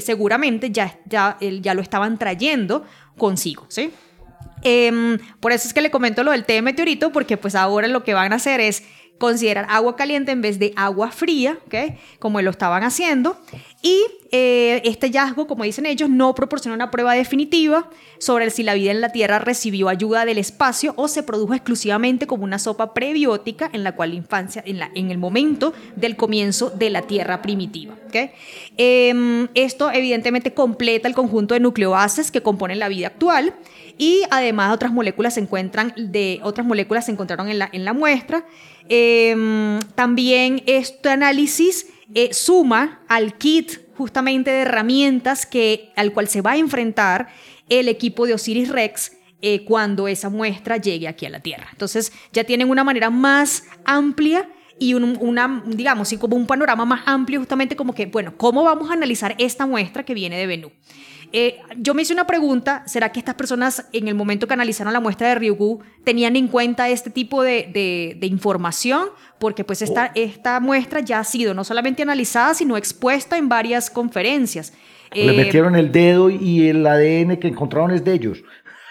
seguramente 0.00 0.70
ya, 0.70 0.98
ya, 1.06 1.38
ya 1.40 1.74
lo 1.74 1.82
estaban 1.82 2.18
trayendo 2.18 2.84
consigo, 3.16 3.66
¿sí? 3.68 3.92
Em, 4.62 5.18
por 5.40 5.52
eso 5.52 5.68
es 5.68 5.74
que 5.74 5.80
le 5.80 5.90
comento 5.90 6.22
lo 6.22 6.32
del 6.32 6.44
té 6.44 6.54
de 6.54 6.62
meteorito, 6.62 7.12
porque 7.12 7.36
pues 7.36 7.54
ahora 7.54 7.88
lo 7.88 8.04
que 8.04 8.14
van 8.14 8.32
a 8.32 8.36
hacer 8.36 8.60
es 8.60 8.82
considerar 9.20 9.66
agua 9.68 9.96
caliente 9.96 10.32
en 10.32 10.40
vez 10.40 10.58
de 10.58 10.72
agua 10.76 11.10
fría, 11.10 11.58
¿okay? 11.66 11.98
como 12.18 12.40
lo 12.40 12.50
estaban 12.50 12.82
haciendo. 12.82 13.36
Y 13.82 14.02
eh, 14.32 14.80
este 14.84 15.08
hallazgo, 15.08 15.46
como 15.46 15.64
dicen 15.64 15.84
ellos, 15.84 16.08
no 16.08 16.34
proporciona 16.34 16.74
una 16.74 16.90
prueba 16.90 17.12
definitiva 17.12 17.90
sobre 18.18 18.48
si 18.48 18.62
la 18.62 18.72
vida 18.72 18.90
en 18.92 19.02
la 19.02 19.12
Tierra 19.12 19.38
recibió 19.38 19.90
ayuda 19.90 20.24
del 20.24 20.38
espacio 20.38 20.94
o 20.96 21.06
se 21.06 21.22
produjo 21.22 21.52
exclusivamente 21.52 22.26
como 22.26 22.44
una 22.44 22.58
sopa 22.58 22.94
prebiótica 22.94 23.68
en 23.74 23.84
la 23.84 23.92
cual 23.92 24.10
la 24.10 24.16
infancia, 24.16 24.64
en, 24.64 25.10
el 25.10 25.18
momento 25.18 25.74
del 25.96 26.16
comienzo 26.16 26.70
de 26.70 26.88
la 26.88 27.02
Tierra 27.02 27.42
primitiva. 27.42 27.96
¿okay? 28.08 28.30
Em, 28.78 29.48
esto 29.54 29.90
evidentemente 29.90 30.54
completa 30.54 31.08
el 31.08 31.14
conjunto 31.14 31.52
de 31.52 31.60
nucleobases 31.60 32.30
que 32.30 32.42
componen 32.42 32.78
la 32.78 32.88
vida 32.88 33.08
actual 33.08 33.54
y 34.00 34.22
además 34.30 34.72
otras 34.72 34.92
moléculas 34.92 35.34
se 35.34 35.40
encuentran 35.40 35.92
de 35.94 36.40
otras 36.42 36.66
moléculas 36.66 37.04
se 37.04 37.12
encontraron 37.12 37.50
en 37.50 37.58
la, 37.58 37.68
en 37.70 37.84
la 37.84 37.92
muestra. 37.92 38.46
Em, 38.92 39.78
también 39.94 40.64
este 40.66 41.10
análisis 41.10 41.86
eh, 42.12 42.34
suma 42.34 43.00
al 43.06 43.38
kit 43.38 43.78
justamente 43.96 44.50
de 44.50 44.62
herramientas 44.62 45.46
que, 45.46 45.92
al 45.94 46.12
cual 46.12 46.26
se 46.26 46.40
va 46.40 46.52
a 46.52 46.56
enfrentar 46.56 47.28
el 47.68 47.88
equipo 47.88 48.26
de 48.26 48.34
Osiris 48.34 48.68
Rex 48.68 49.12
eh, 49.42 49.64
cuando 49.64 50.08
esa 50.08 50.28
muestra 50.28 50.76
llegue 50.76 51.06
aquí 51.06 51.24
a 51.24 51.30
la 51.30 51.38
Tierra. 51.38 51.68
Entonces 51.70 52.12
ya 52.32 52.42
tienen 52.42 52.68
una 52.68 52.82
manera 52.82 53.10
más 53.10 53.62
amplia 53.84 54.48
y 54.80 54.94
un, 54.94 55.16
digamos, 55.66 56.12
y 56.12 56.16
como 56.16 56.34
un 56.34 56.48
panorama 56.48 56.84
más 56.84 57.02
amplio 57.06 57.38
justamente 57.38 57.76
como 57.76 57.94
que, 57.94 58.06
bueno, 58.06 58.34
¿cómo 58.36 58.64
vamos 58.64 58.90
a 58.90 58.94
analizar 58.94 59.36
esta 59.38 59.66
muestra 59.66 60.04
que 60.04 60.14
viene 60.14 60.36
de 60.36 60.46
Bennu? 60.48 60.72
Eh, 61.32 61.60
yo 61.76 61.94
me 61.94 62.02
hice 62.02 62.12
una 62.12 62.26
pregunta, 62.26 62.82
¿será 62.86 63.12
que 63.12 63.20
estas 63.20 63.36
personas 63.36 63.86
en 63.92 64.08
el 64.08 64.14
momento 64.14 64.48
que 64.48 64.54
analizaron 64.54 64.92
la 64.92 65.00
muestra 65.00 65.28
de 65.28 65.36
Ryugu 65.36 65.80
tenían 66.02 66.34
en 66.34 66.48
cuenta 66.48 66.88
este 66.88 67.10
tipo 67.10 67.42
de, 67.42 68.18
información? 68.22 69.08
Porque 69.38 69.64
pues 69.64 69.82
esta, 69.82 70.06
oh. 70.06 70.18
esta 70.18 70.58
muestra 70.60 71.00
ya 71.00 71.20
ha 71.20 71.24
sido 71.24 71.54
no 71.54 71.64
solamente 71.64 72.02
analizada, 72.02 72.54
sino 72.54 72.76
expuesta 72.76 73.36
en 73.36 73.48
varias 73.48 73.90
conferencias. 73.90 74.72
Le 75.12 75.32
eh, 75.32 75.36
metieron 75.36 75.76
el 75.76 75.92
dedo 75.92 76.30
y 76.30 76.68
el 76.68 76.86
ADN 76.86 77.36
que 77.36 77.48
encontraron 77.48 77.92
es 77.92 78.04
de 78.04 78.12
ellos. 78.12 78.42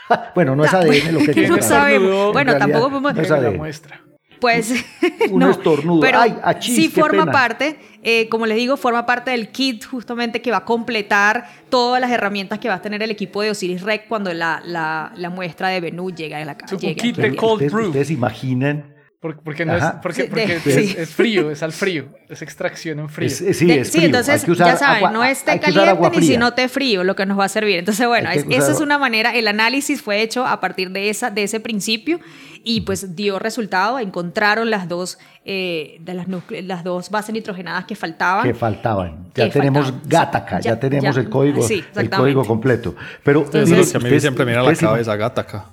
bueno, 0.36 0.56
no 0.56 0.63
es 0.63 0.73
ADN 0.73 1.13
lo 1.13 1.19
que 1.19 1.47
No 1.49 1.62
sabemos. 1.62 2.34
Bueno, 2.34 2.58
tampoco 2.58 2.89
podemos... 2.89 3.30
No 3.30 3.41
la 3.41 3.52
muestra. 3.52 4.02
Pues 4.40 4.73
un 5.29 5.40
no, 5.40 5.52
estornudo. 5.52 6.02
Pero 6.02 6.19
sí 6.62 6.90
forma 6.90 7.31
parte, 7.31 7.77
eh, 8.04 8.29
como 8.29 8.46
les 8.46 8.58
digo, 8.58 8.77
forma 8.77 9.06
parte 9.06 9.31
del 9.31 9.50
kit 9.50 9.85
justamente 9.85 10.42
que 10.42 10.52
va 10.52 10.58
a 10.58 10.65
completar 10.65 11.50
todas 11.69 12.00
las 12.00 12.12
herramientas 12.12 12.60
que 12.60 12.69
va 12.69 12.75
a 12.75 12.81
tener 12.81 13.04
el 13.04 13.12
equipo 13.12 13.42
de 13.42 13.52
Osiris 13.52 13.81
Rex 13.81 14.06
cuando 14.08 14.33
la, 14.33 14.62
la, 14.65 15.12
la 15.15 15.29
muestra 15.29 15.69
de 15.69 15.81
Bennu 15.81 16.12
llega 16.12 16.37
a 16.37 16.46
la 16.46 16.58
casa. 16.58 16.75
¿Ustedes, 16.75 17.42
¿Ustedes 17.42 18.12
imaginan 18.12 18.96
Porque, 19.19 19.65
no 19.65 19.75
es, 19.75 19.83
porque, 20.02 20.25
porque 20.25 20.62
es, 20.65 21.10
frío, 21.10 21.52
es 21.52 21.62
al 21.62 21.73
frío, 21.73 22.08
es 22.29 22.42
extracción 22.42 23.00
en 23.00 23.10
frío. 23.10 23.29
sí, 23.29 23.50
es 23.50 23.92
frío. 23.92 24.06
entonces 24.06 24.46
ya 24.46 24.77
saben, 24.77 25.12
no 25.12 25.25
es 25.25 25.44
té 25.44 25.60
caliente 25.60 26.10
ni 26.21 26.25
sino 26.25 26.54
té 26.54 26.69
frío 26.69 27.04
lo 27.04 27.17
que 27.17 27.25
nos 27.25 27.37
va 27.37 27.46
a 27.46 27.50
servir. 27.50 27.77
Entonces, 27.77 28.08
bueno, 28.08 28.29
esa 28.31 28.71
es 28.71 28.79
una 28.79 28.98
manera, 28.98 29.35
el 29.35 29.50
análisis 29.50 30.02
fue 30.02 30.21
hecho 30.21 30.46
a 30.46 30.62
partir 30.62 30.92
de, 30.92 31.10
esa, 31.10 31.29
de 31.31 31.44
ese 31.44 31.60
principio 31.60 32.21
y 32.63 32.81
pues 32.81 33.15
dio 33.15 33.39
resultado, 33.39 33.99
encontraron 33.99 34.69
las 34.69 34.87
dos, 34.87 35.17
eh, 35.45 35.97
de 36.01 36.13
las, 36.13 36.27
las 36.63 36.83
dos 36.83 37.10
bases 37.10 37.33
nitrogenadas 37.33 37.85
que 37.85 37.95
faltaban. 37.95 38.43
Que 38.43 38.53
faltaban. 38.53 39.31
Ya 39.35 39.49
tenemos 39.49 39.93
Gataca, 40.05 40.60
ya, 40.60 40.79
tenemos 40.79 41.17
el 41.17 41.29
código, 41.29 41.65
el 41.95 42.10
código 42.10 42.45
completo. 42.45 42.95
Pero 43.23 43.43
Entonces, 43.43 43.95
a 43.95 43.99
mí 43.99 44.19
siempre 44.19 44.45
me 44.45 44.51
viene 44.51 44.67
a 44.67 44.71
la 44.71 44.77
cabeza 44.77 45.15
Gataca. 45.15 45.65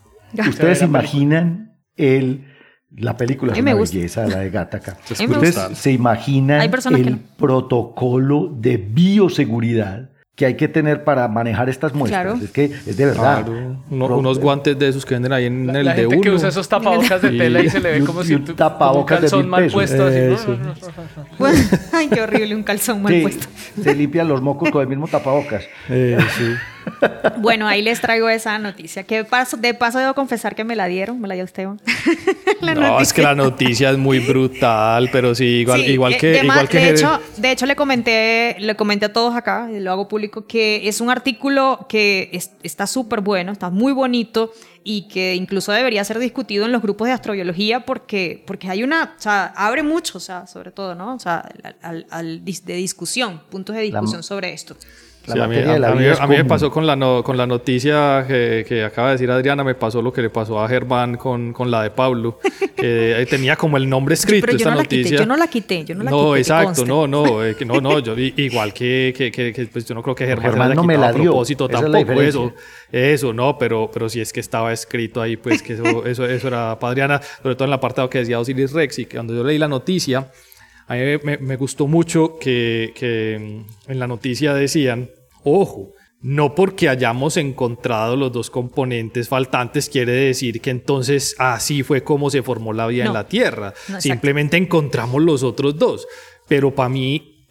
¿Ustedes 0.48 0.82
imaginan 0.82 1.78
el 1.96 2.52
la 2.96 3.16
película 3.16 3.52
es 3.52 3.58
una 3.58 3.74
belleza, 3.74 4.26
la 4.26 4.38
de 4.38 4.50
Gattaca. 4.50 4.96
Ustedes 5.10 5.56
se 5.74 5.92
imaginan 5.92 6.62
el 6.62 7.18
protocolo 7.36 8.48
de 8.56 8.76
bioseguridad 8.76 10.10
que 10.36 10.44
hay 10.44 10.54
que 10.54 10.68
tener 10.68 11.02
para 11.02 11.26
manejar 11.28 11.70
estas 11.70 11.94
muestras. 11.94 12.42
Es 12.42 12.50
que 12.50 12.64
es 12.64 12.96
de 12.96 13.06
verdad. 13.06 13.46
unos 13.88 14.38
guantes 14.38 14.78
de 14.78 14.88
esos 14.88 15.06
que 15.06 15.14
venden 15.14 15.32
ahí 15.32 15.46
en 15.46 15.74
el 15.74 15.96
de 15.96 16.06
uno. 16.06 16.20
que 16.20 16.30
usa 16.30 16.50
esos 16.50 16.68
tapabocas 16.68 17.22
de 17.22 17.30
tela 17.30 17.60
y 17.62 17.70
se 17.70 17.80
le 17.80 17.92
ve 17.92 18.04
como 18.04 18.22
si 18.22 18.34
un, 18.34 18.44
tapabocas 18.44 19.18
un 19.18 19.22
calzón 19.22 19.48
mal 19.48 19.70
puesto. 19.70 20.06
ay, 21.92 22.08
qué 22.08 22.20
horrible, 22.20 22.54
un 22.54 22.62
calzón 22.62 23.02
mal 23.02 23.18
puesto. 23.22 23.48
Se 23.82 23.94
limpian 23.94 24.28
los 24.28 24.42
mocos 24.42 24.70
con 24.70 24.82
el 24.82 24.88
mismo 24.88 25.08
tapabocas. 25.08 25.64
Eh, 25.88 26.18
sí. 26.36 26.54
Bueno, 27.38 27.66
ahí 27.66 27.82
les 27.82 28.00
traigo 28.00 28.28
esa 28.28 28.58
noticia. 28.58 29.04
Que 29.04 29.24
paso, 29.24 29.56
de 29.56 29.74
paso 29.74 29.98
debo 29.98 30.14
confesar 30.14 30.54
que 30.54 30.64
me 30.64 30.76
la 30.76 30.86
dieron, 30.86 31.20
me 31.20 31.28
la 31.28 31.34
dio 31.34 31.44
Esteban. 31.44 31.80
no, 32.62 33.00
es 33.00 33.12
que 33.12 33.22
la 33.22 33.34
noticia 33.34 33.90
es 33.90 33.98
muy 33.98 34.20
brutal, 34.20 35.08
pero 35.12 35.34
sí, 35.34 35.44
igual, 35.44 35.88
igual 35.88 36.14
eh, 36.14 36.18
que... 36.18 36.26
De, 36.28 36.44
igual 36.44 36.68
que... 36.68 36.78
de, 36.78 36.90
hecho, 36.90 37.20
de 37.36 37.50
hecho, 37.50 37.66
le 37.66 37.76
comenté, 37.76 38.56
le 38.58 38.76
comenté 38.76 39.06
a 39.06 39.12
todos 39.12 39.34
acá, 39.34 39.68
lo 39.70 39.90
hago 39.90 40.08
público, 40.08 40.46
que 40.46 40.88
es 40.88 41.00
un 41.00 41.10
artículo 41.10 41.86
que 41.88 42.30
está 42.62 42.86
súper 42.86 43.20
bueno, 43.20 43.52
está 43.52 43.70
muy 43.70 43.92
bonito 43.92 44.52
y 44.82 45.08
que 45.08 45.34
incluso 45.34 45.72
debería 45.72 46.04
ser 46.04 46.18
discutido 46.18 46.64
en 46.64 46.72
los 46.72 46.80
grupos 46.80 47.08
de 47.08 47.12
astrobiología 47.12 47.84
porque, 47.84 48.44
porque 48.46 48.70
hay 48.70 48.84
una, 48.84 49.14
o 49.18 49.20
sea, 49.20 49.52
abre 49.56 49.82
mucho, 49.82 50.18
o 50.18 50.20
sea, 50.20 50.46
sobre 50.46 50.70
todo, 50.70 50.94
¿no? 50.94 51.14
O 51.14 51.18
sea, 51.18 51.48
al, 51.82 52.44
de 52.44 52.74
discusión, 52.74 53.42
puntos 53.50 53.74
de 53.74 53.82
discusión 53.82 54.22
sobre 54.22 54.52
esto 54.52 54.76
a, 55.28 55.46
mí, 56.26 56.36
me 56.36 56.44
pasó 56.44 56.70
con 56.70 56.86
la, 56.86 56.96
con 57.22 57.36
la 57.36 57.46
noticia 57.46 58.24
que, 58.26 58.84
acaba 58.84 59.08
de 59.08 59.14
decir 59.14 59.30
Adriana, 59.30 59.64
me 59.64 59.74
pasó 59.74 60.02
lo 60.02 60.12
que 60.12 60.22
le 60.22 60.30
pasó 60.30 60.60
a 60.60 60.68
Germán 60.68 61.16
con, 61.16 61.52
con 61.52 61.70
la 61.70 61.82
de 61.82 61.90
Pablo, 61.90 62.38
que 62.76 63.26
tenía 63.28 63.56
como 63.56 63.76
el 63.76 63.88
nombre 63.88 64.14
escrito 64.14 64.50
esta 64.50 64.70
no 64.70 64.76
noticia. 64.76 65.18
yo 65.18 65.26
no 65.26 65.36
la 65.36 65.48
quité, 65.48 65.84
yo 65.84 65.94
no 65.94 66.04
la 66.04 66.10
no, 66.10 66.36
exacto, 66.36 66.84
no, 66.84 67.06
no, 67.06 67.44
eh, 67.44 67.56
no, 67.66 67.80
no, 67.80 67.98
yo, 67.98 68.14
igual 68.16 68.72
que, 68.72 69.12
que, 69.16 69.30
que, 69.30 69.66
pues 69.66 69.84
yo 69.84 69.94
no 69.94 70.02
creo 70.02 70.14
que 70.14 70.26
Germán, 70.26 70.50
Germán 70.50 70.74
no 70.74 70.84
me 70.84 70.96
la 70.96 71.12
dio. 71.12 71.22
a 71.22 71.24
propósito 71.24 71.68
tampoco, 71.68 72.20
eso, 72.20 72.52
eso, 72.92 73.32
no, 73.32 73.58
pero, 73.58 73.90
pero 73.92 74.08
si 74.08 74.20
es 74.20 74.32
que 74.32 74.40
estaba 74.40 74.72
escrito 74.72 75.20
ahí, 75.20 75.36
pues 75.36 75.62
que 75.62 75.74
eso, 75.74 75.84
eso, 76.06 76.26
eso 76.26 76.48
era 76.48 76.78
para 76.78 76.92
Adriana, 76.92 77.20
sobre 77.42 77.54
todo 77.54 77.64
en 77.64 77.70
la 77.70 77.80
parte 77.80 77.96
que 78.10 78.18
decía 78.18 78.38
Osiris 78.38 78.72
Rex, 78.72 78.98
y 79.00 79.06
que 79.06 79.16
cuando 79.16 79.34
yo 79.34 79.42
leí 79.42 79.58
la 79.58 79.68
noticia, 79.68 80.30
a 80.88 80.94
mí 80.94 81.00
me, 81.22 81.38
me 81.38 81.56
gustó 81.56 81.86
mucho 81.86 82.38
que, 82.38 82.92
que 82.94 83.34
en 83.88 83.98
la 83.98 84.06
noticia 84.06 84.54
decían 84.54 85.10
Ojo, 85.48 85.92
no 86.22 86.56
porque 86.56 86.88
hayamos 86.88 87.36
encontrado 87.36 88.16
los 88.16 88.32
dos 88.32 88.50
componentes 88.50 89.28
faltantes 89.28 89.88
quiere 89.88 90.10
decir 90.10 90.60
que 90.60 90.70
entonces 90.70 91.36
así 91.38 91.84
fue 91.84 92.02
como 92.02 92.30
se 92.30 92.42
formó 92.42 92.72
la 92.72 92.88
vida 92.88 93.04
en 93.04 93.12
la 93.12 93.28
Tierra. 93.28 93.72
Simplemente 94.00 94.56
encontramos 94.56 95.22
los 95.22 95.44
otros 95.44 95.78
dos. 95.78 96.08
Pero 96.48 96.74
para 96.74 96.88
mí, 96.88 97.46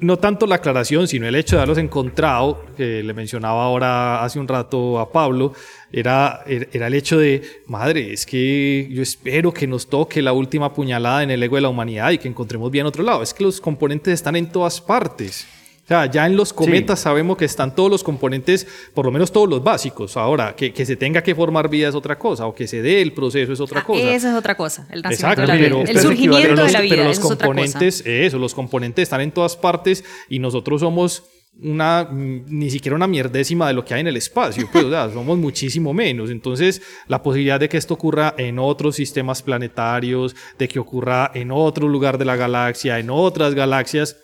no 0.00 0.18
tanto 0.18 0.48
la 0.48 0.56
aclaración, 0.56 1.06
sino 1.06 1.28
el 1.28 1.36
hecho 1.36 1.54
de 1.54 1.62
haberlos 1.62 1.78
encontrado, 1.78 2.64
que 2.76 3.04
le 3.04 3.14
mencionaba 3.14 3.62
ahora 3.62 4.24
hace 4.24 4.40
un 4.40 4.48
rato 4.48 4.98
a 4.98 5.12
Pablo, 5.12 5.52
era, 5.92 6.42
era 6.44 6.88
el 6.88 6.94
hecho 6.94 7.18
de, 7.18 7.42
madre, 7.68 8.12
es 8.12 8.26
que 8.26 8.88
yo 8.90 9.00
espero 9.00 9.54
que 9.54 9.68
nos 9.68 9.86
toque 9.86 10.22
la 10.22 10.32
última 10.32 10.74
puñalada 10.74 11.22
en 11.22 11.30
el 11.30 11.40
ego 11.40 11.54
de 11.54 11.62
la 11.62 11.68
humanidad 11.68 12.10
y 12.10 12.18
que 12.18 12.26
encontremos 12.26 12.68
bien 12.72 12.84
otro 12.84 13.04
lado. 13.04 13.22
Es 13.22 13.32
que 13.32 13.44
los 13.44 13.60
componentes 13.60 14.12
están 14.12 14.34
en 14.34 14.50
todas 14.50 14.80
partes. 14.80 15.46
O 15.84 15.86
sea, 15.88 16.06
ya 16.06 16.26
en 16.26 16.36
los 16.36 16.52
cometas 16.52 17.00
sabemos 17.00 17.36
que 17.36 17.44
están 17.44 17.74
todos 17.74 17.90
los 17.90 18.04
componentes, 18.04 18.66
por 18.94 19.04
lo 19.04 19.10
menos 19.10 19.32
todos 19.32 19.48
los 19.48 19.64
básicos. 19.64 20.16
Ahora, 20.16 20.54
que, 20.54 20.72
que, 20.72 20.86
se 20.86 20.94
tenga 20.94 21.22
que 21.22 21.34
formar 21.34 21.68
vida 21.68 21.88
es 21.88 21.94
otra 21.96 22.16
cosa, 22.16 22.46
o 22.46 22.54
que 22.54 22.68
se 22.68 22.82
dé 22.82 23.02
el 23.02 23.12
proceso 23.12 23.52
es 23.52 23.60
otra 23.60 23.80
ah, 23.80 23.84
cosa. 23.84 24.14
Esa 24.14 24.30
es 24.30 24.36
otra 24.36 24.54
cosa, 24.54 24.86
el 24.92 25.04
Exacto, 25.04 25.42
pero, 25.46 25.82
el 25.82 25.98
surgimiento 25.98 26.64
de 26.64 26.72
la 26.72 26.80
vida. 26.80 26.96
Pero 26.96 27.08
los 27.08 27.18
componentes, 27.18 28.04
eso, 28.06 28.38
los 28.38 28.54
componentes 28.54 29.02
están 29.02 29.22
en 29.22 29.32
todas 29.32 29.56
partes 29.56 30.04
y 30.28 30.38
nosotros 30.38 30.80
somos 30.82 31.24
una, 31.60 32.08
ni 32.12 32.70
siquiera 32.70 32.96
una 32.96 33.06
mierdécima 33.06 33.68
de 33.68 33.74
lo 33.74 33.84
que 33.84 33.94
hay 33.94 34.00
en 34.00 34.06
el 34.06 34.16
espacio, 34.16 34.68
pues, 34.72 34.84
o 34.84 34.90
sea, 34.90 35.10
somos 35.12 35.36
muchísimo 35.36 35.92
menos. 35.92 36.30
Entonces, 36.30 36.80
la 37.08 37.22
posibilidad 37.22 37.60
de 37.60 37.68
que 37.68 37.76
esto 37.76 37.94
ocurra 37.94 38.34
en 38.38 38.58
otros 38.58 38.96
sistemas 38.96 39.42
planetarios, 39.42 40.34
de 40.58 40.68
que 40.68 40.78
ocurra 40.78 41.30
en 41.34 41.50
otro 41.50 41.88
lugar 41.88 42.18
de 42.18 42.24
la 42.24 42.36
galaxia, 42.36 42.98
en 42.98 43.10
otras 43.10 43.54
galaxias, 43.54 44.16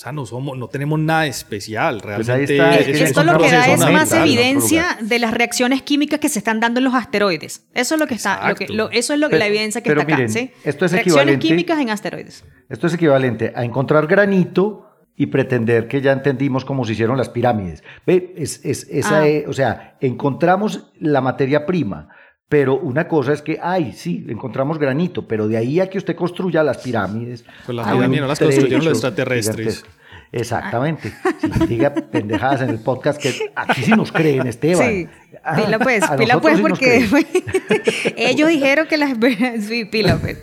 o 0.00 0.02
sea, 0.02 0.12
no, 0.12 0.24
somos, 0.24 0.56
no 0.56 0.66
tenemos 0.68 0.98
nada 0.98 1.26
especial, 1.26 2.00
pues 2.02 2.26
realmente. 2.26 3.02
esto 3.02 3.22
lo 3.22 3.36
que 3.36 3.50
da 3.50 3.66
es 3.66 3.80
más 3.80 4.10
evidencia 4.14 4.96
de 4.98 5.18
las 5.18 5.34
reacciones 5.34 5.82
químicas 5.82 6.20
que 6.20 6.30
se 6.30 6.38
están 6.38 6.58
dando 6.58 6.80
en 6.80 6.84
los 6.84 6.94
asteroides. 6.94 7.66
Eso 7.74 7.96
es 7.96 8.00
lo 8.00 8.06
que 8.06 8.14
está, 8.14 8.48
lo 8.48 8.54
que, 8.54 8.64
eso 8.92 9.12
es 9.12 9.20
lo 9.20 9.28
que 9.28 9.36
la 9.36 9.46
evidencia 9.46 9.82
que 9.82 9.90
está 9.90 10.00
acá. 10.00 10.16
Esto 10.64 10.86
es 10.86 10.92
reacciones 10.92 11.36
químicas 11.36 11.78
en 11.80 11.90
asteroides. 11.90 12.46
Esto 12.70 12.86
es 12.86 12.94
equivalente 12.94 13.52
a 13.54 13.62
encontrar 13.62 14.06
granito 14.06 14.88
y 15.16 15.26
pretender 15.26 15.86
que 15.86 16.00
ya 16.00 16.12
entendimos 16.12 16.64
cómo 16.64 16.86
se 16.86 16.92
hicieron 16.92 17.18
las 17.18 17.28
pirámides. 17.28 17.84
¿Ve? 18.06 18.32
Es, 18.38 18.64
es, 18.64 18.86
esa 18.88 19.24
ah. 19.24 19.48
o 19.48 19.52
sea, 19.52 19.98
encontramos 20.00 20.90
la 20.98 21.20
materia 21.20 21.66
prima 21.66 22.08
pero 22.50 22.76
una 22.76 23.06
cosa 23.06 23.32
es 23.32 23.42
que, 23.42 23.60
ay, 23.62 23.92
sí, 23.92 24.26
encontramos 24.28 24.76
granito, 24.76 25.28
pero 25.28 25.46
de 25.46 25.56
ahí 25.56 25.78
a 25.78 25.88
que 25.88 25.98
usted 25.98 26.16
construya 26.16 26.64
las 26.64 26.78
pirámides. 26.78 27.44
Pues 27.64 27.76
las 27.76 27.86
pirámides 27.86 28.22
no 28.22 28.26
las 28.26 28.40
construyeron 28.40 28.84
los 28.84 28.94
extraterrestres. 28.94 29.84
Exactamente. 30.32 31.12
Si 31.40 31.66
diga 31.68 31.94
pendejadas 31.94 32.62
en 32.62 32.70
el 32.70 32.80
podcast 32.80 33.22
que 33.22 33.52
aquí 33.54 33.82
sí 33.84 33.92
nos 33.92 34.10
creen, 34.10 34.48
Esteban. 34.48 34.88
Sí, 34.88 35.08
pila 35.62 35.78
pues, 35.78 36.04
pila 36.18 36.40
pues, 36.40 36.60
porque 36.60 37.06
ellos 38.16 38.48
dijeron 38.48 38.88
que 38.88 38.96
las. 38.96 39.12
sí, 39.60 39.84
pila 39.84 40.16
pues. 40.16 40.42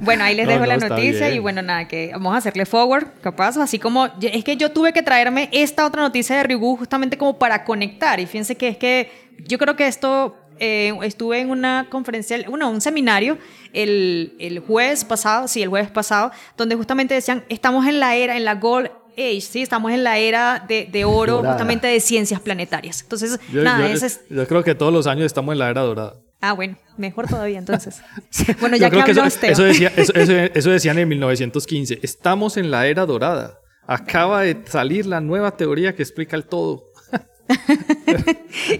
Bueno, 0.00 0.24
ahí 0.24 0.34
les 0.34 0.46
dejo 0.46 0.66
la 0.66 0.76
noticia 0.76 1.30
y 1.30 1.38
bueno, 1.38 1.62
nada, 1.62 1.86
que 1.88 2.10
vamos 2.12 2.34
a 2.34 2.38
hacerle 2.38 2.66
forward, 2.66 3.06
capaz, 3.20 3.56
así 3.56 3.78
como 3.78 4.08
es 4.20 4.44
que 4.44 4.56
yo 4.56 4.70
tuve 4.70 4.92
que 4.92 5.02
traerme 5.02 5.48
esta 5.52 5.86
otra 5.86 6.02
noticia 6.02 6.36
de 6.36 6.42
Ryugu 6.44 6.76
justamente 6.76 7.18
como 7.18 7.38
para 7.38 7.64
conectar 7.64 8.20
y 8.20 8.26
fíjense 8.26 8.56
que 8.56 8.68
es 8.68 8.76
que 8.76 9.10
yo 9.46 9.58
creo 9.58 9.76
que 9.76 9.86
esto 9.86 10.36
eh, 10.60 10.92
estuve 11.02 11.40
en 11.40 11.50
una 11.50 11.88
conferencia, 11.90 12.38
bueno, 12.48 12.70
un 12.70 12.80
seminario 12.80 13.38
el, 13.72 14.34
el, 14.38 14.60
jueves 14.60 15.04
pasado, 15.04 15.48
sí, 15.48 15.62
el 15.62 15.68
jueves 15.68 15.90
pasado, 15.90 16.30
donde 16.56 16.76
justamente 16.76 17.14
decían, 17.14 17.44
estamos 17.48 17.86
en 17.86 17.98
la 17.98 18.14
era, 18.14 18.36
en 18.36 18.44
la 18.44 18.54
Gold 18.54 18.90
Age, 19.16 19.40
sí, 19.40 19.62
estamos 19.62 19.92
en 19.92 20.04
la 20.04 20.18
era 20.18 20.64
de, 20.66 20.88
de 20.90 21.04
oro 21.04 21.38
justamente 21.38 21.86
de 21.86 22.00
ciencias 22.00 22.40
planetarias. 22.40 23.02
Entonces, 23.02 23.40
nada, 23.52 23.88
yo, 23.88 24.06
es... 24.06 24.20
yo 24.28 24.46
creo 24.46 24.62
que 24.62 24.74
todos 24.74 24.92
los 24.92 25.06
años 25.06 25.26
estamos 25.26 25.52
en 25.52 25.58
la 25.58 25.70
era 25.70 25.82
dorada. 25.82 26.23
Ah, 26.46 26.52
bueno, 26.52 26.76
mejor 26.98 27.26
todavía 27.26 27.58
entonces. 27.58 28.02
Bueno, 28.60 28.76
ya 28.76 28.90
que 28.90 29.00
habló 29.00 29.24
eso, 29.24 29.46
eso, 29.46 29.62
decía, 29.62 29.90
eso, 29.96 30.12
eso, 30.14 30.70
decían 30.76 30.98
en 30.98 31.08
1915. 31.08 32.00
Estamos 32.02 32.58
en 32.58 32.70
la 32.70 32.86
era 32.86 33.06
dorada. 33.06 33.60
Acaba 33.86 34.42
de 34.42 34.62
salir 34.66 35.06
la 35.06 35.22
nueva 35.22 35.56
teoría 35.56 35.94
que 35.94 36.02
explica 36.02 36.36
el 36.36 36.44
todo. 36.44 36.92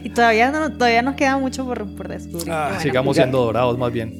y 0.02 0.10
todavía, 0.10 0.50
no, 0.50 0.72
todavía 0.72 1.00
nos 1.00 1.14
queda 1.14 1.38
mucho 1.38 1.64
por, 1.64 1.96
por 1.96 2.08
descubrir. 2.08 2.52
Ah, 2.52 2.78
sigamos 2.80 3.16
siendo 3.16 3.38
dorados 3.38 3.78
más 3.78 3.90
bien. 3.90 4.12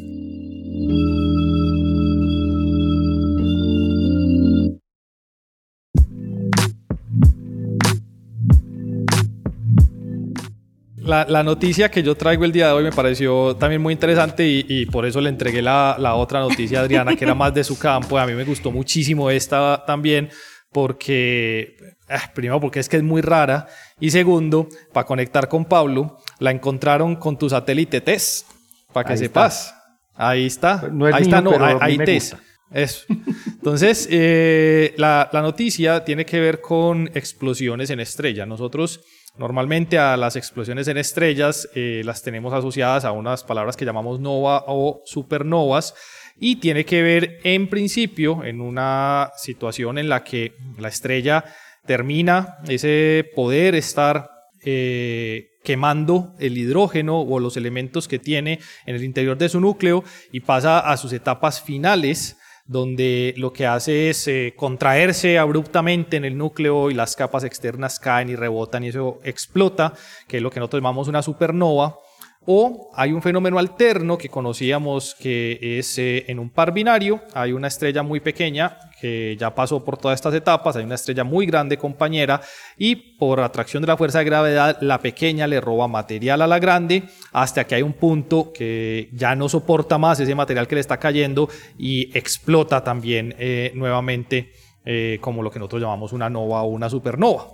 La, 11.05 11.43
noticia 11.43 11.91
que 11.91 12.03
yo 12.03 12.15
traigo 12.15 12.45
el 12.45 12.53
día 12.53 12.69
de 12.69 12.73
hoy 12.73 12.85
me 12.85 12.93
pareció 12.93 13.55
también 13.57 13.83
muy 13.83 13.93
interesante 13.93 14.47
y, 14.47 14.87
por 14.87 15.05
eso 15.05 15.21
le 15.21 15.29
entregué 15.29 15.61
la, 15.61 15.97
la, 15.99 16.15
otra 16.15 16.41
noticia 16.41 16.81
a 16.81 16.83
Adriana, 16.83 17.15
que 17.15 17.25
era 17.25 17.35
más 17.35 17.53
de 17.53 17.63
su 17.63 17.79
campo. 17.79 18.19
A 18.19 18.27
mí 18.27 18.33
me 18.33 18.45
gustó 18.45 18.71
muchísimo 18.71 19.31
esta 19.31 19.85
también 19.87 20.31
porque, 20.73 21.77
ah, 22.09 22.31
primero 22.35 22.59
porque 22.59 22.81
es 22.81 22.89
que 22.89 22.97
es 22.97 23.03
muy 23.03 23.21
rara 23.21 23.69
y 24.01 24.11
segundo, 24.11 24.69
para 24.93 25.07
conectar 25.07 25.49
con 25.49 25.67
Pablo, 25.67 26.19
la 26.39 26.51
encontraron 26.51 27.17
con 27.17 27.39
tu 27.39 27.51
satélite 27.51 28.01
TESS, 28.01 28.47
para 28.93 29.09
que 29.09 29.17
sepas. 29.17 29.75
Ahí 30.15 30.47
está. 30.47 30.91
ahí 31.13 31.23
está, 31.23 31.41
no, 31.43 31.53
ahí, 31.81 31.99
TESS. 31.99 32.37
Eso. 32.71 33.05
Entonces, 33.47 34.09
eh, 34.11 34.95
la, 34.97 35.29
la, 35.33 35.43
noticia 35.43 36.03
tiene 36.05 36.25
que 36.25 36.41
ver 36.41 36.61
con 36.61 37.09
explosiones 37.15 37.91
en 37.91 38.01
estrella. 38.01 38.47
Nosotros 38.47 39.01
Normalmente 39.37 39.99
a 39.99 40.17
las 40.17 40.37
explosiones 40.37 40.87
en 40.87 40.97
estrellas 40.97 41.69
eh, 41.75 42.03
las 42.05 42.23
tenemos 42.23 42.53
asociadas 42.55 43.05
a 43.05 43.11
unas 43.11 43.43
palabras 43.43 43.77
que 43.77 43.85
llamamos 43.85 44.21
nova 44.21 44.65
o 44.69 45.03
supernovas 45.05 45.95
y 46.39 46.57
tiene 46.57 46.85
que 46.85 47.03
ver 47.03 47.39
en 47.43 47.69
principio 47.69 48.45
en 48.45 48.61
una 48.61 49.33
situación 49.37 49.99
en 49.99 50.09
la 50.09 50.23
que 50.23 50.55
la 50.79 50.89
estrella 50.89 51.45
termina 51.85 52.59
ese 52.69 53.29
poder 53.35 53.75
estar 53.75 54.31
eh, 54.65 55.49
quemando 55.65 56.35
el 56.39 56.57
hidrógeno 56.57 57.21
o 57.21 57.41
los 57.41 57.57
elementos 57.57 58.07
que 58.07 58.21
tiene 58.21 58.61
en 58.87 58.95
el 58.95 59.03
interior 59.03 59.37
de 59.37 59.49
su 59.49 59.61
núcleo 59.61 60.05
y 60.31 60.41
pasa 60.41 60.79
a 60.79 60.97
sus 60.97 61.13
etapas 61.13 61.61
finales 61.61 62.37
donde 62.67 63.35
lo 63.37 63.53
que 63.53 63.67
hace 63.67 64.09
es 64.11 64.27
eh, 64.27 64.55
contraerse 64.57 65.39
abruptamente 65.39 66.17
en 66.17 66.25
el 66.25 66.39
núcleo 66.39 66.91
y 66.91 66.95
las 66.95 67.15
capas 67.15 67.45
externas 67.45 68.01
caen 68.01 68.31
y 68.31 68.37
rebotan 68.37 68.85
y 68.85 68.89
eso 68.89 69.21
explota, 69.23 69.93
que 70.27 70.39
es 70.39 70.43
lo 70.43 70.51
que 70.51 70.61
nosotros 70.61 70.81
llamamos 70.81 71.09
una 71.09 71.23
supernova. 71.23 71.99
O 72.47 72.91
hay 72.95 73.13
un 73.13 73.23
fenómeno 73.23 73.59
alterno 73.59 74.19
que 74.19 74.29
conocíamos 74.29 75.15
que 75.15 75.79
es 75.79 75.99
eh, 75.99 76.25
en 76.29 76.39
un 76.39 76.51
par 76.51 76.73
binario, 76.73 77.23
hay 77.33 77.53
una 77.53 77.69
estrella 77.69 78.03
muy 78.03 78.21
pequeña 78.21 78.79
que 79.01 79.37
ya 79.39 79.55
pasó 79.55 79.85
por 79.85 79.97
todas 79.97 80.17
estas 80.17 80.35
etapas, 80.35 80.77
hay 80.77 80.85
una 80.85 80.95
estrella 80.95 81.25
muy 81.25 81.47
grande 81.47 81.79
compañera 81.79 82.41
y 82.77 82.97
por 82.97 83.41
atracción 83.41 83.83
de 83.83 83.87
la 83.87 83.97
fuerza 83.97 84.19
de 84.19 84.25
gravedad 84.27 84.79
la 84.81 84.99
pequeña 84.99 85.47
le 85.47 85.61
roba 85.61 85.89
material 85.89 86.43
a 86.43 86.47
la 86.47 86.59
grande 86.59 87.05
hasta 87.33 87.65
que 87.65 87.77
hay 87.77 87.83
un 87.83 87.95
punto 87.95 88.53
que 88.53 89.09
ya 89.13 89.35
no 89.35 89.49
soporta 89.49 89.97
más 89.99 90.21
ese 90.21 90.35
material 90.35 90.69
que 90.69 90.75
le 90.75 90.81
está 90.83 90.99
cayendo 90.99 91.49
y 91.79 92.17
explota 92.17 92.85
también 92.85 93.35
eh, 93.39 93.73
nuevamente 93.75 94.53
eh, 94.85 95.19
como 95.21 95.43
lo 95.43 95.51
que 95.51 95.59
nosotros 95.59 95.81
llamamos 95.81 96.13
una 96.13 96.29
nova 96.29 96.63
o 96.63 96.67
una 96.67 96.91
supernova. 96.91 97.47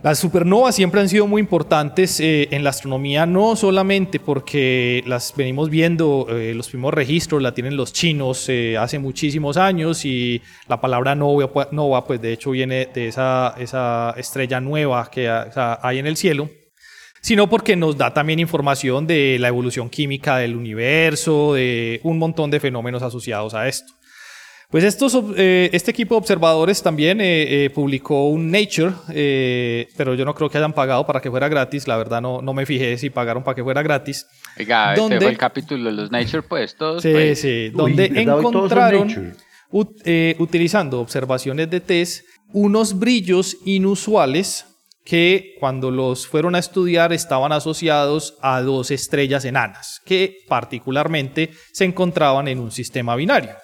Las 0.00 0.18
supernovas 0.18 0.74
siempre 0.74 1.00
han 1.00 1.08
sido 1.08 1.26
muy 1.26 1.40
importantes 1.40 2.18
eh, 2.18 2.48
en 2.50 2.64
la 2.64 2.70
astronomía, 2.70 3.26
no 3.26 3.54
solamente 3.54 4.18
porque 4.18 5.04
las 5.06 5.34
venimos 5.36 5.68
viendo, 5.68 6.26
eh, 6.30 6.54
los 6.54 6.68
primeros 6.68 6.94
registros 6.94 7.42
la 7.42 7.52
tienen 7.52 7.76
los 7.76 7.92
chinos 7.92 8.48
eh, 8.48 8.76
hace 8.78 8.98
muchísimos 8.98 9.58
años 9.58 10.04
y 10.04 10.40
la 10.66 10.80
palabra 10.80 11.14
nova, 11.14 11.68
nova, 11.70 12.04
pues 12.06 12.20
de 12.22 12.32
hecho 12.32 12.50
viene 12.50 12.86
de 12.86 13.08
esa, 13.08 13.54
esa 13.58 14.14
estrella 14.16 14.60
nueva 14.60 15.08
que 15.10 15.28
hay 15.28 15.98
en 15.98 16.06
el 16.06 16.16
cielo, 16.16 16.50
sino 17.20 17.48
porque 17.48 17.76
nos 17.76 17.96
da 17.96 18.12
también 18.12 18.40
información 18.40 19.06
de 19.06 19.36
la 19.38 19.48
evolución 19.48 19.88
química 19.88 20.38
del 20.38 20.56
universo, 20.56 21.54
de 21.54 22.00
un 22.02 22.18
montón 22.18 22.50
de 22.50 22.58
fenómenos 22.58 23.02
asociados 23.02 23.54
a 23.54 23.68
esto. 23.68 23.92
Pues 24.72 24.84
estos, 24.84 25.14
eh, 25.36 25.68
este 25.74 25.90
equipo 25.90 26.14
de 26.14 26.20
observadores 26.20 26.82
también 26.82 27.20
eh, 27.20 27.66
eh, 27.66 27.70
publicó 27.70 28.28
un 28.28 28.50
Nature, 28.50 28.94
pero 29.98 30.14
yo 30.14 30.24
no 30.24 30.34
creo 30.34 30.48
que 30.48 30.56
hayan 30.56 30.72
pagado 30.72 31.06
para 31.06 31.20
que 31.20 31.30
fuera 31.30 31.46
gratis. 31.46 31.86
La 31.86 31.98
verdad 31.98 32.22
no, 32.22 32.40
no 32.40 32.54
me 32.54 32.64
fijé 32.64 32.96
si 32.96 33.10
pagaron 33.10 33.44
para 33.44 33.54
que 33.54 33.62
fuera 33.62 33.82
gratis. 33.82 34.26
Oiga, 34.58 34.94
este 34.94 35.20
fue 35.20 35.28
el 35.28 35.36
capítulo 35.36 35.90
de 35.90 35.92
los 35.92 36.10
Nature, 36.10 36.42
pues 36.42 36.74
todos. 36.74 37.02
Sí, 37.02 37.12
pues. 37.12 37.42
sí, 37.42 37.68
donde 37.68 38.06
encontraron, 38.14 39.36
utilizando 40.38 41.00
observaciones 41.00 41.68
de 41.68 41.80
test, 41.80 42.24
unos 42.54 42.98
brillos 42.98 43.58
inusuales 43.66 44.64
que 45.04 45.54
cuando 45.60 45.90
los 45.90 46.26
fueron 46.26 46.54
a 46.54 46.58
estudiar 46.58 47.12
estaban 47.12 47.52
asociados 47.52 48.38
a 48.40 48.62
dos 48.62 48.90
estrellas 48.90 49.44
enanas, 49.44 50.00
que 50.06 50.38
particularmente 50.48 51.50
se 51.72 51.84
encontraban 51.84 52.48
en 52.48 52.58
un 52.58 52.70
sistema 52.70 53.14
binario. 53.16 53.54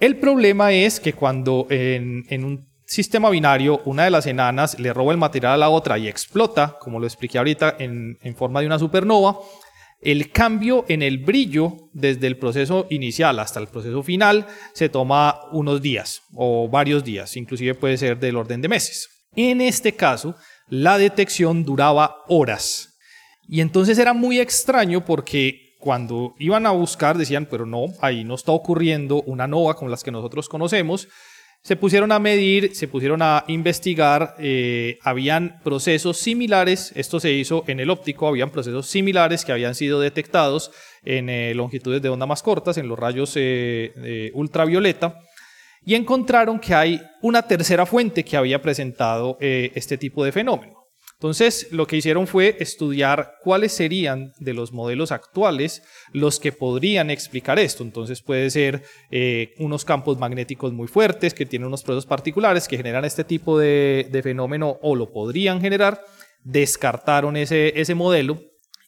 El 0.00 0.16
problema 0.16 0.72
es 0.72 1.00
que 1.00 1.12
cuando 1.12 1.66
en, 1.70 2.44
un 2.44 2.68
sistema 2.86 3.30
binario 3.30 3.80
una 3.84 4.04
de 4.04 4.10
las 4.10 4.26
enanas 4.26 4.78
le 4.78 4.92
roba 4.92 5.12
el 5.12 5.18
material 5.18 5.54
a 5.54 5.56
la 5.56 5.68
otra 5.68 5.98
y 5.98 6.08
explota, 6.08 6.76
como 6.80 6.98
lo 6.98 7.06
expliqué 7.06 7.38
ahorita 7.38 7.76
en, 7.78 8.18
forma 8.36 8.60
de 8.60 8.66
una 8.66 8.78
supernova, 8.78 9.38
el 10.00 10.30
cambio 10.30 10.84
en 10.88 11.00
el 11.00 11.18
brillo 11.18 11.88
desde 11.92 12.26
el 12.26 12.36
proceso 12.36 12.86
inicial 12.90 13.38
hasta 13.38 13.60
el 13.60 13.68
proceso 13.68 14.02
final 14.02 14.46
se 14.74 14.90
toma 14.90 15.40
unos 15.52 15.80
días 15.80 16.22
o 16.34 16.68
varios 16.68 17.04
días, 17.04 17.36
inclusive 17.36 17.74
puede 17.74 17.96
ser 17.96 18.18
del 18.18 18.36
orden 18.36 18.60
de 18.60 18.68
meses. 18.68 19.08
En 19.34 19.60
este 19.60 19.94
caso, 19.94 20.36
la 20.68 20.98
detección 20.98 21.64
duraba 21.64 22.16
horas. 22.28 22.98
Y 23.48 23.60
entonces 23.60 23.98
era 23.98 24.12
muy 24.12 24.40
extraño 24.40 25.04
porque 25.04 25.63
cuando 25.84 26.34
iban 26.38 26.64
a 26.64 26.70
buscar 26.70 27.18
decían, 27.18 27.44
pero 27.44 27.66
no, 27.66 27.88
ahí 28.00 28.24
no 28.24 28.36
está 28.36 28.52
ocurriendo 28.52 29.20
una 29.26 29.46
nova 29.46 29.74
como 29.74 29.90
las 29.90 30.02
que 30.02 30.10
nosotros 30.10 30.48
conocemos. 30.48 31.08
Se 31.62 31.76
pusieron 31.76 32.10
a 32.10 32.18
medir, 32.18 32.74
se 32.74 32.88
pusieron 32.88 33.20
a 33.20 33.44
investigar, 33.48 34.34
eh, 34.38 34.96
habían 35.02 35.60
procesos 35.62 36.16
similares, 36.16 36.90
esto 36.94 37.20
se 37.20 37.32
hizo 37.32 37.64
en 37.66 37.80
el 37.80 37.90
óptico, 37.90 38.26
habían 38.26 38.48
procesos 38.48 38.86
similares 38.86 39.44
que 39.44 39.52
habían 39.52 39.74
sido 39.74 40.00
detectados 40.00 40.70
en 41.04 41.28
eh, 41.28 41.52
longitudes 41.54 42.00
de 42.00 42.08
onda 42.08 42.24
más 42.24 42.42
cortas, 42.42 42.78
en 42.78 42.88
los 42.88 42.98
rayos 42.98 43.34
eh, 43.36 44.30
ultravioleta, 44.32 45.20
y 45.84 45.96
encontraron 45.96 46.60
que 46.60 46.74
hay 46.74 47.02
una 47.20 47.42
tercera 47.42 47.84
fuente 47.84 48.24
que 48.24 48.38
había 48.38 48.62
presentado 48.62 49.36
este 49.38 49.98
tipo 49.98 50.24
de 50.24 50.32
fenómeno. 50.32 50.83
Entonces, 51.24 51.68
lo 51.70 51.86
que 51.86 51.96
hicieron 51.96 52.26
fue 52.26 52.54
estudiar 52.60 53.36
cuáles 53.40 53.72
serían 53.72 54.34
de 54.40 54.52
los 54.52 54.74
modelos 54.74 55.10
actuales 55.10 55.82
los 56.12 56.38
que 56.38 56.52
podrían 56.52 57.08
explicar 57.08 57.58
esto. 57.58 57.82
Entonces, 57.82 58.20
puede 58.20 58.50
ser 58.50 58.82
eh, 59.10 59.54
unos 59.58 59.86
campos 59.86 60.18
magnéticos 60.18 60.74
muy 60.74 60.86
fuertes 60.86 61.32
que 61.32 61.46
tienen 61.46 61.68
unos 61.68 61.82
procesos 61.82 62.04
particulares 62.04 62.68
que 62.68 62.76
generan 62.76 63.06
este 63.06 63.24
tipo 63.24 63.58
de, 63.58 64.20
fenómeno 64.22 64.76
o 64.82 64.94
lo 64.94 65.12
podrían 65.12 65.62
generar. 65.62 65.98
Descartaron 66.42 67.38
ese, 67.38 67.94
modelo 67.94 68.42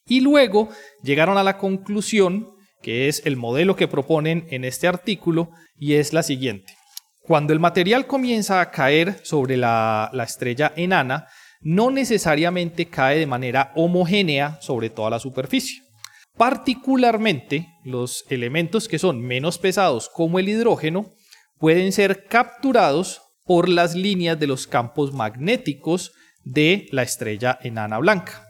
y 0.06 0.20
luego 0.20 0.68
llegaron 1.02 1.38
a 1.38 1.42
la 1.42 1.56
conclusión, 1.56 2.50
que 2.82 3.08
es 3.08 3.22
el 3.24 3.38
modelo 3.38 3.76
que 3.76 3.88
proponen 3.88 4.46
en 4.50 4.66
este 4.66 4.86
artículo, 4.86 5.52
y 5.78 5.94
es 5.94 6.12
la 6.12 6.22
siguiente. 6.22 6.74
Cuando 7.22 7.54
el 7.54 7.60
material 7.60 8.06
comienza 8.06 8.60
a 8.60 8.70
caer 8.70 9.20
sobre 9.24 9.56
la 9.56 10.10
estrella 10.22 10.74
enana, 10.76 11.28
no 11.60 11.90
necesariamente 11.90 12.86
cae 12.86 13.18
de 13.18 13.26
manera 13.26 13.72
homogénea 13.74 14.58
sobre 14.60 14.90
toda 14.90 15.10
la 15.10 15.18
superficie. 15.18 15.82
Particularmente, 16.36 17.66
los 17.84 18.24
elementos 18.28 18.88
que 18.88 18.98
son 18.98 19.20
menos 19.20 19.58
pesados, 19.58 20.08
como 20.08 20.38
el 20.38 20.48
hidrógeno, 20.48 21.14
pueden 21.58 21.92
ser 21.92 22.26
capturados 22.28 23.22
por 23.44 23.68
las 23.68 23.94
líneas 23.94 24.38
de 24.38 24.46
los 24.46 24.66
campos 24.66 25.12
magnéticos 25.12 26.12
de 26.44 26.88
la 26.92 27.02
estrella 27.02 27.58
enana 27.62 27.98
blanca. 27.98 28.46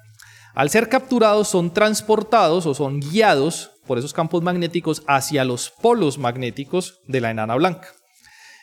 Al 0.55 0.71
ser 0.71 0.89
capturados 0.89 1.49
son 1.49 1.73
transportados 1.73 2.67
o 2.67 2.75
son 2.75 3.01
guiados 3.01 3.73
por 3.87 3.99
esos 3.99 4.13
campos 4.13 4.43
magnéticos 4.43 5.03
hacia 5.07 5.45
los 5.45 5.71
polos 5.71 6.19
magnéticos 6.19 7.01
de 7.07 7.21
la 7.21 7.31
enana 7.31 7.55
blanca 7.55 7.96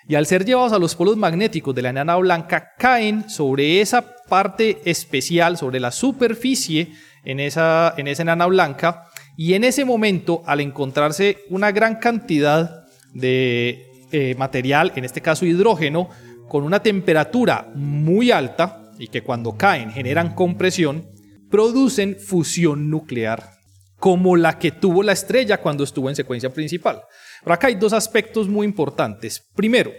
y 0.08 0.16
al 0.16 0.26
ser 0.26 0.45
llevados 0.45 0.74
a 0.74 0.80
los 0.80 0.95
polos 0.95 1.18
magnéticos 1.18 1.74
de 1.74 1.82
la 1.82 1.89
enana 1.89 2.16
blanca 2.18 2.74
caen 2.78 3.30
sobre 3.30 3.82
esa 3.82 4.16
parte 4.28 4.82
especial, 4.86 5.58
sobre 5.58 5.80
la 5.80 5.91
superficie 5.91 6.93
en 7.24 7.39
esa, 7.39 7.93
en 7.97 8.08
esa 8.08 8.24
enana 8.24 8.45
blanca 8.47 9.06
y 9.38 9.54
en 9.54 9.64
ese 9.64 9.86
momento 9.86 10.43
al 10.45 10.60
encontrarse 10.60 11.39
una 11.49 11.72
gran 11.72 11.95
cantidad 11.95 12.86
de 13.14 13.88
eh, 14.12 14.36
material, 14.38 14.91
en 14.95 15.06
este 15.06 15.22
caso 15.22 15.45
hidrógeno, 15.45 16.10
con 16.47 16.64
una 16.64 16.82
temperatura 16.82 17.68
muy 17.74 18.32
alta 18.32 18.91
y 18.99 19.08
que 19.08 19.24
cuando 19.24 19.58
caen 19.58 19.91
generan 19.91 20.36
compresión, 20.36 21.08
producen 21.49 22.18
fusión 22.20 22.89
nuclear, 22.89 23.51
como 23.97 24.36
la 24.36 24.60
que 24.60 24.72
tuvo 24.72 25.01
la 25.01 25.14
estrella 25.14 25.62
cuando 25.62 25.84
estuvo 25.84 26.10
en 26.10 26.16
secuencia 26.16 26.54
principal. 26.54 27.01
Pero 27.43 27.53
acá 27.53 27.67
hay 27.67 27.75
dos 27.75 27.93
aspectos 27.93 28.47
muy 28.47 28.65
importantes. 28.65 29.41
Primero, 29.55 29.91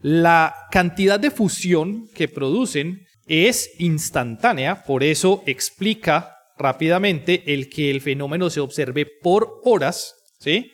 la 0.00 0.54
cantidad 0.70 1.18
de 1.18 1.30
fusión 1.30 2.08
que 2.14 2.28
producen 2.28 3.06
es 3.26 3.70
instantánea, 3.78 4.84
por 4.84 5.02
eso 5.02 5.42
explica 5.46 6.36
rápidamente 6.58 7.54
el 7.54 7.68
que 7.68 7.90
el 7.90 8.00
fenómeno 8.00 8.50
se 8.50 8.60
observe 8.60 9.06
por 9.06 9.60
horas, 9.64 10.14
¿sí? 10.38 10.70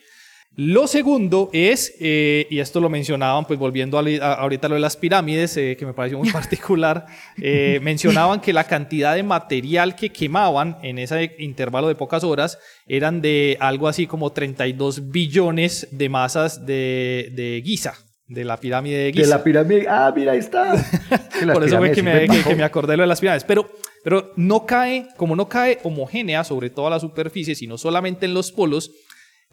Lo 0.57 0.85
segundo 0.85 1.49
es, 1.53 1.95
eh, 2.01 2.45
y 2.49 2.59
esto 2.59 2.81
lo 2.81 2.89
mencionaban, 2.89 3.45
pues 3.45 3.57
volviendo 3.57 3.97
a, 3.97 4.33
ahorita 4.33 4.67
lo 4.67 4.75
de 4.75 4.81
las 4.81 4.97
pirámides, 4.97 5.55
eh, 5.55 5.77
que 5.79 5.85
me 5.85 5.93
pareció 5.93 6.17
muy 6.17 6.29
particular, 6.31 7.05
eh, 7.41 7.79
mencionaban 7.81 8.41
que 8.41 8.51
la 8.51 8.65
cantidad 8.65 9.15
de 9.15 9.23
material 9.23 9.95
que 9.95 10.09
quemaban 10.09 10.77
en 10.83 10.99
ese 10.99 11.35
intervalo 11.39 11.87
de 11.87 11.95
pocas 11.95 12.25
horas 12.25 12.59
eran 12.85 13.21
de 13.21 13.55
algo 13.61 13.87
así 13.87 14.07
como 14.07 14.33
32 14.33 15.09
billones 15.09 15.87
de 15.91 16.09
masas 16.09 16.65
de, 16.65 17.31
de 17.33 17.61
Giza, 17.63 17.93
de 18.27 18.43
la 18.43 18.57
pirámide 18.57 19.05
de 19.05 19.13
Giza. 19.13 19.23
De 19.23 19.29
la 19.29 19.43
pirámide, 19.43 19.85
ah, 19.87 20.11
mira, 20.13 20.33
ahí 20.33 20.39
está. 20.39 20.73
Por 21.53 21.63
eso 21.63 21.77
fue 21.77 21.93
que 21.93 22.03
me, 22.03 22.27
que 22.27 22.55
me, 22.55 22.63
acordé 22.63 22.97
lo 22.97 23.03
de 23.03 23.07
las 23.07 23.21
pirámides. 23.21 23.45
Pero, 23.45 23.71
pero 24.03 24.33
no 24.35 24.65
cae, 24.65 25.07
como 25.15 25.37
no 25.37 25.47
cae 25.47 25.79
homogénea 25.83 26.43
sobre 26.43 26.69
toda 26.69 26.89
la 26.89 26.99
superficie, 26.99 27.55
sino 27.55 27.77
solamente 27.77 28.25
en 28.25 28.33
los 28.33 28.51
polos, 28.51 28.91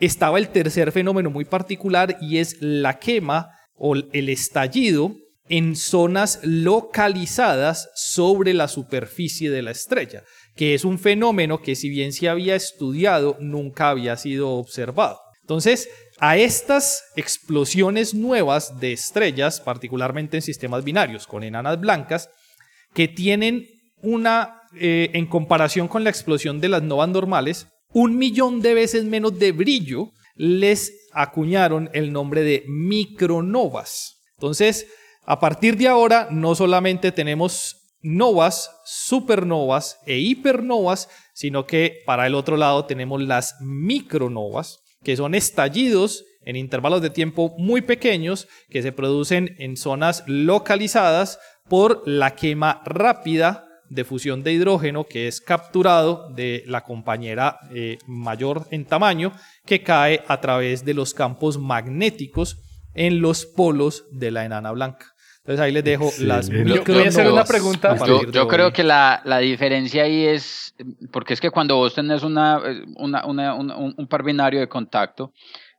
estaba 0.01 0.39
el 0.39 0.49
tercer 0.49 0.93
fenómeno 0.93 1.31
muy 1.31 1.45
particular 1.45 2.17
y 2.21 2.39
es 2.39 2.57
la 2.61 2.99
quema 2.99 3.51
o 3.75 3.95
el 3.95 4.29
estallido 4.29 5.15
en 5.49 5.77
zonas 5.77 6.41
localizadas 6.43 7.91
sobre 7.95 8.55
la 8.55 8.69
superficie 8.69 9.51
de 9.51 9.63
la 9.63 9.71
estrella, 9.71 10.23
que 10.55 10.75
es 10.75 10.85
un 10.85 10.99
fenómeno 10.99 11.63
que 11.63 11.75
si 11.75 11.89
bien 11.89 12.13
se 12.13 12.29
había 12.29 12.55
estudiado, 12.55 13.37
nunca 13.41 13.91
había 13.91 14.17
sido 14.17 14.51
observado. 14.51 15.19
Entonces, 15.41 15.89
a 16.19 16.37
estas 16.37 17.03
explosiones 17.17 18.13
nuevas 18.13 18.79
de 18.81 18.93
estrellas, 18.93 19.61
particularmente 19.61 20.37
en 20.37 20.43
sistemas 20.43 20.85
binarios 20.85 21.27
con 21.27 21.43
enanas 21.43 21.81
blancas, 21.81 22.29
que 22.93 23.09
tienen 23.09 23.67
una, 24.03 24.63
eh, 24.79 25.11
en 25.15 25.27
comparación 25.27 25.89
con 25.89 26.05
la 26.05 26.11
explosión 26.11 26.61
de 26.61 26.69
las 26.69 26.83
novas 26.83 27.09
normales, 27.09 27.69
un 27.93 28.17
millón 28.17 28.61
de 28.61 28.75
veces 28.75 29.05
menos 29.05 29.39
de 29.39 29.53
brillo, 29.53 30.13
les 30.35 31.09
acuñaron 31.13 31.91
el 31.93 32.13
nombre 32.13 32.43
de 32.43 32.65
micronovas. 32.69 34.21
Entonces, 34.37 34.87
a 35.25 35.41
partir 35.41 35.77
de 35.77 35.89
ahora, 35.89 36.29
no 36.31 36.55
solamente 36.55 37.13
tenemos 37.13 37.77
novas, 38.01 38.71
supernovas 38.85 39.99
e 40.07 40.19
hipernovas, 40.19 41.09
sino 41.35 41.67
que 41.67 42.03
para 42.07 42.27
el 42.27 42.35
otro 42.35 42.57
lado 42.57 42.85
tenemos 42.85 43.21
las 43.21 43.57
micronovas, 43.61 44.79
que 45.03 45.17
son 45.17 45.35
estallidos 45.35 46.25
en 46.43 46.57
intervalos 46.57 47.03
de 47.03 47.11
tiempo 47.11 47.55
muy 47.59 47.83
pequeños 47.83 48.49
que 48.71 48.83
se 48.83 48.93
producen 48.93 49.57
en 49.59 49.77
zonas 49.77 50.25
localizadas 50.27 51.39
por 51.69 52.03
la 52.07 52.35
quema 52.35 52.81
rápida 52.85 53.68
de 53.91 54.05
fusión 54.05 54.43
de 54.43 54.53
hidrógeno 54.53 55.05
que 55.05 55.29
es 55.29 55.41
capturado 55.41 56.29
de 56.31 56.65
la 56.67 56.83
compañera 56.83 57.59
eh, 57.75 57.99
mayor 58.07 58.67
en 58.71 58.85
tamaño 58.85 59.33
que 59.65 59.83
cae 59.83 60.23
a 60.29 60.41
través 60.41 60.85
de 60.85 60.95
los 60.95 61.15
campos 61.15 61.59
magnéticos 61.59 62.59
en 62.95 63.21
los 63.21 63.47
polos 63.47 64.05
de 64.11 64.31
la 64.31 64.45
enana 64.45 64.73
blanca. 64.73 65.15
Entonces 65.49 65.65
ahí 65.65 65.73
les 65.73 65.85
dejo 65.85 66.11
las 66.21 66.51
micro 66.51 66.93
Voy 66.93 67.05
a 67.05 67.09
hacer 67.09 67.31
una 67.31 67.45
pregunta. 67.45 67.97
Yo, 68.31 68.47
creo 68.49 68.71
que 68.71 68.85
la, 68.85 69.23
la, 69.25 69.39
diferencia 69.39 70.03
ahí 70.03 70.27
es, 70.27 70.75
porque 71.11 71.33
es 71.33 71.41
que 71.41 71.51
cuando 71.51 71.77
vos 71.77 71.95
tenés 71.95 72.23
una, 72.23 72.61
una, 72.97 73.25
una, 73.25 73.55
un, 73.55 74.07
par 74.09 74.23
binario 74.25 74.61
de 74.61 74.69
contacto, 74.69 75.33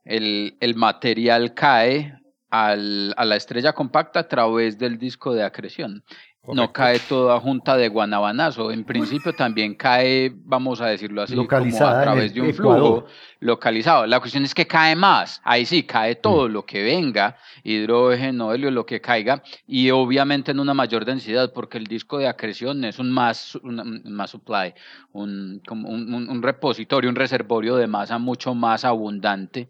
el, 0.04 0.56
el 0.58 0.74
material 0.74 1.54
cae 1.54 2.20
al, 2.50 3.14
a 3.16 3.24
la 3.24 3.36
estrella 3.36 3.72
compacta 3.72 4.18
a 4.18 4.28
través 4.28 4.76
del 4.76 4.98
disco 4.98 5.34
de 5.34 5.44
acreción. 5.44 6.02
No 6.48 6.72
cae 6.72 6.98
toda 7.00 7.38
junta 7.38 7.76
de 7.76 7.88
guanabanazo. 7.88 8.72
En 8.72 8.84
principio 8.84 9.34
también 9.34 9.74
cae, 9.74 10.32
vamos 10.34 10.80
a 10.80 10.86
decirlo 10.86 11.22
así, 11.22 11.34
como 11.34 11.46
a 11.46 12.02
través 12.02 12.32
de 12.32 12.40
un 12.40 12.54
flujo 12.54 13.04
localizado. 13.40 14.06
La 14.06 14.20
cuestión 14.20 14.44
es 14.44 14.54
que 14.54 14.66
cae 14.66 14.96
más. 14.96 15.42
Ahí 15.44 15.66
sí, 15.66 15.82
cae 15.82 16.16
todo 16.16 16.48
mm. 16.48 16.52
lo 16.52 16.64
que 16.64 16.82
venga, 16.82 17.36
hidrógeno, 17.62 18.54
helio, 18.54 18.70
lo 18.70 18.86
que 18.86 19.02
caiga, 19.02 19.42
y 19.66 19.90
obviamente 19.90 20.50
en 20.50 20.60
una 20.60 20.72
mayor 20.72 21.04
densidad, 21.04 21.52
porque 21.52 21.76
el 21.76 21.86
disco 21.86 22.16
de 22.16 22.26
acreción 22.26 22.84
es 22.84 22.98
un 22.98 23.10
más, 23.10 23.54
un, 23.56 24.02
más 24.06 24.30
supply, 24.30 24.74
un, 25.12 25.62
un, 25.70 26.28
un 26.28 26.42
repositorio, 26.42 27.10
un 27.10 27.16
reservorio 27.16 27.76
de 27.76 27.86
masa 27.86 28.18
mucho 28.18 28.54
más 28.54 28.84
abundante 28.86 29.68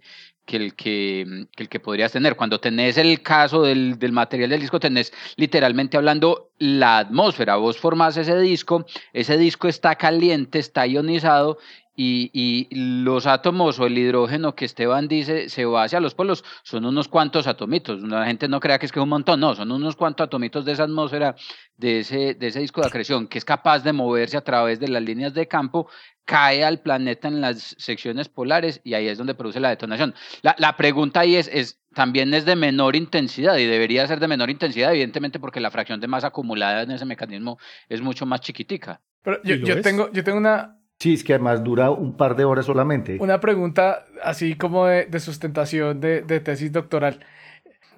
que 0.50 0.56
el 0.56 0.74
que, 0.74 1.46
el 1.56 1.68
que 1.68 1.78
podrías 1.78 2.10
tener. 2.10 2.34
Cuando 2.34 2.58
tenés 2.58 2.98
el 2.98 3.22
caso 3.22 3.62
del, 3.62 4.00
del, 4.00 4.10
material 4.10 4.50
del 4.50 4.60
disco, 4.60 4.80
tenés 4.80 5.12
literalmente 5.36 5.96
hablando 5.96 6.50
la 6.58 6.98
atmósfera. 6.98 7.54
Vos 7.54 7.78
formás 7.78 8.16
ese 8.16 8.36
disco, 8.40 8.84
ese 9.12 9.38
disco 9.38 9.68
está 9.68 9.94
caliente, 9.94 10.58
está 10.58 10.88
ionizado 10.88 11.58
y, 11.94 12.30
y, 12.32 12.68
los 13.02 13.26
átomos 13.26 13.78
o 13.78 13.86
el 13.86 13.98
hidrógeno 13.98 14.54
que 14.54 14.64
Esteban 14.64 15.08
dice 15.08 15.48
se 15.48 15.64
va 15.64 15.84
hacia 15.84 16.00
los 16.00 16.14
polos 16.14 16.44
son 16.62 16.84
unos 16.84 17.08
cuantos 17.08 17.46
atomitos. 17.46 18.02
La 18.02 18.24
gente 18.26 18.48
no 18.48 18.60
crea 18.60 18.78
que 18.78 18.86
es 18.86 18.92
que 18.92 19.00
es 19.00 19.02
un 19.02 19.08
montón, 19.08 19.40
no, 19.40 19.54
son 19.54 19.70
unos 19.72 19.96
cuantos 19.96 20.26
atomitos 20.26 20.64
de 20.64 20.72
esa 20.72 20.84
atmósfera, 20.84 21.34
de 21.76 22.00
ese, 22.00 22.34
de 22.34 22.46
ese 22.46 22.60
disco 22.60 22.80
de 22.80 22.86
acreción, 22.86 23.26
que 23.26 23.38
es 23.38 23.44
capaz 23.44 23.80
de 23.80 23.92
moverse 23.92 24.36
a 24.36 24.42
través 24.42 24.80
de 24.80 24.88
las 24.88 25.02
líneas 25.02 25.34
de 25.34 25.48
campo 25.48 25.88
cae 26.24 26.62
al 26.62 26.80
planeta 26.80 27.26
en 27.26 27.40
las 27.40 27.74
secciones 27.78 28.28
polares 28.28 28.80
y 28.84 28.94
ahí 28.94 29.08
es 29.08 29.18
donde 29.18 29.34
produce 29.34 29.58
la 29.58 29.70
detonación. 29.70 30.14
La, 30.42 30.54
la 30.58 30.76
pregunta 30.76 31.20
ahí 31.20 31.34
es, 31.34 31.50
es, 31.52 31.80
también 31.92 32.32
es 32.34 32.44
de 32.44 32.54
menor 32.54 32.94
intensidad 32.94 33.56
y 33.56 33.66
debería 33.66 34.06
ser 34.06 34.20
de 34.20 34.28
menor 34.28 34.48
intensidad, 34.48 34.92
evidentemente, 34.92 35.40
porque 35.40 35.58
la 35.58 35.72
fracción 35.72 36.00
de 36.00 36.06
masa 36.06 36.28
acumulada 36.28 36.82
en 36.82 36.92
ese 36.92 37.04
mecanismo 37.04 37.58
es 37.88 38.00
mucho 38.00 38.26
más 38.26 38.42
chiquitica. 38.42 39.00
Pero 39.22 39.42
yo, 39.42 39.56
yo 39.56 39.82
tengo, 39.82 40.10
yo 40.12 40.22
tengo 40.22 40.38
una... 40.38 40.79
Sí, 41.00 41.14
es 41.14 41.24
que 41.24 41.32
además 41.32 41.64
dura 41.64 41.90
un 41.90 42.14
par 42.14 42.36
de 42.36 42.44
horas 42.44 42.66
solamente. 42.66 43.16
Una 43.20 43.40
pregunta 43.40 44.04
así 44.22 44.54
como 44.54 44.84
de, 44.84 45.06
de 45.06 45.18
sustentación 45.18 45.98
de, 45.98 46.20
de, 46.20 46.40
tesis 46.40 46.70
doctoral. 46.70 47.20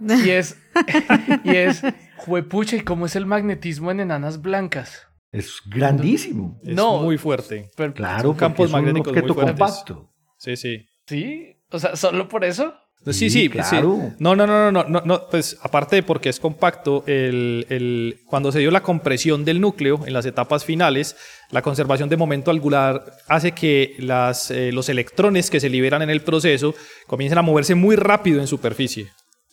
Y 0.01 0.31
es, 0.31 0.57
y 1.45 1.51
es, 1.51 1.83
juepucha, 2.17 2.77
¿y 2.77 2.81
cómo 2.83 3.07
es 3.07 3.17
el 3.17 3.27
magnetismo 3.27 3.91
en 3.91 4.01
enanas 4.01 4.41
blancas? 4.41 5.09
Es 5.33 5.61
grandísimo. 5.67 6.61
Es 6.63 6.77
no, 6.77 7.03
muy 7.03 7.19
fuerte. 7.19 7.71
claro, 7.95 8.37
campos 8.37 8.71
magnéticos 8.71 9.13
muy 9.13 9.23
fuertes. 9.23 9.59
compacto. 9.59 10.13
Sí, 10.39 10.57
sí. 10.57 10.87
¿Sí? 11.07 11.57
O 11.71 11.79
sea, 11.81 11.97
¿solo 11.97 12.29
por 12.29 12.45
eso? 12.45 12.75
Sí, 13.11 13.31
sí, 13.31 13.49
claro. 13.49 14.13
No, 14.19 14.37
no, 14.37 14.47
no, 14.47 14.71
no, 14.71 14.85
no, 14.85 15.03
no, 15.05 15.27
pues 15.29 15.59
aparte 15.63 15.97
de 15.97 16.03
porque 16.05 16.29
es 16.29 16.39
compacto, 16.39 17.03
el, 17.07 17.67
el, 17.69 18.21
cuando 18.27 18.53
se 18.53 18.61
dio 18.61 18.71
la 18.71 18.83
compresión 18.83 19.45
del 19.45 19.61
núcleo 19.61 20.07
en 20.07 20.13
las 20.13 20.25
etapas 20.25 20.65
finales, 20.65 21.17
la 21.51 21.63
conservación 21.63 22.09
de 22.09 22.17
momento 22.17 22.51
angular 22.53 23.05
hace 23.29 23.53
que 23.53 23.97
las, 23.99 24.51
eh, 24.53 24.71
los 24.71 24.89
electrones 24.89 25.51
que 25.51 25.59
se 25.59 25.69
liberan 25.69 26.03
en 26.03 26.11
el 26.11 26.21
proceso 26.21 26.75
comiencen 27.07 27.39
a 27.39 27.43
moverse 27.43 27.75
muy 27.75 27.97
rápido 27.97 28.41
en 28.41 28.47
superficie. 28.47 29.11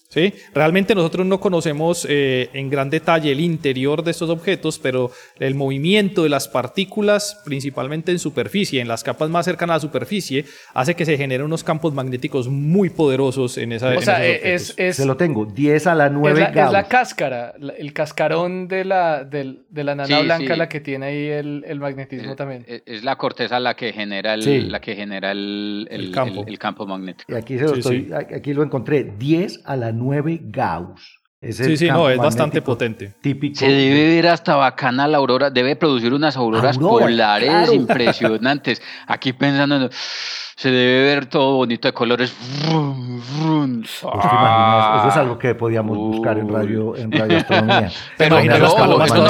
¿Sí? 0.10 0.34
Realmente 0.54 0.96
nosotros 0.96 1.26
no 1.26 1.40
conocemos 1.40 2.06
eh, 2.10 2.50
en 2.54 2.70
gran 2.70 2.90
detalle 2.90 3.32
el 3.32 3.40
interior 3.40 4.04
de 4.04 4.12
estos 4.12 4.30
objetos, 4.30 4.80
pero 4.80 5.12
el 5.40 5.54
movimiento 5.54 6.24
de 6.24 6.30
las 6.30 6.48
partículas, 6.48 7.40
principalmente 7.46 8.12
en 8.12 8.18
superficie, 8.18 8.82
en 8.82 8.88
las 8.88 9.04
capas 9.04 9.30
más 9.30 9.46
cercanas 9.46 9.74
a 9.74 9.78
la 9.78 9.82
superficie, 9.82 10.46
hace 10.74 10.96
que 10.96 11.06
se 11.06 11.16
generen 11.16 11.46
unos 11.46 11.64
campos 11.64 11.94
magnéticos 11.94 12.48
muy 12.48 12.90
poderosos 12.90 13.58
en 13.60 13.72
esa 13.72 13.90
O 13.90 14.02
sea, 14.02 14.26
es, 14.26 14.74
Se 14.76 15.06
lo 15.06 15.16
tengo, 15.16 15.46
10 15.46 15.88
a 15.88 15.96
la 15.96 16.10
9 16.10 16.42
es 16.42 16.56
la, 16.56 16.66
es 16.66 16.72
la 16.72 16.84
cáscara, 16.88 17.54
el 17.78 17.94
cascarón 17.94 18.68
de 18.68 18.86
la, 18.86 19.24
de, 19.24 19.58
la 19.72 19.96
nana 19.96 20.22
blanca 20.22 20.56
la 20.56 20.68
que 20.68 20.80
tiene 20.80 21.06
ahí 21.06 21.28
el, 21.28 21.80
magnetismo 21.80 22.36
también. 22.36 22.66
Es, 22.68 23.04
la 23.04 23.16
corteza 23.16 23.60
la 23.60 23.76
que 23.76 23.94
genera 23.94 24.34
el, 24.34 24.72
la 24.72 24.82
que 24.82 24.96
genera 24.96 25.32
el, 25.32 26.12
campo. 26.14 26.46
el, 26.48 26.58
campo 26.58 26.88
magnético. 26.88 27.32
Y 27.32 27.36
aquí, 27.36 27.60
se 27.60 27.66
lo 27.66 27.76
estoy, 27.76 28.12
aquí 28.12 28.54
lo 28.54 28.64
encontré, 28.64 29.04
10 29.04 29.62
a 29.66 29.76
la 29.76 29.92
9 30.00 30.52
Gauss. 30.52 31.19
Sí, 31.42 31.78
sí, 31.78 31.88
no, 31.88 32.10
es 32.10 32.18
bastante 32.18 32.62
potente. 32.62 33.14
Típico. 33.22 33.58
Se 33.58 33.68
debe 33.68 34.16
ver 34.16 34.28
hasta 34.28 34.56
bacana 34.56 35.08
la 35.08 35.18
aurora, 35.18 35.50
debe 35.50 35.76
producir 35.76 36.14
unas 36.14 36.36
auroras 36.36 36.78
polares 36.78 37.72
impresionantes. 37.74 38.82
Aquí 39.08 39.34
pensando 39.34 39.76
en 39.76 39.90
se 40.60 40.70
debe 40.72 41.04
ver 41.04 41.28
todo 41.28 41.56
bonito 41.56 41.88
de 41.88 41.94
colores. 41.94 42.36
Eso 43.88 44.12
es 45.08 45.16
algo 45.16 45.40
que 45.40 45.56
podíamos 45.56 45.98
buscar 45.98 46.38
en 46.38 46.50
radio, 46.50 46.98
en 46.98 47.14
radioastronomía. 47.14 47.90
pero, 48.18 48.36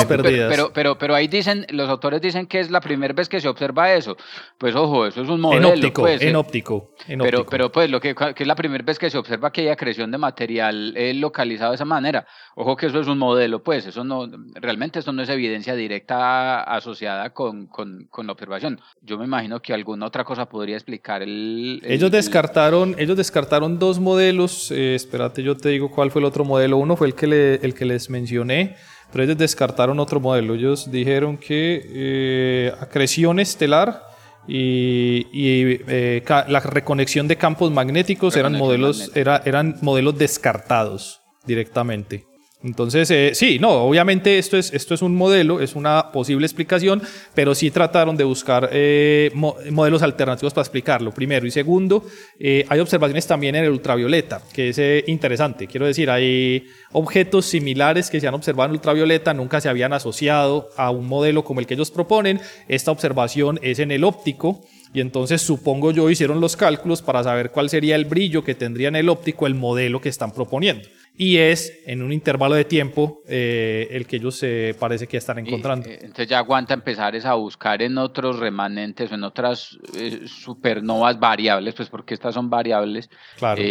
pero, 0.08 0.72
pero, 0.74 0.98
pero, 0.98 1.14
ahí 1.14 1.28
dicen, 1.28 1.68
los 1.70 1.88
autores 1.88 2.20
dicen 2.20 2.48
que 2.48 2.60
es 2.60 2.72
la 2.72 2.82
primera 2.82 3.14
vez 3.14 3.30
que 3.30 3.40
se 3.40 3.48
observa 3.48 3.94
eso. 3.94 4.18
Pues 4.58 4.74
ojo, 4.74 5.06
eso 5.06 5.22
es 5.22 5.30
un 5.30 5.40
modelo. 5.40 5.68
En 5.68 5.74
óptico, 5.76 6.02
pues, 6.02 6.20
en 6.24 6.36
óptico. 6.36 6.96
pero, 7.08 7.46
pero 7.46 7.72
pues 7.72 7.92
lo 7.92 8.02
que, 8.02 8.16
que, 8.16 8.34
es 8.36 8.48
la 8.48 8.56
primera 8.56 8.84
vez 8.84 8.98
que 8.98 9.12
se 9.12 9.18
observa 9.20 9.52
que 9.52 9.62
hay 9.62 9.68
acreción 9.68 10.10
de 10.10 10.18
material 10.18 10.98
eh, 10.98 11.14
localizado 11.14 11.70
de 11.74 11.76
esa 11.76 11.86
manera. 12.00 12.26
Ojo 12.56 12.76
que 12.76 12.88
eso 12.88 13.00
es 13.00 13.08
un 13.08 13.18
modelo, 13.18 13.64
pues 13.64 13.86
eso 13.86 14.04
no, 14.04 14.28
realmente 14.56 15.00
eso 15.00 15.12
no 15.12 15.22
es 15.22 15.30
evidencia 15.30 15.76
directa 15.76 16.64
asociada 16.64 17.32
con, 17.32 17.68
con, 17.68 18.08
con 18.10 18.26
la 18.26 18.34
observación. 18.34 18.80
Yo 19.02 19.18
me 19.18 19.26
imagino 19.26 19.62
que 19.62 19.74
alguna 19.74 20.06
otra 20.06 20.24
cosa 20.24 20.48
podría 20.48 20.76
explicar 20.76 21.20
ellos, 21.22 22.12
descartaron, 22.12 22.96
ellos 22.98 23.18
descartaron 23.18 23.80
dos 23.80 24.00
modelos, 24.00 24.72
eh, 24.72 24.96
espérate, 24.96 25.44
yo 25.44 25.56
te 25.56 25.70
digo 25.70 25.90
cuál 25.92 26.12
fue 26.12 26.22
el 26.22 26.26
otro 26.26 26.46
modelo. 26.46 26.78
Uno 26.78 26.96
fue 26.96 27.08
el 27.08 27.16
que, 27.16 27.28
le, 27.28 27.56
el 27.56 27.74
que 27.74 27.86
les 27.86 28.10
mencioné, 28.10 28.76
pero 29.12 29.24
ellos 29.24 29.38
descartaron 29.38 30.00
otro 30.00 30.20
modelo. 30.20 30.56
Ellos 30.56 30.92
dijeron 30.92 31.38
que 31.38 31.86
eh, 31.86 32.74
acreción 32.80 33.40
estelar 33.40 34.04
y, 34.48 35.26
eh, 35.34 36.24
la 36.28 36.60
reconexión 36.60 37.28
de 37.28 37.36
campos 37.36 37.72
magnéticos 37.72 38.36
eran 38.36 38.58
modelos, 38.58 39.12
era, 39.16 39.42
eran 39.46 39.78
modelos 39.82 40.18
descartados 40.18 41.19
directamente. 41.50 42.30
Entonces, 42.62 43.10
eh, 43.10 43.32
sí, 43.36 43.58
no, 43.58 43.70
obviamente 43.70 44.38
esto 44.38 44.58
es, 44.58 44.74
esto 44.74 44.94
es 44.94 45.02
un 45.02 45.16
modelo, 45.16 45.62
es 45.62 45.76
una 45.76 46.12
posible 46.12 46.46
explicación, 46.46 47.02
pero 47.34 47.56
sí 47.56 47.72
trataron 47.72 48.18
de 48.18 48.26
buscar 48.26 48.70
eh, 48.74 49.32
modelos 49.34 50.02
alternativos 50.02 50.54
para 50.54 50.64
explicarlo, 50.64 51.12
primero. 51.14 51.48
Y 51.48 51.52
segundo, 51.52 52.06
eh, 52.38 52.66
hay 52.68 52.82
observaciones 52.82 53.26
también 53.26 53.56
en 53.56 53.64
el 53.64 53.72
ultravioleta, 53.72 54.42
que 54.52 54.70
es 54.70 55.08
interesante. 55.08 55.68
Quiero 55.68 55.86
decir, 55.86 56.10
hay 56.10 56.66
objetos 56.92 57.46
similares 57.46 58.10
que 58.10 58.20
se 58.20 58.28
han 58.28 58.34
observado 58.34 58.66
en 58.68 58.74
ultravioleta, 58.74 59.34
nunca 59.34 59.62
se 59.62 59.70
habían 59.70 59.94
asociado 59.94 60.70
a 60.76 60.92
un 60.92 61.08
modelo 61.08 61.46
como 61.46 61.62
el 61.62 61.66
que 61.66 61.76
ellos 61.76 61.92
proponen. 61.92 62.42
Esta 62.68 62.92
observación 62.92 63.58
es 63.64 63.80
en 63.80 63.92
el 63.92 64.04
óptico. 64.04 64.66
Y 64.94 65.02
entonces 65.02 65.42
supongo 65.42 65.92
yo 65.92 66.10
hicieron 66.10 66.42
los 66.42 66.56
cálculos 66.56 67.02
para 67.02 67.24
saber 67.24 67.52
cuál 67.52 67.70
sería 67.70 67.96
el 67.96 68.06
brillo 68.06 68.44
que 68.44 68.56
tendría 68.56 68.88
en 68.88 68.96
el 68.96 69.10
óptico 69.10 69.46
el 69.46 69.56
modelo 69.56 70.02
que 70.02 70.10
están 70.10 70.32
proponiendo. 70.32 70.88
y 71.16 71.38
es 71.38 71.82
en 71.86 72.02
un 72.02 72.14
intervalo 72.14 72.56
de 72.56 72.64
tiempo 72.64 73.22
eh, 73.28 73.90
el 73.92 74.08
que 74.08 74.16
ellos 74.16 74.36
se 74.36 74.76
parece 74.80 75.06
que 75.06 75.18
están 75.18 75.38
encontrando. 75.40 75.90
Y, 75.90 75.94
entonces 75.94 76.28
ya 76.28 76.40
aguanta 76.40 76.74
empezar 76.74 77.16
es 77.16 77.26
a 77.26 77.34
buscar 77.34 77.82
en 77.82 77.98
otros 77.98 78.40
remanentes, 78.40 79.12
en 79.12 79.24
otras 79.24 79.78
supernovas 80.26 81.20
variables, 81.20 81.76
pues 81.76 81.90
porque 81.90 82.14
estas 82.14 82.34
son 82.34 82.50
variables. 82.50 83.10
Claro 83.38 83.62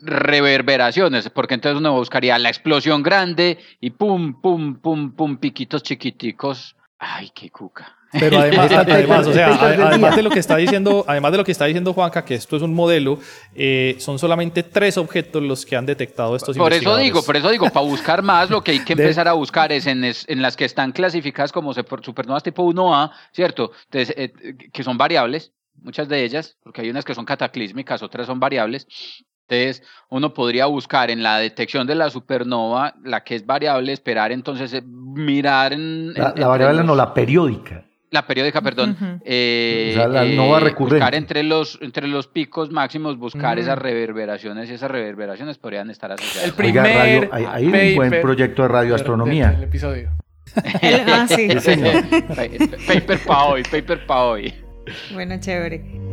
reverberaciones, 0.00 1.28
porque 1.30 1.54
entonces 1.54 1.78
uno 1.78 1.92
buscaría 1.92 2.38
la 2.38 2.48
explosión 2.48 3.02
grande 3.02 3.58
y 3.80 3.90
pum, 3.90 4.40
pum, 4.40 4.76
pum, 4.76 5.12
pum, 5.12 5.38
piquitos 5.38 5.82
chiquiticos. 5.82 6.76
Ay, 6.98 7.30
qué 7.34 7.50
cuca. 7.50 7.97
Pero 8.12 8.38
además, 8.40 8.70
además, 8.72 9.26
o 9.26 9.32
sea, 9.32 9.54
además 9.54 10.16
de 10.16 10.22
lo 10.22 10.30
que 10.30 10.38
está 10.38 10.56
diciendo, 10.56 11.04
además 11.06 11.32
de 11.32 11.38
lo 11.38 11.44
que 11.44 11.52
está 11.52 11.66
diciendo 11.66 11.92
Juanca, 11.92 12.24
que 12.24 12.34
esto 12.34 12.56
es 12.56 12.62
un 12.62 12.74
modelo, 12.74 13.18
eh, 13.54 13.96
son 13.98 14.18
solamente 14.18 14.62
tres 14.62 14.96
objetos 14.96 15.42
los 15.42 15.66
que 15.66 15.76
han 15.76 15.86
detectado 15.86 16.34
estos 16.36 16.56
Por 16.56 16.72
eso 16.72 16.96
digo, 16.96 17.22
por 17.22 17.36
eso 17.36 17.50
digo, 17.50 17.68
para 17.70 17.86
buscar 17.86 18.22
más, 18.22 18.50
lo 18.50 18.62
que 18.62 18.72
hay 18.72 18.84
que 18.84 18.92
empezar 18.94 19.28
a 19.28 19.32
buscar 19.32 19.72
es 19.72 19.86
en, 19.86 20.04
en, 20.04 20.42
las 20.42 20.56
que 20.56 20.64
están 20.64 20.92
clasificadas 20.92 21.52
como 21.52 21.74
supernovas 21.74 22.42
tipo 22.42 22.64
1A, 22.64 23.10
¿cierto? 23.32 23.72
Entonces, 23.84 24.14
eh, 24.16 24.32
que 24.72 24.82
son 24.82 24.96
variables, 24.96 25.52
muchas 25.82 26.08
de 26.08 26.24
ellas, 26.24 26.56
porque 26.62 26.80
hay 26.80 26.90
unas 26.90 27.04
que 27.04 27.14
son 27.14 27.24
cataclísmicas, 27.24 28.02
otras 28.02 28.26
son 28.26 28.40
variables, 28.40 28.86
entonces, 29.48 29.82
uno 30.10 30.34
podría 30.34 30.66
buscar 30.66 31.10
en 31.10 31.22
la 31.22 31.38
detección 31.38 31.86
de 31.86 31.94
la 31.94 32.10
supernova, 32.10 32.94
la 33.02 33.24
que 33.24 33.34
es 33.34 33.46
variable, 33.46 33.92
esperar 33.92 34.30
entonces 34.30 34.74
eh, 34.74 34.82
mirar 34.82 35.72
en... 35.72 36.12
La, 36.12 36.32
variable 36.48 36.84
no, 36.84 36.94
la 36.94 37.14
periódica. 37.14 37.87
La 38.10 38.26
periódica, 38.26 38.62
perdón. 38.62 39.20
Eh, 39.24 39.90
o 39.92 39.94
sea, 39.94 40.08
la 40.08 40.24
nova 40.24 40.60
recurrente. 40.60 40.96
Buscar 40.96 41.14
entre 41.14 41.42
los, 41.42 41.78
entre 41.82 42.08
los 42.08 42.26
picos 42.26 42.70
máximos, 42.70 43.18
buscar 43.18 43.58
esas 43.58 43.78
reverberaciones 43.78 44.70
y 44.70 44.74
esas 44.74 44.90
reverberaciones 44.90 45.58
podrían 45.58 45.90
estar 45.90 46.12
asociadas. 46.12 46.48
El 46.48 46.54
primer 46.54 47.28
hay, 47.32 47.66
un 47.66 47.96
buen 47.96 48.20
proyecto 48.22 48.62
de 48.62 48.68
radioastronomía. 48.68 49.54
El, 49.56 49.64
episodio. 49.64 50.10
ah, 50.56 51.26
sí. 51.28 51.48
señor. 51.60 52.04
paper 52.86 53.18
para 53.26 53.44
hoy, 53.44 53.62
paper 53.64 54.06
para 54.06 54.22
hoy. 54.22 54.54
Bueno, 55.12 55.38
chévere. 55.38 56.07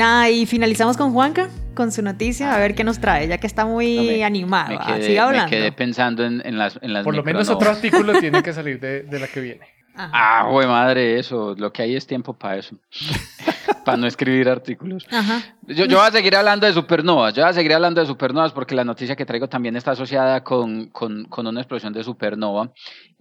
Nada, 0.00 0.30
y 0.30 0.46
finalizamos 0.46 0.96
con 0.96 1.12
Juanca, 1.12 1.50
con 1.74 1.92
su 1.92 2.00
noticia, 2.00 2.54
a 2.54 2.58
ver 2.58 2.74
qué 2.74 2.84
nos 2.84 3.00
trae, 3.00 3.28
ya 3.28 3.36
que 3.36 3.46
está 3.46 3.66
muy 3.66 4.22
animado. 4.22 4.70
Me 4.70 4.78
quedé, 4.78 5.20
hablando. 5.20 5.44
Me 5.44 5.50
quedé 5.50 5.72
pensando 5.72 6.24
en, 6.24 6.56
las, 6.56 6.78
en 6.80 6.94
las 6.94 7.04
Por 7.04 7.14
lo 7.14 7.22
menos 7.22 7.50
otro 7.50 7.68
artículo 7.68 8.14
tiene 8.18 8.42
que 8.42 8.54
salir 8.54 8.80
de, 8.80 9.02
de 9.02 9.18
la 9.18 9.26
que 9.26 9.42
viene. 9.42 9.66
Ah, 9.94 10.48
güey, 10.50 10.66
madre, 10.66 11.18
eso. 11.18 11.54
Lo 11.58 11.70
que 11.70 11.82
hay 11.82 11.96
es 11.96 12.06
tiempo 12.06 12.32
para 12.32 12.56
eso. 12.56 12.76
para 13.84 13.98
no 13.98 14.06
escribir 14.06 14.48
artículos. 14.48 15.06
Yo, 15.66 15.84
yo, 15.84 15.98
voy 15.98 16.08
a 16.08 16.10
seguir 16.10 16.34
hablando 16.34 16.66
de 16.66 16.72
supernovas. 16.72 17.34
Yo 17.34 17.42
voy 17.42 17.50
a 17.50 17.52
seguir 17.52 17.74
hablando 17.74 18.00
de 18.00 18.06
supernovas 18.06 18.52
porque 18.52 18.74
la 18.74 18.84
noticia 18.84 19.16
que 19.16 19.26
traigo 19.26 19.50
también 19.50 19.76
está 19.76 19.90
asociada 19.90 20.42
con, 20.42 20.86
con, 20.86 21.24
con 21.26 21.46
una 21.46 21.60
explosión 21.60 21.92
de 21.92 22.04
supernova 22.04 22.72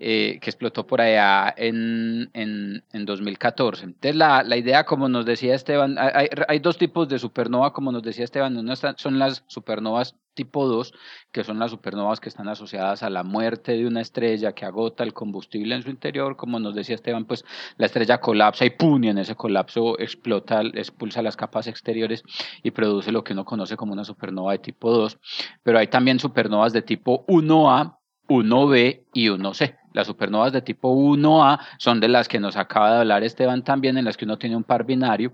eh, 0.02 0.40
que 0.42 0.50
explotó 0.50 0.88
por 0.88 1.02
allá 1.02 1.54
en, 1.58 2.30
en, 2.34 2.84
en 2.94 3.06
2014. 3.06 3.84
Entonces, 3.84 4.16
la, 4.16 4.44
la, 4.44 4.56
idea, 4.56 4.86
como 4.86 5.10
nos 5.10 5.26
decía 5.26 5.54
Esteban, 5.54 5.98
hay, 5.98 6.30
hay, 6.48 6.60
dos 6.60 6.78
tipos 6.78 7.10
de 7.10 7.20
supernova, 7.20 7.74
como 7.74 7.92
nos 7.92 8.02
decía 8.02 8.24
Esteban. 8.24 8.56
Una 8.56 8.76
son 8.76 9.20
las 9.20 9.44
supernovas 9.48 10.16
tipo 10.40 10.68
2, 10.68 10.94
que 11.34 11.44
son 11.44 11.60
las 11.60 11.72
supernovas 11.72 12.22
que 12.22 12.30
están 12.30 12.48
asociadas 12.48 13.04
a 13.04 13.10
la 13.10 13.24
muerte 13.24 13.74
de 13.74 13.86
una 13.86 14.00
estrella 14.00 14.54
que 14.54 14.64
agota 14.64 15.04
el 15.04 15.14
combustible 15.14 15.76
en 15.76 15.84
su 15.84 15.90
interior, 15.90 16.38
como 16.38 16.62
nos 16.62 16.76
decía 16.76 16.96
Esteban, 16.96 17.26
pues 17.26 17.44
la 17.76 17.88
estrella 17.88 18.22
colapsa 18.22 18.64
y 18.64 18.70
¡pum! 18.70 19.04
y 19.04 19.10
en 19.10 19.18
ese 19.18 19.36
colapso 19.36 20.00
explota, 20.00 20.62
expulsa 20.76 21.22
las 21.22 21.36
capas 21.36 21.68
exteriores 21.68 22.24
y 22.64 22.72
produce 22.72 23.12
lo 23.12 23.26
que 23.26 23.34
uno 23.34 23.44
conoce 23.44 23.76
como 23.76 23.92
una 23.92 24.06
supernova 24.06 24.54
de 24.54 24.60
tipo 24.60 24.92
2. 24.92 25.20
Pero 25.62 25.78
hay 25.78 25.88
también 25.88 26.20
supernovas 26.20 26.72
de 26.72 26.84
tipo 26.84 27.26
1A, 27.28 27.98
1B 28.30 29.08
y 29.14 29.28
1C. 29.28 29.79
Las 29.94 30.08
supernovas 30.08 30.54
de 30.54 30.62
tipo 30.62 30.94
1A 30.94 31.60
son 31.78 32.00
de 32.00 32.08
las 32.08 32.28
que 32.28 32.40
nos 32.40 32.58
acaba 32.58 32.94
de 32.94 33.00
hablar 33.00 33.24
Esteban 33.24 33.64
también, 33.64 33.98
en 33.98 34.06
las 34.06 34.18
que 34.18 34.26
uno 34.26 34.38
tiene 34.38 34.56
un 34.56 34.64
par 34.64 34.86
binario 34.86 35.34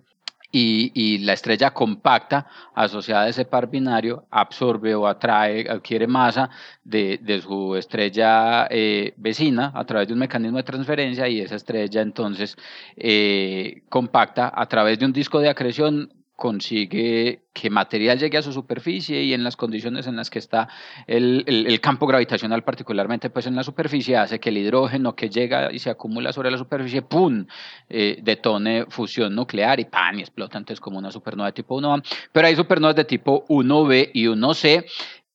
y, 0.57 1.17
la 1.19 1.33
estrella 1.33 1.71
compacta 1.71 2.47
asociada 2.73 3.23
a 3.23 3.29
ese 3.29 3.45
par 3.45 3.69
binario 3.69 4.25
absorbe 4.31 4.95
o 4.95 5.07
atrae, 5.07 5.69
adquiere 5.69 6.07
masa 6.07 6.49
de, 6.83 7.19
su 7.43 7.75
estrella 7.75 8.67
eh, 8.69 9.13
vecina 9.17 9.71
a 9.75 9.83
través 9.85 10.07
de 10.07 10.13
un 10.13 10.19
mecanismo 10.19 10.57
de 10.57 10.63
transferencia 10.63 11.27
y 11.27 11.41
esa 11.41 11.55
estrella 11.55 12.01
entonces 12.01 12.55
eh, 12.95 13.83
compacta 13.89 14.51
a 14.55 14.65
través 14.67 14.99
de 14.99 15.05
un 15.05 15.13
disco 15.13 15.39
de 15.39 15.49
acreción 15.49 16.09
consigue 16.35 17.43
que 17.53 17.69
material 17.69 18.19
llegue 18.19 18.37
a 18.37 18.41
su 18.41 18.51
superficie 18.51 19.23
y 19.23 19.33
en 19.33 19.43
las 19.43 19.55
condiciones 19.55 20.07
en 20.07 20.17
las 20.17 20.29
que 20.29 20.39
está 20.39 20.67
el, 21.07 21.79
campo 21.81 22.05
gravitacional, 22.07 22.63
particularmente 22.63 23.29
pues 23.29 23.47
en 23.47 23.55
la 23.55 23.63
superficie, 23.63 24.17
hace 24.17 24.39
que 24.39 24.49
el 24.49 24.57
hidrógeno 24.57 25.15
que 25.15 25.29
llega 25.29 25.71
y 25.71 25.79
se 25.79 25.89
acumula 25.89 26.33
sobre 26.33 26.51
la 26.51 26.57
superficie, 26.57 27.01
¡pum!, 27.01 27.45
eh, 27.89 28.19
detone 28.21 28.85
fusión 28.89 29.33
nuclear 29.33 29.79
y 29.79 29.85
¡pam!, 29.85 30.19
y 30.19 30.21
explota 30.21 30.57
entonces 30.57 30.81
como 30.81 30.97
una 30.97 31.11
supernova 31.11 31.47
de 31.47 31.53
tipo 31.53 31.79
1A. 31.79 32.03
Pero 32.31 32.47
hay 32.47 32.55
supernovas 32.55 32.95
de 32.95 33.05
tipo 33.05 33.45
1B 33.47 34.11
y 34.13 34.25
1C 34.25 34.85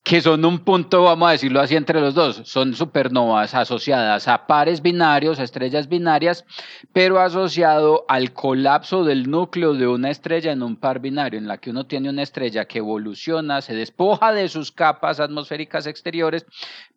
que 0.03 0.19
son 0.19 0.43
un 0.45 0.59
punto, 0.59 1.03
vamos 1.03 1.29
a 1.29 1.31
decirlo 1.33 1.61
así, 1.61 1.75
entre 1.75 2.01
los 2.01 2.15
dos. 2.15 2.41
Son 2.45 2.73
supernovas 2.73 3.53
asociadas 3.53 4.27
a 4.27 4.47
pares 4.47 4.81
binarios, 4.81 5.39
a 5.39 5.43
estrellas 5.43 5.87
binarias, 5.87 6.43
pero 6.91 7.19
asociado 7.19 8.05
al 8.07 8.33
colapso 8.33 9.03
del 9.03 9.29
núcleo 9.29 9.73
de 9.73 9.87
una 9.87 10.09
estrella 10.09 10.51
en 10.51 10.63
un 10.63 10.75
par 10.75 10.99
binario, 10.99 11.37
en 11.37 11.47
la 11.47 11.59
que 11.59 11.69
uno 11.69 11.85
tiene 11.85 12.09
una 12.09 12.23
estrella 12.23 12.65
que 12.65 12.79
evoluciona, 12.79 13.61
se 13.61 13.75
despoja 13.75 14.33
de 14.33 14.49
sus 14.49 14.71
capas 14.71 15.19
atmosféricas 15.19 15.85
exteriores, 15.85 16.45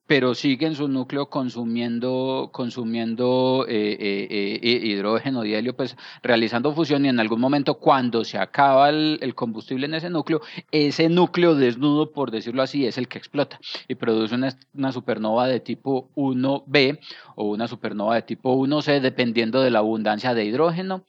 pero 0.07 0.35
sigue 0.35 0.67
en 0.67 0.75
su 0.75 0.89
núcleo 0.89 1.27
consumiendo, 1.31 2.51
consumiendo 2.53 3.65
eh, 3.69 3.97
eh, 3.99 4.61
eh, 4.63 4.81
hidrógeno 4.85 5.45
y 5.45 5.55
helio, 5.55 5.75
pues 5.75 5.97
realizando 6.23 6.75
fusión 6.75 7.07
y 7.07 7.09
en 7.09 7.21
algún 7.21 7.41
momento 7.41 7.75
cuando 7.75 8.25
se 8.25 8.39
acaba 8.39 8.91
el, 8.91 9.35
combustible 9.35 9.87
en 9.87 9.95
ese 9.95 10.11
núcleo, 10.11 10.43
ese 10.71 11.09
núcleo 11.09 11.55
desnudo, 11.55 12.13
por 12.13 12.31
decirlo 12.31 12.63
así, 12.63 12.87
es 12.87 12.99
el 12.99 13.09
que 13.09 13.19
explota 13.19 13.59
y 13.89 13.95
produce 13.95 14.35
una, 14.35 14.57
una 14.75 14.93
supernova 14.93 15.47
de 15.47 15.61
tipo 15.61 16.11
1B 16.17 17.01
o 17.37 17.49
una 17.49 17.67
supernova 17.67 18.17
de 18.17 18.23
tipo 18.23 18.55
1C, 18.55 19.01
dependiendo 19.01 19.63
de 19.63 19.71
la 19.71 19.79
abundancia 19.79 20.35
de 20.35 20.45
hidrógeno 20.45 21.05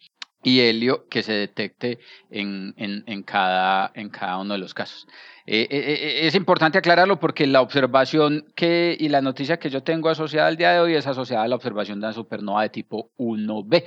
y 0.46 0.62
helio 0.62 1.08
que 1.10 1.24
se 1.24 1.34
detecte 1.34 1.98
en, 2.30 2.76
en, 2.78 3.24
cada, 3.24 3.92
en 3.96 4.10
cada 4.10 4.38
uno 4.38 4.54
de 4.54 4.60
los 4.60 4.76
casos. 4.76 5.08
Eh, 5.48 5.68
eh, 5.70 5.70
eh, 5.72 6.28
es 6.28 6.36
importante 6.36 6.78
aclararlo 6.78 7.20
porque 7.20 7.48
la 7.48 7.62
observación 7.62 8.46
que, 8.56 8.96
y 9.00 9.10
la 9.10 9.22
noticia 9.22 9.58
que 9.58 9.72
yo 9.72 9.82
tengo 9.82 10.08
asociada 10.08 10.48
al 10.48 10.56
día 10.56 10.72
de 10.72 10.80
hoy 10.80 10.94
es 10.94 11.08
asociada 11.08 11.44
a 11.44 11.48
la 11.48 11.56
observación 11.56 12.00
de 12.00 12.06
una 12.06 12.14
supernova 12.14 12.62
de 12.62 12.70
tipo 12.70 13.10
1B. 13.18 13.86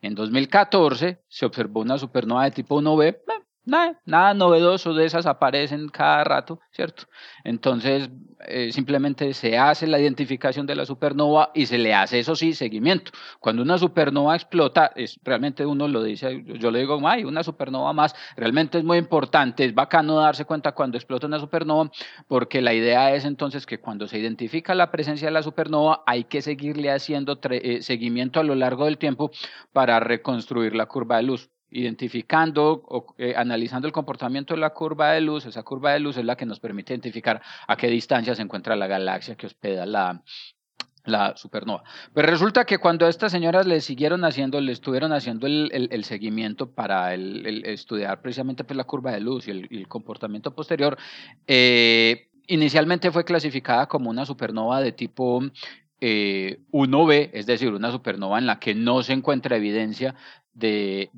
En 0.00 0.14
2014 0.14 1.20
se 1.28 1.44
observó 1.44 1.82
una 1.82 1.98
supernova 1.98 2.44
de 2.44 2.52
tipo 2.52 2.80
1B, 2.80 3.18
nada, 3.68 4.00
nada 4.06 4.34
novedoso 4.34 4.94
de 4.94 5.04
esas 5.04 5.26
aparecen 5.26 5.88
cada 5.88 6.24
rato, 6.24 6.60
¿cierto? 6.72 7.04
Entonces, 7.44 8.10
eh, 8.46 8.72
simplemente 8.72 9.34
se 9.34 9.58
hace 9.58 9.86
la 9.86 10.00
identificación 10.00 10.66
de 10.66 10.74
la 10.74 10.86
supernova 10.86 11.50
y 11.54 11.66
se 11.66 11.78
le 11.78 11.92
hace, 11.94 12.18
eso 12.18 12.34
sí, 12.34 12.54
seguimiento. 12.54 13.12
Cuando 13.40 13.62
una 13.62 13.78
supernova 13.78 14.34
explota, 14.34 14.92
es, 14.96 15.20
realmente 15.22 15.66
uno 15.66 15.86
lo 15.86 16.02
dice, 16.02 16.42
yo 16.44 16.70
le 16.70 16.80
digo, 16.80 17.00
ay, 17.06 17.24
una 17.24 17.42
supernova 17.42 17.92
más, 17.92 18.14
realmente 18.36 18.78
es 18.78 18.84
muy 18.84 18.98
importante, 18.98 19.64
es 19.64 19.74
bacano 19.74 20.16
darse 20.16 20.44
cuenta 20.46 20.72
cuando 20.72 20.96
explota 20.96 21.26
una 21.26 21.38
supernova, 21.38 21.90
porque 22.26 22.62
la 22.62 22.72
idea 22.72 23.14
es 23.14 23.24
entonces 23.24 23.66
que 23.66 23.80
cuando 23.80 24.06
se 24.06 24.18
identifica 24.18 24.74
la 24.74 24.90
presencia 24.90 25.28
de 25.28 25.32
la 25.32 25.42
supernova, 25.42 26.02
hay 26.06 26.24
que 26.24 26.40
seguirle 26.40 26.90
haciendo 26.90 27.38
eh, 27.50 27.82
seguimiento 27.82 28.40
a 28.40 28.44
lo 28.44 28.54
largo 28.54 28.86
del 28.86 28.98
tiempo 28.98 29.30
para 29.72 30.00
reconstruir 30.00 30.74
la 30.74 30.86
curva 30.86 31.18
de 31.18 31.24
luz 31.24 31.50
identificando 31.70 32.82
o 32.88 33.14
eh, 33.18 33.34
analizando 33.36 33.86
el 33.86 33.92
comportamiento 33.92 34.54
de 34.54 34.60
la 34.60 34.70
curva 34.70 35.12
de 35.12 35.20
luz, 35.20 35.46
esa 35.46 35.62
curva 35.62 35.92
de 35.92 36.00
luz 36.00 36.16
es 36.16 36.24
la 36.24 36.36
que 36.36 36.46
nos 36.46 36.60
permite 36.60 36.92
identificar 36.92 37.42
a 37.66 37.76
qué 37.76 37.88
distancia 37.88 38.34
se 38.34 38.42
encuentra 38.42 38.76
la 38.76 38.86
galaxia 38.86 39.36
que 39.36 39.46
hospeda 39.46 39.84
la, 39.86 40.22
la 41.08 41.36
supernova. 41.36 41.82
Pero 42.14 42.28
resulta 42.28 42.64
que 42.64 42.78
cuando 42.78 43.06
a 43.06 43.08
estas 43.08 43.32
señoras 43.32 43.66
le 43.66 43.80
siguieron 43.80 44.24
haciendo, 44.24 44.60
le 44.60 44.72
estuvieron 44.72 45.12
haciendo 45.12 45.46
el, 45.46 45.88
el, 45.90 46.04
seguimiento 46.04 46.70
para 46.70 47.14
el, 47.14 47.64
estudiar 47.64 48.20
precisamente 48.20 48.64
pues, 48.64 48.76
la 48.76 48.84
curva 48.84 49.12
de 49.12 49.20
luz 49.20 49.48
y 49.48 49.50
el, 49.50 49.88
comportamiento 49.88 50.54
posterior, 50.54 50.96
eh, 51.46 52.28
inicialmente 52.46 53.10
fue 53.10 53.24
clasificada 53.24 53.86
como 53.86 54.10
una 54.10 54.26
supernova 54.26 54.80
de 54.80 54.92
tipo 54.92 55.40
1B, 56.00 57.12
eh, 57.12 57.30
es 57.32 57.46
decir, 57.46 57.72
una 57.72 57.90
supernova 57.90 58.38
en 58.38 58.46
la 58.46 58.58
que 58.58 58.74
no 58.74 59.02
se 59.02 59.12
encuentra 59.12 59.56
evidencia 59.56 60.14
de, 60.58 61.10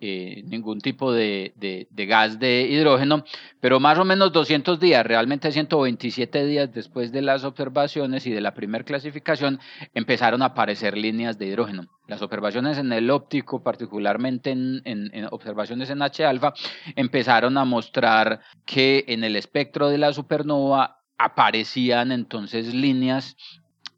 eh, 0.00 0.42
ningún 0.46 0.80
tipo 0.80 1.12
de, 1.12 1.52
de, 1.56 2.06
gas 2.06 2.38
de 2.38 2.62
hidrógeno, 2.62 3.24
pero 3.60 3.80
más 3.80 3.98
o 3.98 4.04
menos 4.04 4.32
200 4.32 4.78
días, 4.78 5.04
realmente 5.04 5.50
127 5.50 6.44
días 6.46 6.72
después 6.72 7.12
de 7.12 7.22
las 7.22 7.44
observaciones 7.44 8.26
y 8.26 8.30
de 8.30 8.40
la 8.40 8.54
primera 8.54 8.84
clasificación, 8.84 9.58
empezaron 9.94 10.42
a 10.42 10.46
aparecer 10.46 10.96
líneas 10.96 11.38
de 11.38 11.46
hidrógeno. 11.46 11.86
Las 12.06 12.20
observaciones 12.20 12.76
en 12.78 12.92
el 12.92 13.10
óptico, 13.10 13.62
particularmente 13.62 14.50
en, 14.50 15.28
observaciones 15.30 15.88
en 15.88 16.02
H-alfa, 16.02 16.52
empezaron 16.96 17.56
a 17.56 17.64
mostrar 17.64 18.40
que 18.66 19.04
en 19.08 19.24
el 19.24 19.36
espectro 19.36 19.88
de 19.88 19.98
la 19.98 20.12
supernova 20.12 20.98
aparecían 21.16 22.12
entonces 22.12 22.74
líneas 22.74 23.36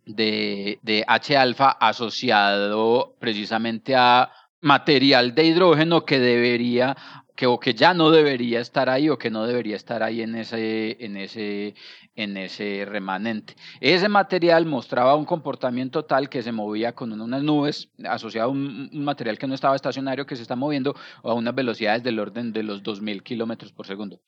de, 0.05 0.78
de 0.82 1.05
H-alfa 1.09 1.70
asociado 1.70 3.16
precisamente 3.18 3.97
a 3.97 4.30
material 4.67 5.35
de 5.35 5.45
hidrógeno 5.45 6.05
que 6.05 6.19
debería 6.19 6.97
que 7.37 7.47
o 7.47 7.61
que 7.61 7.75
ya 7.75 7.95
no 7.95 8.11
debería 8.11 8.61
estar 8.61 8.89
ahí 8.89 9.09
o 9.09 9.19
que 9.19 9.31
no 9.31 9.47
debería 9.47 9.77
estar 9.77 10.03
ahí 10.03 10.23
en 10.23 10.35
ese, 10.35 10.97
en 11.05 11.17
ese, 11.17 11.75
en 12.17 12.37
ese 12.39 12.85
remanente. 12.87 13.55
Ese 13.81 14.09
material 14.09 14.67
mostraba 14.67 15.14
un 15.14 15.27
comportamiento 15.27 16.05
tal 16.05 16.29
que 16.29 16.43
se 16.43 16.51
movía 16.51 16.93
con 16.93 17.12
unas 17.21 17.43
nubes 17.43 17.91
asociado 18.05 18.49
a 18.49 18.53
un, 18.53 18.91
material 19.05 19.39
que 19.39 19.47
no 19.47 19.55
estaba 19.55 19.77
estacionario, 19.77 20.27
que 20.27 20.35
se 20.35 20.43
está 20.43 20.57
moviendo 20.57 20.97
a 21.23 21.35
unas 21.35 21.55
velocidades 21.55 22.03
del 22.03 22.19
orden 22.19 22.53
de 22.53 22.62
los 22.62 22.83
2.000 22.83 23.23
kilómetros 23.23 23.73
por 23.73 23.87
segundo. 23.87 24.19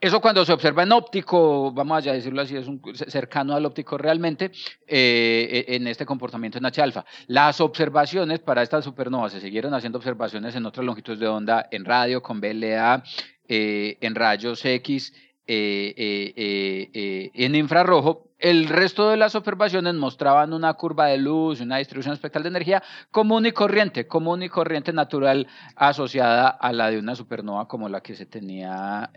Eso 0.00 0.20
cuando 0.20 0.44
se 0.44 0.52
observa 0.52 0.84
en 0.84 0.92
óptico, 0.92 1.72
vamos 1.72 2.06
a 2.06 2.12
decirlo 2.12 2.42
así, 2.42 2.56
es 2.56 2.66
cercano 3.08 3.54
al 3.54 3.66
óptico 3.66 3.98
realmente, 3.98 4.52
eh, 4.86 5.64
e, 5.68 5.76
en 5.76 5.86
este 5.88 6.06
comportamiento 6.06 6.58
en 6.58 6.66
H-alfa. 6.66 7.04
Las 7.26 7.60
observaciones 7.60 8.38
para 8.38 8.62
estas 8.62 8.84
supernovas 8.84 9.32
se 9.32 9.40
siguieron 9.40 9.74
haciendo 9.74 9.98
observaciones 9.98 10.54
en 10.54 10.64
otras 10.64 10.86
longitudes 10.86 11.18
de 11.18 11.26
onda, 11.26 11.66
en 11.70 11.84
radio, 11.84 12.22
con 12.22 12.40
BLA, 12.40 13.02
eh, 13.48 13.98
en 14.00 14.14
rayos 14.14 14.64
X, 14.64 15.12
eh, 15.46 15.94
eh, 15.96 17.30
en 17.34 17.54
infrarrojo. 17.54 18.28
El 18.38 18.68
resto 18.68 19.08
de 19.08 19.16
las 19.16 19.36
observaciones 19.36 19.94
mostraban 19.94 20.52
una 20.52 20.74
curva 20.74 21.06
de 21.06 21.18
luz, 21.18 21.60
una 21.60 21.78
distribución 21.78 22.14
espectral 22.14 22.42
de 22.42 22.48
energía 22.48 22.82
común 23.10 23.46
y 23.46 23.52
corriente, 23.52 24.08
común 24.08 24.42
y 24.42 24.48
corriente 24.48 24.92
natural 24.92 25.46
asociada 25.76 26.48
a 26.48 26.72
la 26.72 26.90
de 26.90 26.98
una 26.98 27.14
supernova 27.14 27.68
como 27.68 27.88
la 27.88 28.02
que 28.02 28.16
se 28.16 28.26
tenía 28.26 29.10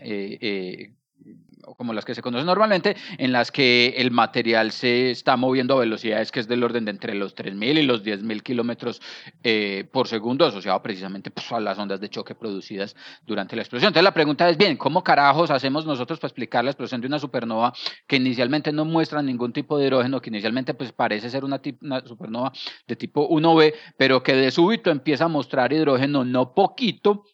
como 1.76 1.92
las 1.92 2.04
que 2.04 2.14
se 2.14 2.22
conocen 2.22 2.46
normalmente, 2.46 2.96
en 3.18 3.32
las 3.32 3.50
que 3.50 3.94
el 3.96 4.10
material 4.10 4.72
se 4.72 5.10
está 5.10 5.36
moviendo 5.36 5.74
a 5.74 5.80
velocidades 5.80 6.30
que 6.30 6.40
es 6.40 6.48
del 6.48 6.62
orden 6.62 6.84
de 6.84 6.90
entre 6.90 7.14
los 7.14 7.34
3.000 7.34 7.78
y 7.78 7.82
los 7.82 8.04
10.000 8.04 8.42
kilómetros 8.42 9.00
eh, 9.42 9.88
por 9.92 10.08
segundo, 10.08 10.46
asociado 10.46 10.82
precisamente 10.82 11.30
pues, 11.30 11.50
a 11.52 11.60
las 11.60 11.78
ondas 11.78 12.00
de 12.00 12.08
choque 12.08 12.34
producidas 12.34 12.96
durante 13.26 13.56
la 13.56 13.62
explosión. 13.62 13.88
Entonces 13.88 14.04
la 14.04 14.14
pregunta 14.14 14.48
es, 14.48 14.56
bien, 14.56 14.76
¿cómo 14.76 15.02
carajos 15.02 15.50
hacemos 15.50 15.86
nosotros 15.86 16.18
para 16.18 16.28
explicar 16.28 16.64
la 16.64 16.70
explosión 16.70 17.00
de 17.00 17.06
una 17.06 17.18
supernova 17.18 17.72
que 18.06 18.16
inicialmente 18.16 18.72
no 18.72 18.84
muestra 18.84 19.22
ningún 19.22 19.52
tipo 19.52 19.78
de 19.78 19.86
hidrógeno, 19.86 20.20
que 20.20 20.30
inicialmente 20.30 20.74
pues 20.74 20.92
parece 20.92 21.30
ser 21.30 21.44
una, 21.44 21.60
una 21.80 22.00
supernova 22.06 22.52
de 22.86 22.96
tipo 22.96 23.28
1B, 23.28 23.74
pero 23.96 24.22
que 24.22 24.34
de 24.34 24.50
súbito 24.50 24.90
empieza 24.90 25.24
a 25.24 25.28
mostrar 25.28 25.72
hidrógeno 25.72 26.24
no 26.24 26.54
poquito, 26.54 27.24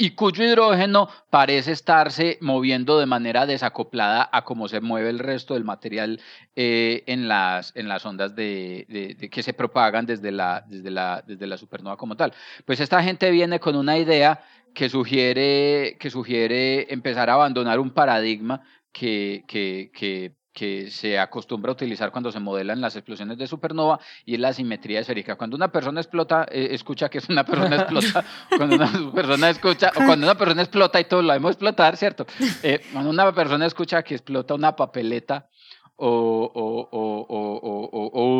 y 0.00 0.12
cuyo 0.12 0.42
hidrógeno 0.44 1.10
parece 1.28 1.72
estarse 1.72 2.38
moviendo 2.40 2.98
de 2.98 3.04
manera 3.04 3.44
desacoplada 3.44 4.30
a 4.32 4.44
cómo 4.44 4.66
se 4.66 4.80
mueve 4.80 5.10
el 5.10 5.18
resto 5.18 5.52
del 5.52 5.64
material 5.64 6.22
eh, 6.56 7.04
en, 7.06 7.28
las, 7.28 7.76
en 7.76 7.86
las 7.86 8.06
ondas 8.06 8.32
que 8.32 9.42
se 9.42 9.52
propagan 9.52 10.06
desde 10.06 10.32
la, 10.32 10.64
desde, 10.66 10.90
la, 10.90 11.22
desde 11.26 11.46
la 11.46 11.58
supernova 11.58 11.98
como 11.98 12.16
tal. 12.16 12.32
Pues 12.64 12.80
esta 12.80 13.02
gente 13.02 13.30
viene 13.30 13.60
con 13.60 13.76
una 13.76 13.98
idea 13.98 14.42
que 14.72 14.88
sugiere, 14.88 15.98
que 16.00 16.08
sugiere 16.08 16.90
empezar 16.90 17.28
a 17.28 17.34
abandonar 17.34 17.78
un 17.78 17.90
paradigma 17.90 18.62
que, 18.92 19.44
que, 19.46 19.90
que 19.92 20.32
que 20.60 20.90
se 20.90 21.18
acostumbra 21.18 21.70
a 21.70 21.72
utilizar 21.72 22.12
cuando 22.12 22.30
se 22.30 22.38
modelan 22.38 22.82
las 22.82 22.94
explosiones 22.94 23.38
de 23.38 23.46
supernova 23.46 23.98
y 24.26 24.34
es 24.34 24.40
la 24.40 24.52
simetría 24.52 25.00
esférica. 25.00 25.36
Cuando 25.36 25.56
una 25.56 25.72
persona 25.72 26.02
explota, 26.02 26.46
eh, 26.50 26.68
escucha 26.72 27.08
que 27.08 27.16
es 27.16 27.30
una 27.30 27.44
persona 27.44 27.76
explota, 27.76 28.22
cuando 28.58 28.76
una 28.76 29.12
persona 29.14 29.48
escucha, 29.48 29.90
o 29.96 30.04
cuando 30.04 30.26
una 30.26 30.34
persona 30.34 30.60
explota 30.60 31.00
y 31.00 31.04
todo 31.04 31.22
lo 31.22 31.32
vemos 31.32 31.52
explotar, 31.52 31.96
¿cierto? 31.96 32.26
Eh, 32.62 32.78
cuando 32.92 33.08
una 33.08 33.32
persona 33.32 33.64
escucha 33.64 34.02
que 34.02 34.12
explota 34.12 34.52
una 34.52 34.76
papeleta 34.76 35.48
o, 36.02 37.50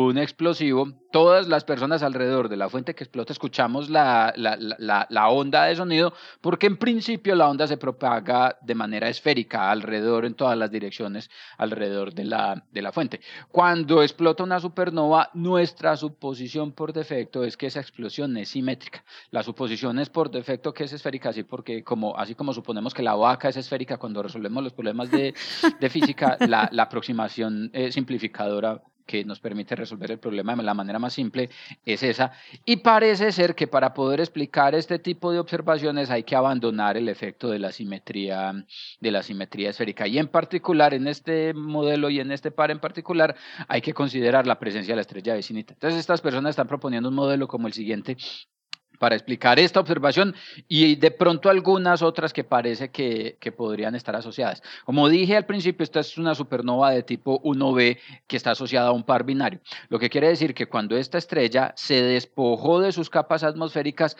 un 0.09 0.17
explosivo, 0.17 0.91
todas 1.11 1.47
las 1.47 1.63
personas 1.63 2.01
alrededor 2.03 2.49
de 2.49 2.57
la 2.57 2.69
fuente 2.69 2.95
que 2.95 3.03
explota 3.03 3.33
escuchamos 3.33 3.89
la, 3.89 4.33
la, 4.35 5.05
la, 5.09 5.29
onda 5.29 5.65
de 5.65 5.75
sonido 5.75 6.13
porque 6.41 6.67
en 6.67 6.77
principio 6.77 7.35
la 7.35 7.49
onda 7.49 7.67
se 7.67 7.77
propaga 7.77 8.57
de 8.61 8.75
manera 8.75 9.09
esférica 9.09 9.69
alrededor 9.69 10.25
en 10.25 10.33
todas 10.33 10.57
las 10.57 10.71
direcciones 10.71 11.29
alrededor 11.57 12.13
de 12.13 12.23
la, 12.23 12.63
de 12.71 12.81
la 12.81 12.91
fuente. 12.91 13.21
Cuando 13.51 14.01
explota 14.01 14.43
una 14.43 14.59
supernova, 14.59 15.29
nuestra 15.33 15.95
suposición 15.95 16.71
por 16.71 16.93
defecto 16.93 17.43
es 17.43 17.57
que 17.57 17.67
esa 17.67 17.79
explosión 17.79 18.35
es 18.37 18.49
simétrica. 18.49 19.03
La 19.29 19.43
suposición 19.43 19.99
es 19.99 20.09
por 20.09 20.31
defecto 20.31 20.73
que 20.73 20.85
es 20.85 20.93
esférica, 20.93 21.29
así, 21.29 21.43
porque 21.43 21.83
como, 21.83 22.17
así 22.17 22.35
como 22.35 22.53
suponemos 22.53 22.93
que 22.93 23.03
la 23.03 23.15
vaca 23.15 23.49
es 23.49 23.57
esférica 23.57 23.97
cuando 23.97 24.23
resolvemos 24.23 24.63
los 24.63 24.73
problemas 24.73 25.11
de, 25.11 25.33
de 25.79 25.89
física, 25.89 26.37
la, 26.47 26.69
la 26.71 26.89
eh, 27.73 27.91
simplificadora 27.91 28.81
que 29.11 29.25
nos 29.25 29.39
permite 29.39 29.75
resolver 29.75 30.11
el 30.11 30.19
problema 30.19 30.55
de 30.55 30.63
la 30.63 30.73
manera 30.73 30.97
más 30.97 31.13
simple 31.13 31.49
es 31.85 32.01
esa. 32.01 32.31
Y 32.65 32.77
parece 32.77 33.31
ser 33.31 33.55
que 33.55 33.67
para 33.67 33.93
poder 33.93 34.21
explicar 34.21 34.73
este 34.73 34.99
tipo 34.99 35.31
de 35.31 35.39
observaciones 35.39 36.09
hay 36.09 36.23
que 36.23 36.35
abandonar 36.35 36.95
el 36.95 37.09
efecto 37.09 37.49
de 37.49 37.59
la 37.59 37.71
simetría, 37.71 38.53
de 39.01 39.11
la 39.11 39.21
simetría 39.21 39.71
esférica. 39.71 40.07
Y 40.07 40.17
en 40.17 40.29
particular, 40.29 40.93
en 40.93 41.07
este 41.07 41.53
modelo 41.53 42.09
y 42.09 42.21
en 42.21 42.31
este 42.31 42.51
par 42.51 42.71
en 42.71 42.79
particular, 42.79 43.35
hay 43.67 43.81
que 43.81 43.93
considerar 43.93 44.47
la 44.47 44.59
presencia 44.59 44.93
de 44.93 44.97
la 44.97 45.01
estrella 45.01 45.33
vecinita. 45.33 45.73
Entonces, 45.73 45.99
estas 45.99 46.21
personas 46.21 46.51
están 46.51 46.67
proponiendo 46.67 47.09
un 47.09 47.15
modelo 47.15 47.47
como 47.49 47.67
el 47.67 47.73
siguiente, 47.73 48.15
para 49.01 49.15
explicar 49.15 49.57
esta 49.57 49.79
observación 49.79 50.35
y 50.67 50.95
de 50.95 51.09
pronto 51.09 51.49
algunas 51.49 52.03
otras 52.03 52.33
que 52.33 52.43
parece 52.43 52.91
que, 52.91 53.35
podrían 53.57 53.95
estar 53.95 54.15
asociadas. 54.15 54.61
Como 54.85 55.09
dije 55.09 55.35
al 55.35 55.47
principio, 55.47 55.83
esta 55.83 56.01
es 56.01 56.19
una 56.19 56.35
supernova 56.35 56.91
de 56.91 57.01
tipo 57.01 57.41
1b 57.41 57.97
que 58.27 58.37
está 58.37 58.51
asociada 58.51 58.89
a 58.89 58.91
un 58.91 59.01
par 59.01 59.23
binario, 59.23 59.59
lo 59.89 59.97
que 59.97 60.11
quiere 60.11 60.27
decir 60.27 60.53
que 60.53 60.67
cuando 60.67 60.95
esta 60.95 61.17
estrella 61.17 61.73
se 61.75 61.99
despojó 62.03 62.79
de 62.79 62.91
sus 62.91 63.09
capas 63.09 63.43
atmosféricas, 63.43 64.17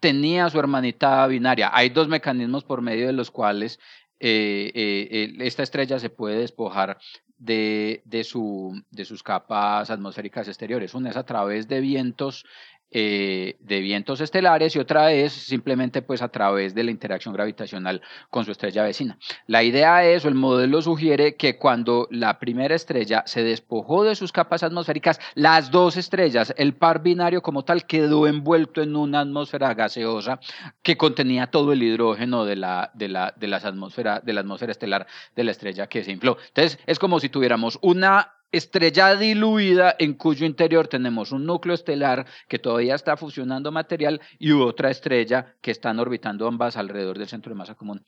tenía 0.00 0.50
su 0.50 0.58
hermanita 0.58 1.24
binaria. 1.28 1.70
Hay 1.72 1.90
dos 1.90 2.08
mecanismos 2.08 2.64
por 2.64 2.82
medio 2.82 3.06
de 3.06 3.12
los 3.12 3.30
cuales 3.30 3.78
eh, 4.18 4.72
eh, 4.74 5.34
esta 5.42 5.62
estrella 5.62 6.00
se 6.00 6.10
puede 6.10 6.40
despojar 6.40 6.98
de, 7.38 8.02
de, 8.04 8.24
su, 8.24 8.82
de 8.90 9.04
sus 9.04 9.22
capas 9.22 9.90
atmosféricas 9.90 10.48
exteriores. 10.48 10.94
Una 10.94 11.10
es 11.10 11.16
a 11.16 11.24
través 11.24 11.68
de 11.68 11.80
vientos 11.80 12.44
eh, 12.90 13.56
de 13.60 13.80
vientos 13.80 14.20
estelares 14.20 14.76
y 14.76 14.78
otra 14.78 15.10
es 15.12 15.32
simplemente 15.32 16.00
pues 16.02 16.22
a 16.22 16.28
través 16.28 16.74
de 16.74 16.84
la 16.84 16.92
interacción 16.92 17.34
gravitacional 17.34 18.00
con 18.30 18.44
su 18.44 18.52
estrella 18.52 18.84
vecina. 18.84 19.18
La 19.46 19.62
idea 19.64 20.04
es, 20.04 20.24
o 20.24 20.28
el 20.28 20.34
modelo 20.34 20.80
sugiere 20.80 21.34
que 21.36 21.58
cuando 21.58 22.06
la 22.10 22.38
primera 22.38 22.74
estrella 22.74 23.24
se 23.26 23.42
despojó 23.42 24.04
de 24.04 24.14
sus 24.14 24.30
capas 24.30 24.62
atmosféricas, 24.62 25.18
las 25.34 25.70
dos 25.70 25.96
estrellas, 25.96 26.54
el 26.56 26.74
par 26.74 27.02
binario 27.02 27.42
como 27.42 27.64
tal, 27.64 27.84
quedó 27.84 28.28
envuelto 28.28 28.80
en 28.80 28.94
una 28.94 29.20
atmósfera 29.20 29.74
gaseosa 29.74 30.38
que 30.82 30.96
contenía 30.96 31.48
todo 31.48 31.72
el 31.72 31.82
hidrógeno 31.82 32.44
de 32.44 32.56
la, 32.56 32.90
de 32.94 33.08
la, 33.08 33.34
de 33.36 33.48
las 33.48 33.64
atmósfera, 33.64 34.20
de 34.20 34.32
la 34.32 34.42
atmósfera 34.42 34.72
estelar 34.72 35.06
de 35.34 35.44
la 35.44 35.50
estrella 35.50 35.88
que 35.88 36.04
se 36.04 36.12
infló. 36.12 36.36
Entonces, 36.48 36.78
es 36.86 36.98
como 36.98 37.18
si 37.18 37.28
tuviéramos 37.28 37.78
una 37.82 38.33
estrella 38.56 39.16
diluida 39.16 39.96
en 39.98 40.14
cuyo 40.14 40.46
interior 40.46 40.86
tenemos 40.86 41.32
un 41.32 41.44
núcleo 41.44 41.74
estelar 41.74 42.26
que 42.48 42.58
todavía 42.58 42.94
está 42.94 43.16
fusionando 43.16 43.72
material 43.72 44.20
y 44.38 44.52
otra 44.52 44.90
estrella 44.90 45.56
que 45.60 45.72
están 45.72 45.98
orbitando 45.98 46.46
ambas 46.46 46.76
alrededor 46.76 47.18
del 47.18 47.28
centro 47.28 47.50
de 47.50 47.56
masa 47.56 47.74
común. 47.74 48.04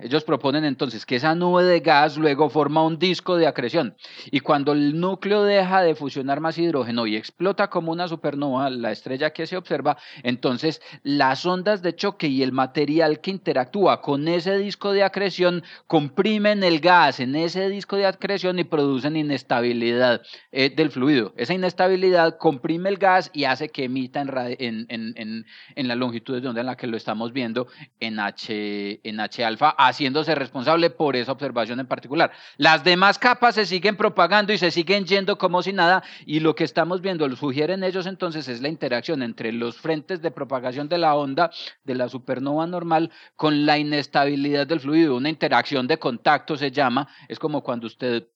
Ellos 0.00 0.22
proponen 0.24 0.64
entonces 0.64 1.04
que 1.04 1.16
esa 1.16 1.34
nube 1.34 1.64
de 1.64 1.80
gas 1.80 2.16
luego 2.16 2.48
forma 2.50 2.84
un 2.84 2.98
disco 2.98 3.36
de 3.36 3.46
acreción 3.46 3.96
y 4.30 4.40
cuando 4.40 4.72
el 4.72 5.00
núcleo 5.00 5.42
deja 5.42 5.82
de 5.82 5.94
fusionar 5.94 6.40
más 6.40 6.56
hidrógeno 6.56 7.06
y 7.06 7.16
explota 7.16 7.68
como 7.68 7.90
una 7.90 8.06
supernova, 8.06 8.70
la 8.70 8.92
estrella 8.92 9.30
que 9.30 9.46
se 9.46 9.56
observa, 9.56 9.96
entonces 10.22 10.80
las 11.02 11.44
ondas 11.46 11.82
de 11.82 11.96
choque 11.96 12.28
y 12.28 12.42
el 12.42 12.52
material 12.52 13.20
que 13.20 13.32
interactúa 13.32 14.00
con 14.00 14.28
ese 14.28 14.56
disco 14.58 14.92
de 14.92 15.02
acreción 15.02 15.64
comprimen 15.86 16.62
el 16.62 16.80
gas 16.80 17.20
en 17.20 17.34
ese 17.34 17.68
disco 17.68 17.96
de 17.96 18.06
acreción 18.06 18.58
y 18.58 18.64
producen 18.64 19.16
inestabilidad 19.16 20.22
eh, 20.52 20.70
del 20.70 20.90
fluido. 20.90 21.32
Esa 21.36 21.54
inestabilidad 21.54 22.38
comprime 22.38 22.88
el 22.88 22.98
gas 22.98 23.30
y 23.32 23.44
hace 23.44 23.68
que 23.68 23.84
emita 23.84 24.20
en, 24.20 24.86
en, 24.88 25.14
en, 25.16 25.46
en, 25.74 25.88
la 25.88 25.94
longitud 25.94 26.40
de 26.40 26.48
onda 26.48 26.60
en 26.60 26.66
la 26.66 26.76
que 26.76 26.86
lo 26.86 26.96
estamos 26.96 27.32
viendo 27.32 27.66
en 28.00 28.20
H, 28.20 29.00
en 29.02 29.20
H 29.20 29.44
alfa 29.44 29.70
haciéndose 29.88 30.34
responsable 30.34 30.90
por 30.90 31.16
esa 31.16 31.32
observación 31.32 31.80
en 31.80 31.86
particular. 31.86 32.30
Las 32.56 32.84
demás 32.84 33.18
capas 33.18 33.54
se 33.54 33.66
siguen 33.66 33.96
propagando 33.96 34.52
y 34.52 34.58
se 34.58 34.70
siguen 34.70 35.04
yendo 35.04 35.38
como 35.38 35.62
si 35.62 35.72
nada 35.72 36.02
y 36.26 36.40
lo 36.40 36.54
que 36.54 36.64
estamos 36.64 37.00
viendo, 37.00 37.26
lo 37.28 37.36
sugieren 37.36 37.84
ellos 37.84 38.06
entonces, 38.06 38.48
es 38.48 38.60
la 38.60 38.68
interacción 38.68 39.22
entre 39.22 39.52
los 39.52 39.78
frentes 39.78 40.22
de 40.22 40.30
propagación 40.30 40.88
de 40.88 40.98
la 40.98 41.14
onda 41.14 41.50
de 41.84 41.94
la 41.94 42.08
supernova 42.08 42.66
normal 42.66 43.10
con 43.36 43.66
la 43.66 43.78
inestabilidad 43.78 44.66
del 44.66 44.80
fluido, 44.80 45.16
una 45.16 45.28
interacción 45.28 45.86
de 45.86 45.98
contacto 45.98 46.56
se 46.56 46.70
llama, 46.70 47.08
es 47.28 47.38
como 47.38 47.62
cuando 47.62 47.86
usted 47.86 48.28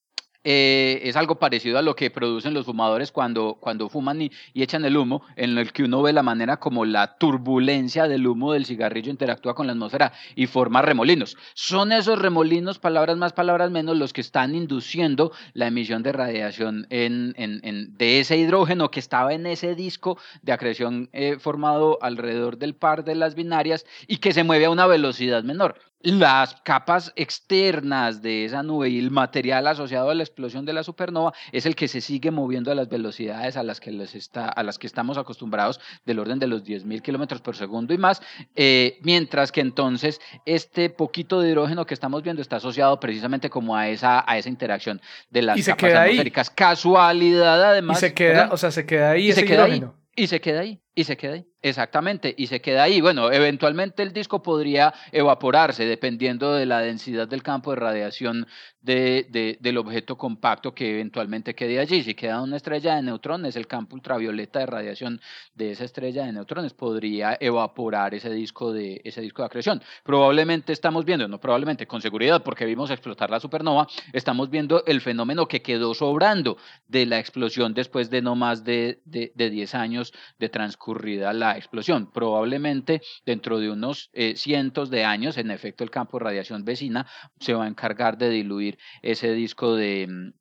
eh, 0.44 1.00
es 1.04 1.16
algo 1.16 1.36
parecido 1.36 1.78
a 1.78 1.82
lo 1.82 1.94
que 1.94 2.10
producen 2.10 2.54
los 2.54 2.66
fumadores 2.66 3.12
cuando, 3.12 3.56
cuando 3.60 3.88
fuman 3.88 4.22
y, 4.22 4.30
echan 4.54 4.84
el 4.84 4.96
humo, 4.96 5.22
en 5.36 5.56
el 5.58 5.72
que 5.72 5.84
uno 5.84 6.02
ve 6.02 6.12
la 6.12 6.22
manera 6.22 6.58
como 6.58 6.84
la 6.84 7.16
turbulencia 7.16 8.08
del 8.08 8.26
humo 8.26 8.52
del 8.52 8.66
cigarrillo 8.66 9.10
interactúa 9.10 9.54
con 9.54 9.66
la 9.66 9.72
atmósfera 9.72 10.12
y 10.34 10.46
forma 10.46 10.82
remolinos. 10.82 11.36
Son 11.54 11.92
esos 11.92 12.18
remolinos, 12.18 12.78
palabras 12.78 13.16
más, 13.16 13.32
palabras 13.32 13.70
menos, 13.70 13.96
los 13.96 14.12
que 14.12 14.20
están 14.20 14.54
induciendo 14.54 15.32
la 15.52 15.66
emisión 15.68 16.02
de 16.02 16.12
radiación 16.12 16.86
de 16.88 18.20
ese 18.20 18.36
hidrógeno 18.36 18.90
que 18.90 19.00
estaba 19.00 19.34
en 19.34 19.46
ese 19.46 19.74
disco 19.74 20.18
de 20.42 20.52
acreción 20.52 21.08
eh, 21.12 21.36
formado 21.38 21.98
alrededor 22.02 22.58
del 22.58 22.74
par 22.74 23.04
de 23.04 23.14
las 23.14 23.34
binarias 23.34 23.86
y 24.06 24.18
que 24.18 24.32
se 24.32 24.44
mueve 24.44 24.66
a 24.66 24.70
una 24.70 24.86
velocidad 24.86 25.42
menor 25.44 25.76
las 26.02 26.54
capas 26.62 27.12
externas 27.16 28.22
de 28.22 28.44
esa 28.44 28.62
nube 28.62 28.88
y 28.88 28.98
el 28.98 29.10
material 29.10 29.66
asociado 29.66 30.10
a 30.10 30.14
la 30.14 30.22
explosión 30.22 30.64
de 30.64 30.72
la 30.72 30.82
supernova 30.82 31.32
es 31.52 31.66
el 31.66 31.74
que 31.74 31.88
se 31.88 32.00
sigue 32.00 32.30
moviendo 32.30 32.70
a 32.70 32.74
las 32.74 32.88
velocidades 32.88 33.56
a 33.56 33.62
las 33.62 33.80
que, 33.80 33.92
les 33.92 34.14
está, 34.14 34.48
a 34.48 34.62
las 34.62 34.78
que 34.78 34.86
estamos 34.86 35.18
acostumbrados 35.18 35.80
del 36.04 36.18
orden 36.18 36.38
de 36.38 36.46
los 36.46 36.64
10.000 36.64 37.02
kilómetros 37.02 37.40
por 37.40 37.56
segundo 37.56 37.94
y 37.94 37.98
más, 37.98 38.22
eh, 38.56 38.98
mientras 39.02 39.52
que 39.52 39.60
entonces 39.60 40.20
este 40.46 40.90
poquito 40.90 41.40
de 41.40 41.50
hidrógeno 41.50 41.86
que 41.86 41.94
estamos 41.94 42.22
viendo 42.22 42.42
está 42.42 42.56
asociado 42.56 42.98
precisamente 43.00 43.50
como 43.50 43.76
a 43.76 43.88
esa, 43.88 44.24
a 44.26 44.38
esa 44.38 44.48
interacción 44.48 45.00
de 45.30 45.42
las 45.42 45.64
capas 45.64 45.94
atmosféricas. 45.94 46.50
Casualidad 46.50 47.62
además. 47.70 47.98
Y 47.98 48.00
se 48.00 48.14
queda, 48.14 48.48
o 48.52 48.56
sea, 48.56 48.70
se 48.70 48.86
queda 48.86 49.12
ahí 49.12 49.28
y 49.28 49.32
se 49.32 49.44
queda 49.44 49.64
ahí. 49.64 49.84
Y 50.14 50.26
se 50.26 50.42
queda 50.42 50.60
ahí, 50.60 50.78
y 50.94 51.04
se 51.04 51.16
queda 51.16 51.34
ahí. 51.34 51.46
Exactamente, 51.64 52.34
y 52.36 52.48
se 52.48 52.60
queda 52.60 52.82
ahí. 52.82 53.00
Bueno, 53.00 53.30
eventualmente 53.30 54.02
el 54.02 54.12
disco 54.12 54.42
podría 54.42 54.92
evaporarse 55.12 55.84
dependiendo 55.84 56.52
de 56.54 56.66
la 56.66 56.80
densidad 56.80 57.28
del 57.28 57.44
campo 57.44 57.70
de 57.70 57.76
radiación 57.76 58.48
de, 58.80 59.58
del 59.60 59.78
objeto 59.78 60.18
compacto 60.18 60.74
que 60.74 60.90
eventualmente 60.90 61.54
quede 61.54 61.78
allí. 61.78 62.02
Si 62.02 62.14
queda 62.14 62.42
una 62.42 62.56
estrella 62.56 62.96
de 62.96 63.02
neutrones, 63.02 63.54
el 63.54 63.68
campo 63.68 63.94
ultravioleta 63.94 64.58
de 64.58 64.66
radiación 64.66 65.20
de 65.54 65.70
esa 65.70 65.84
estrella 65.84 66.24
de 66.26 66.32
neutrones 66.32 66.74
podría 66.74 67.36
evaporar 67.38 68.12
ese 68.14 68.30
disco 68.30 68.72
de, 68.72 69.00
ese 69.04 69.20
disco 69.20 69.42
de 69.42 69.46
acreción. 69.46 69.80
Probablemente 70.02 70.72
estamos 70.72 71.04
viendo, 71.04 71.28
no 71.28 71.38
probablemente, 71.38 71.86
con 71.86 72.02
seguridad, 72.02 72.42
porque 72.42 72.64
vimos 72.64 72.90
explotar 72.90 73.30
la 73.30 73.38
supernova, 73.38 73.86
estamos 74.12 74.50
viendo 74.50 74.84
el 74.86 75.00
fenómeno 75.00 75.46
que 75.46 75.62
quedó 75.62 75.94
sobrando 75.94 76.56
de 76.88 77.06
la 77.06 77.20
explosión 77.20 77.72
después 77.72 78.10
de 78.10 78.20
no 78.20 78.34
más 78.34 78.64
de, 78.64 79.00
de, 79.04 79.30
de 79.36 79.48
10 79.48 79.76
años 79.76 80.12
de 80.40 80.48
transcurrida 80.82 81.32
la 81.32 81.56
explosión. 81.56 82.10
Probablemente 82.12 83.02
dentro 83.24 83.58
de 83.58 83.70
unos 83.70 84.10
eh, 84.12 84.34
cientos 84.36 84.90
de 84.90 85.04
años, 85.04 85.38
en 85.38 85.50
efecto, 85.50 85.84
el 85.84 85.90
campo 85.90 86.18
de 86.18 86.24
radiación 86.24 86.64
vecina 86.64 87.06
se 87.38 87.54
va 87.54 87.64
a 87.64 87.68
encargar 87.68 88.18
de 88.18 88.30
diluir 88.30 88.78
ese 89.02 89.32
disco 89.32 89.76
de 89.76 90.06
mm, 90.08 90.32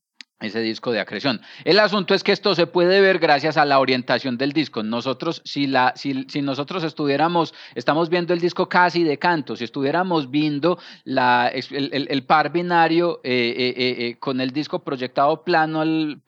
ese 0.42 0.60
disco 0.60 0.92
de 0.92 1.00
acreción. 1.00 1.40
El 1.66 1.78
asunto 1.78 2.16
es 2.16 2.24
que 2.24 2.32
esto 2.32 2.56
se 2.56 2.66
puede 2.66 3.00
ver 3.00 3.20
gracias 3.20 3.58
a 3.58 3.66
la 3.66 3.78
orientación 3.78 4.40
del 4.40 4.54
disco. 4.54 4.82
Nosotros, 4.82 5.44
si, 5.46 5.68
la, 5.68 5.94
si, 5.96 6.26
si 6.30 6.42
nosotros 6.42 6.84
estuviéramos, 6.84 7.54
estamos 7.76 8.10
viendo 8.10 8.34
el 8.34 8.40
disco 8.40 8.68
casi 8.68 9.04
de 9.04 9.20
canto, 9.20 9.56
si 9.56 9.66
estuviéramos 9.66 10.32
viendo 10.32 10.80
la, 11.04 11.52
el, 11.54 12.24
par 12.24 12.52
binario 12.52 13.22
eh, 13.24 13.54
eh, 13.78 14.18
con 14.20 14.42
el 14.42 14.50
disco 14.50 14.80
proyectado 14.80 15.44
plano 15.44 15.82
al, 15.82 16.24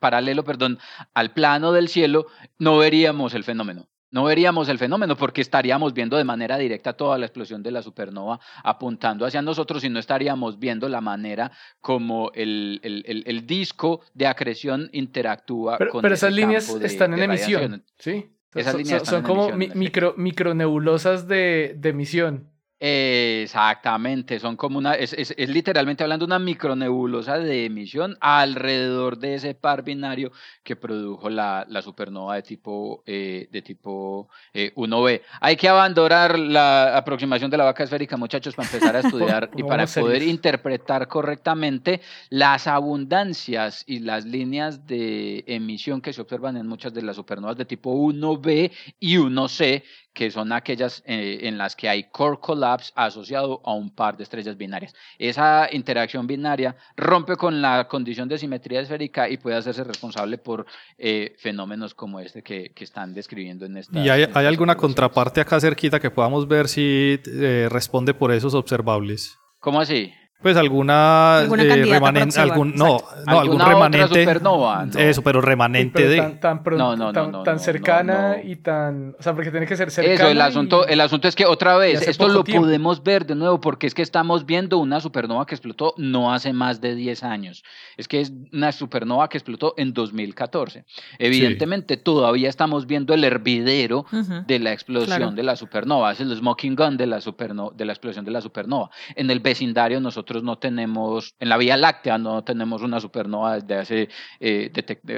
paralelo, 0.00 0.42
perdón, 0.44 0.78
al 1.14 1.32
plano 1.32 1.72
del 1.72 1.88
cielo, 1.88 2.26
no 2.58 2.78
veríamos 2.78 3.34
el 3.34 3.44
fenómeno. 3.44 3.86
No 4.12 4.24
veríamos 4.24 4.68
el 4.68 4.78
fenómeno 4.78 5.16
porque 5.16 5.40
estaríamos 5.40 5.94
viendo 5.94 6.16
de 6.16 6.24
manera 6.24 6.58
directa 6.58 6.94
toda 6.94 7.16
la 7.16 7.26
explosión 7.26 7.62
de 7.62 7.70
la 7.70 7.80
supernova 7.80 8.40
apuntando 8.64 9.24
hacia 9.24 9.40
nosotros 9.40 9.84
y 9.84 9.88
no 9.88 10.00
estaríamos 10.00 10.58
viendo 10.58 10.88
la 10.88 11.00
manera 11.00 11.52
como 11.80 12.32
el, 12.34 12.80
el, 12.82 13.46
disco 13.46 14.00
de 14.14 14.26
acreción 14.26 14.90
interactúa 14.92 15.78
con 15.78 16.02
Pero 16.02 16.14
esas 16.14 16.32
líneas 16.32 16.68
están 16.82 17.14
en 17.14 17.22
emisión, 17.22 17.84
¿sí? 17.98 18.32
Esas 18.52 18.74
líneas 18.74 19.06
son, 19.06 19.22
como 19.22 19.52
micro, 19.52 20.14
micronebulosas 20.16 21.28
de, 21.28 21.76
de 21.78 21.88
emisión. 21.90 22.49
Exactamente, 22.82 24.40
son 24.40 24.56
como 24.56 24.78
una, 24.78 24.94
es, 24.94 25.12
es, 25.12 25.36
literalmente 25.50 26.02
hablando 26.02 26.24
una 26.24 26.38
micronebulosa 26.38 27.38
de 27.38 27.66
emisión 27.66 28.16
alrededor 28.22 29.18
de 29.18 29.34
ese 29.34 29.54
par 29.54 29.82
binario 29.82 30.32
que 30.64 30.76
produjo 30.76 31.28
la, 31.28 31.66
la 31.68 31.82
supernova 31.82 32.36
de 32.36 32.42
tipo, 32.42 33.02
eh, 33.04 33.48
de 33.52 33.60
tipo 33.60 34.30
1B. 34.54 35.10
Eh, 35.10 35.22
Hay 35.42 35.56
que 35.56 35.68
abandonar 35.68 36.38
la 36.38 36.96
aproximación 36.96 37.50
de 37.50 37.58
la 37.58 37.64
vaca 37.64 37.84
esférica, 37.84 38.16
muchachos, 38.16 38.54
para 38.54 38.70
empezar 38.70 38.96
a 38.96 39.00
estudiar 39.06 39.50
y 39.54 39.62
para 39.62 39.86
poder 39.86 40.22
interpretar 40.22 41.06
correctamente 41.06 42.00
las 42.30 42.66
abundancias 42.66 43.84
y 43.86 43.98
las 43.98 44.24
líneas 44.24 44.86
de 44.86 45.44
emisión 45.46 46.00
que 46.00 46.14
se 46.14 46.22
observan 46.22 46.56
en 46.56 46.66
muchas 46.66 46.94
de 46.94 47.02
las 47.02 47.16
supernovas 47.16 47.58
de 47.58 47.66
tipo 47.66 47.94
1B 47.94 48.72
y 48.98 49.16
1C 49.18 49.82
que 50.12 50.30
son 50.30 50.52
aquellas 50.52 51.02
eh, 51.06 51.40
en 51.42 51.58
las 51.58 51.76
que 51.76 51.88
hay 51.88 52.04
core 52.04 52.38
collapse 52.40 52.92
asociado 52.96 53.60
a 53.64 53.74
un 53.74 53.90
par 53.90 54.16
de 54.16 54.24
estrellas 54.24 54.56
binarias. 54.56 54.94
Esa 55.18 55.68
interacción 55.70 56.26
binaria 56.26 56.76
rompe 56.96 57.36
con 57.36 57.62
la 57.62 57.86
condición 57.88 58.28
de 58.28 58.38
simetría 58.38 58.80
esférica 58.80 59.28
y 59.28 59.36
puede 59.36 59.56
hacerse 59.56 59.84
responsable 59.84 60.38
por 60.38 60.66
eh, 60.98 61.34
fenómenos 61.38 61.94
como 61.94 62.20
este 62.20 62.42
que, 62.42 62.72
que, 62.74 62.84
están 62.84 63.14
describiendo 63.14 63.66
en 63.66 63.76
esta. 63.76 63.98
¿Y 64.00 64.08
hay, 64.08 64.26
hay 64.32 64.46
alguna 64.46 64.76
contraparte 64.76 65.40
acá 65.40 65.60
cerquita 65.60 66.00
que 66.00 66.10
podamos 66.10 66.48
ver 66.48 66.68
si 66.68 67.20
eh, 67.26 67.68
responde 67.70 68.14
por 68.14 68.32
esos 68.32 68.54
observables? 68.54 69.38
¿Cómo 69.60 69.80
así? 69.80 70.12
Pues 70.42 70.56
alguna, 70.56 71.42
eh, 71.42 71.84
remanente, 71.84 72.40
algún, 72.40 72.74
no, 72.74 72.96
no 73.26 73.40
algún 73.40 73.60
remanente. 73.60 74.22
Supernova, 74.22 74.86
Eso, 74.96 75.20
pero 75.20 75.42
remanente 75.42 76.08
de. 76.08 76.16
Tan, 76.16 76.40
tan, 76.40 77.44
tan, 77.44 77.58
cercana 77.58 78.38
y 78.42 78.56
tan. 78.56 79.14
O 79.18 79.22
sea, 79.22 79.34
porque 79.34 79.50
tiene 79.50 79.66
que 79.66 79.76
ser 79.76 79.90
cercana. 79.90 80.14
Eso, 80.14 80.28
el 80.28 80.40
asunto, 80.40 80.86
el 80.86 81.02
asunto 81.02 81.28
es 81.28 81.36
que 81.36 81.44
otra 81.44 81.76
vez, 81.76 82.08
esto 82.08 82.28
lo 82.28 82.42
podemos 82.42 83.02
ver 83.02 83.26
de 83.26 83.34
nuevo, 83.34 83.60
porque 83.60 83.86
es 83.86 83.92
que 83.92 84.00
estamos 84.00 84.46
viendo 84.46 84.78
una 84.78 85.00
supernova 85.00 85.44
que 85.44 85.54
explotó 85.54 85.92
no 85.98 86.32
hace 86.32 86.54
más 86.54 86.80
de 86.80 86.94
10 86.94 87.22
años. 87.22 87.62
Es 87.98 88.08
que 88.08 88.22
es 88.22 88.32
una 88.50 88.72
supernova 88.72 89.28
que 89.28 89.36
explotó 89.36 89.74
en 89.76 89.92
2014. 89.92 90.86
Evidentemente, 91.18 91.98
todavía 91.98 92.48
estamos 92.48 92.86
viendo 92.86 93.12
el 93.12 93.24
hervidero 93.24 94.06
de 94.46 94.58
la 94.58 94.72
explosión 94.72 95.34
de 95.34 95.42
la 95.42 95.56
supernova. 95.56 96.12
Es 96.12 96.20
el 96.20 96.34
smoking 96.34 96.76
gun 96.76 96.96
de 96.96 97.06
la, 97.06 97.20
supernova, 97.20 97.74
de 97.76 97.84
la 97.84 97.92
explosión 97.92 98.24
de 98.24 98.30
la 98.30 98.40
supernova. 98.40 98.90
En 99.14 99.30
el 99.30 99.40
vecindario, 99.40 100.00
nosotros 100.00 100.29
no 100.42 100.58
tenemos, 100.58 101.34
en 101.40 101.48
la 101.48 101.56
Vía 101.56 101.76
Láctea 101.76 102.18
no 102.18 102.44
tenemos 102.44 102.82
una 102.82 103.00
supernova 103.00 103.58
desde 103.58 103.74
hace, 103.74 104.08
eh, 104.38 104.70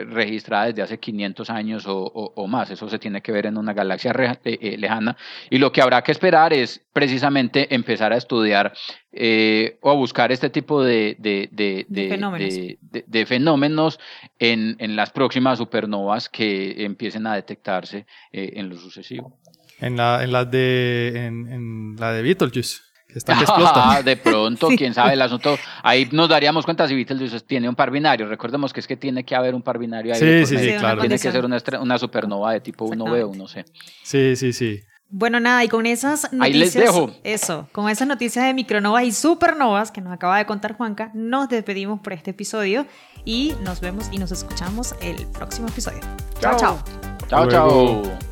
registrada 0.09 0.67
desde 0.67 0.83
hace 0.83 0.99
500 0.99 1.51
años 1.51 1.85
o, 1.87 2.47
más. 2.49 2.71
Eso 2.71 2.89
se 2.89 2.99
tiene 2.99 3.21
que 3.21 3.33
ver 3.33 3.47
en 3.47 3.57
una 3.57 3.73
galaxia 3.73 4.13
eh, 4.45 4.59
eh, 4.61 4.79
lejana. 4.79 5.17
Y 5.51 5.59
lo 5.59 5.73
que 5.73 5.83
habrá 5.83 6.03
que 6.03 6.13
esperar 6.13 6.53
es 6.53 6.81
precisamente 6.93 7.75
empezar 7.75 8.13
a 8.13 8.17
estudiar 8.17 8.73
o 9.81 9.91
a 9.91 9.95
buscar 9.95 10.33
este 10.33 10.51
tipo 10.51 10.83
de, 10.83 11.17
de, 11.19 13.27
fenómenos, 13.27 14.01
en, 14.39 14.77
en, 14.79 14.97
las 14.97 15.11
próximas 15.11 15.59
supernovas 15.59 16.29
que 16.29 16.85
empiecen 16.85 17.27
a 17.27 17.35
detectarse 17.35 18.07
en 18.33 18.69
lo 18.69 18.77
sucesivo. 18.77 19.39
En 19.81 19.97
la, 19.97 20.23
en 20.23 20.33
la 20.33 20.45
de 20.45 21.27
en, 21.27 21.49
en 21.49 21.97
la 21.99 22.13
de 22.13 22.23
Beetlejuice. 22.23 22.92
Ah, 23.29 24.03
de 24.05 24.17
pronto, 24.17 24.69
quién 24.77 24.95
sabe 24.95 25.15
el 25.15 25.23
asunto. 25.23 25.59
Ahí 25.83 26.09
nos 26.13 26.29
daríamos 26.29 26.65
cuenta 26.65 26.87
si 26.89 26.95
Beetlejuice 26.95 27.41
tiene 27.41 27.69
un 27.69 27.75
par 27.75 27.91
binario. 27.91 28.29
Recordemos 28.29 28.73
que 28.73 28.81
es 28.81 28.87
que 28.87 28.97
tiene 28.97 29.25
que 29.25 29.35
haber 29.35 29.55
un 29.55 29.63
par 29.63 29.79
binario 29.79 30.15
ahí. 30.15 30.21
Sí, 30.21 30.47
sí, 30.47 30.59
sí, 30.59 30.77
claro. 30.79 31.01
Tiene 31.01 31.19
que 31.19 31.33
ser 31.33 31.45
una, 31.45 31.59
una 31.81 31.99
supernova 31.99 32.53
de 32.53 32.61
tipo 32.61 32.89
1B 32.89 33.25
o 33.25 33.33
1C. 33.33 33.65
Sí, 34.03 34.37
sí, 34.37 34.53
sí. 34.53 34.81
Bueno, 35.15 35.41
nada, 35.41 35.63
y 35.63 35.69
con 35.69 35.85
esas 35.85 36.33
noticias. 36.33 36.41
Ahí 36.41 36.55
les 36.55 36.73
dejo. 36.73 37.15
Eso, 37.23 37.69
con 37.73 37.91
esas 37.91 38.09
noticias 38.09 38.47
de 38.47 38.55
micronovas 38.55 39.05
y 39.05 39.13
supernovas 39.13 39.93
que 39.93 40.01
nos 40.01 40.11
acaba 40.11 40.39
de 40.39 40.47
contar 40.47 40.75
Juanca, 40.75 41.11
nos 41.13 41.51
despedimos 41.51 42.01
por 42.01 42.15
este 42.15 42.31
episodio 42.31 42.87
y 43.27 43.55
nos 43.63 43.83
vemos 43.83 44.09
y 44.11 44.17
nos 44.17 44.33
escuchamos 44.33 44.95
el 45.03 45.27
próximo 45.27 45.69
episodio. 45.69 46.01
Chao, 46.41 46.57
chao. 46.57 46.83
Chao, 47.29 47.47
chao. 47.47 48.32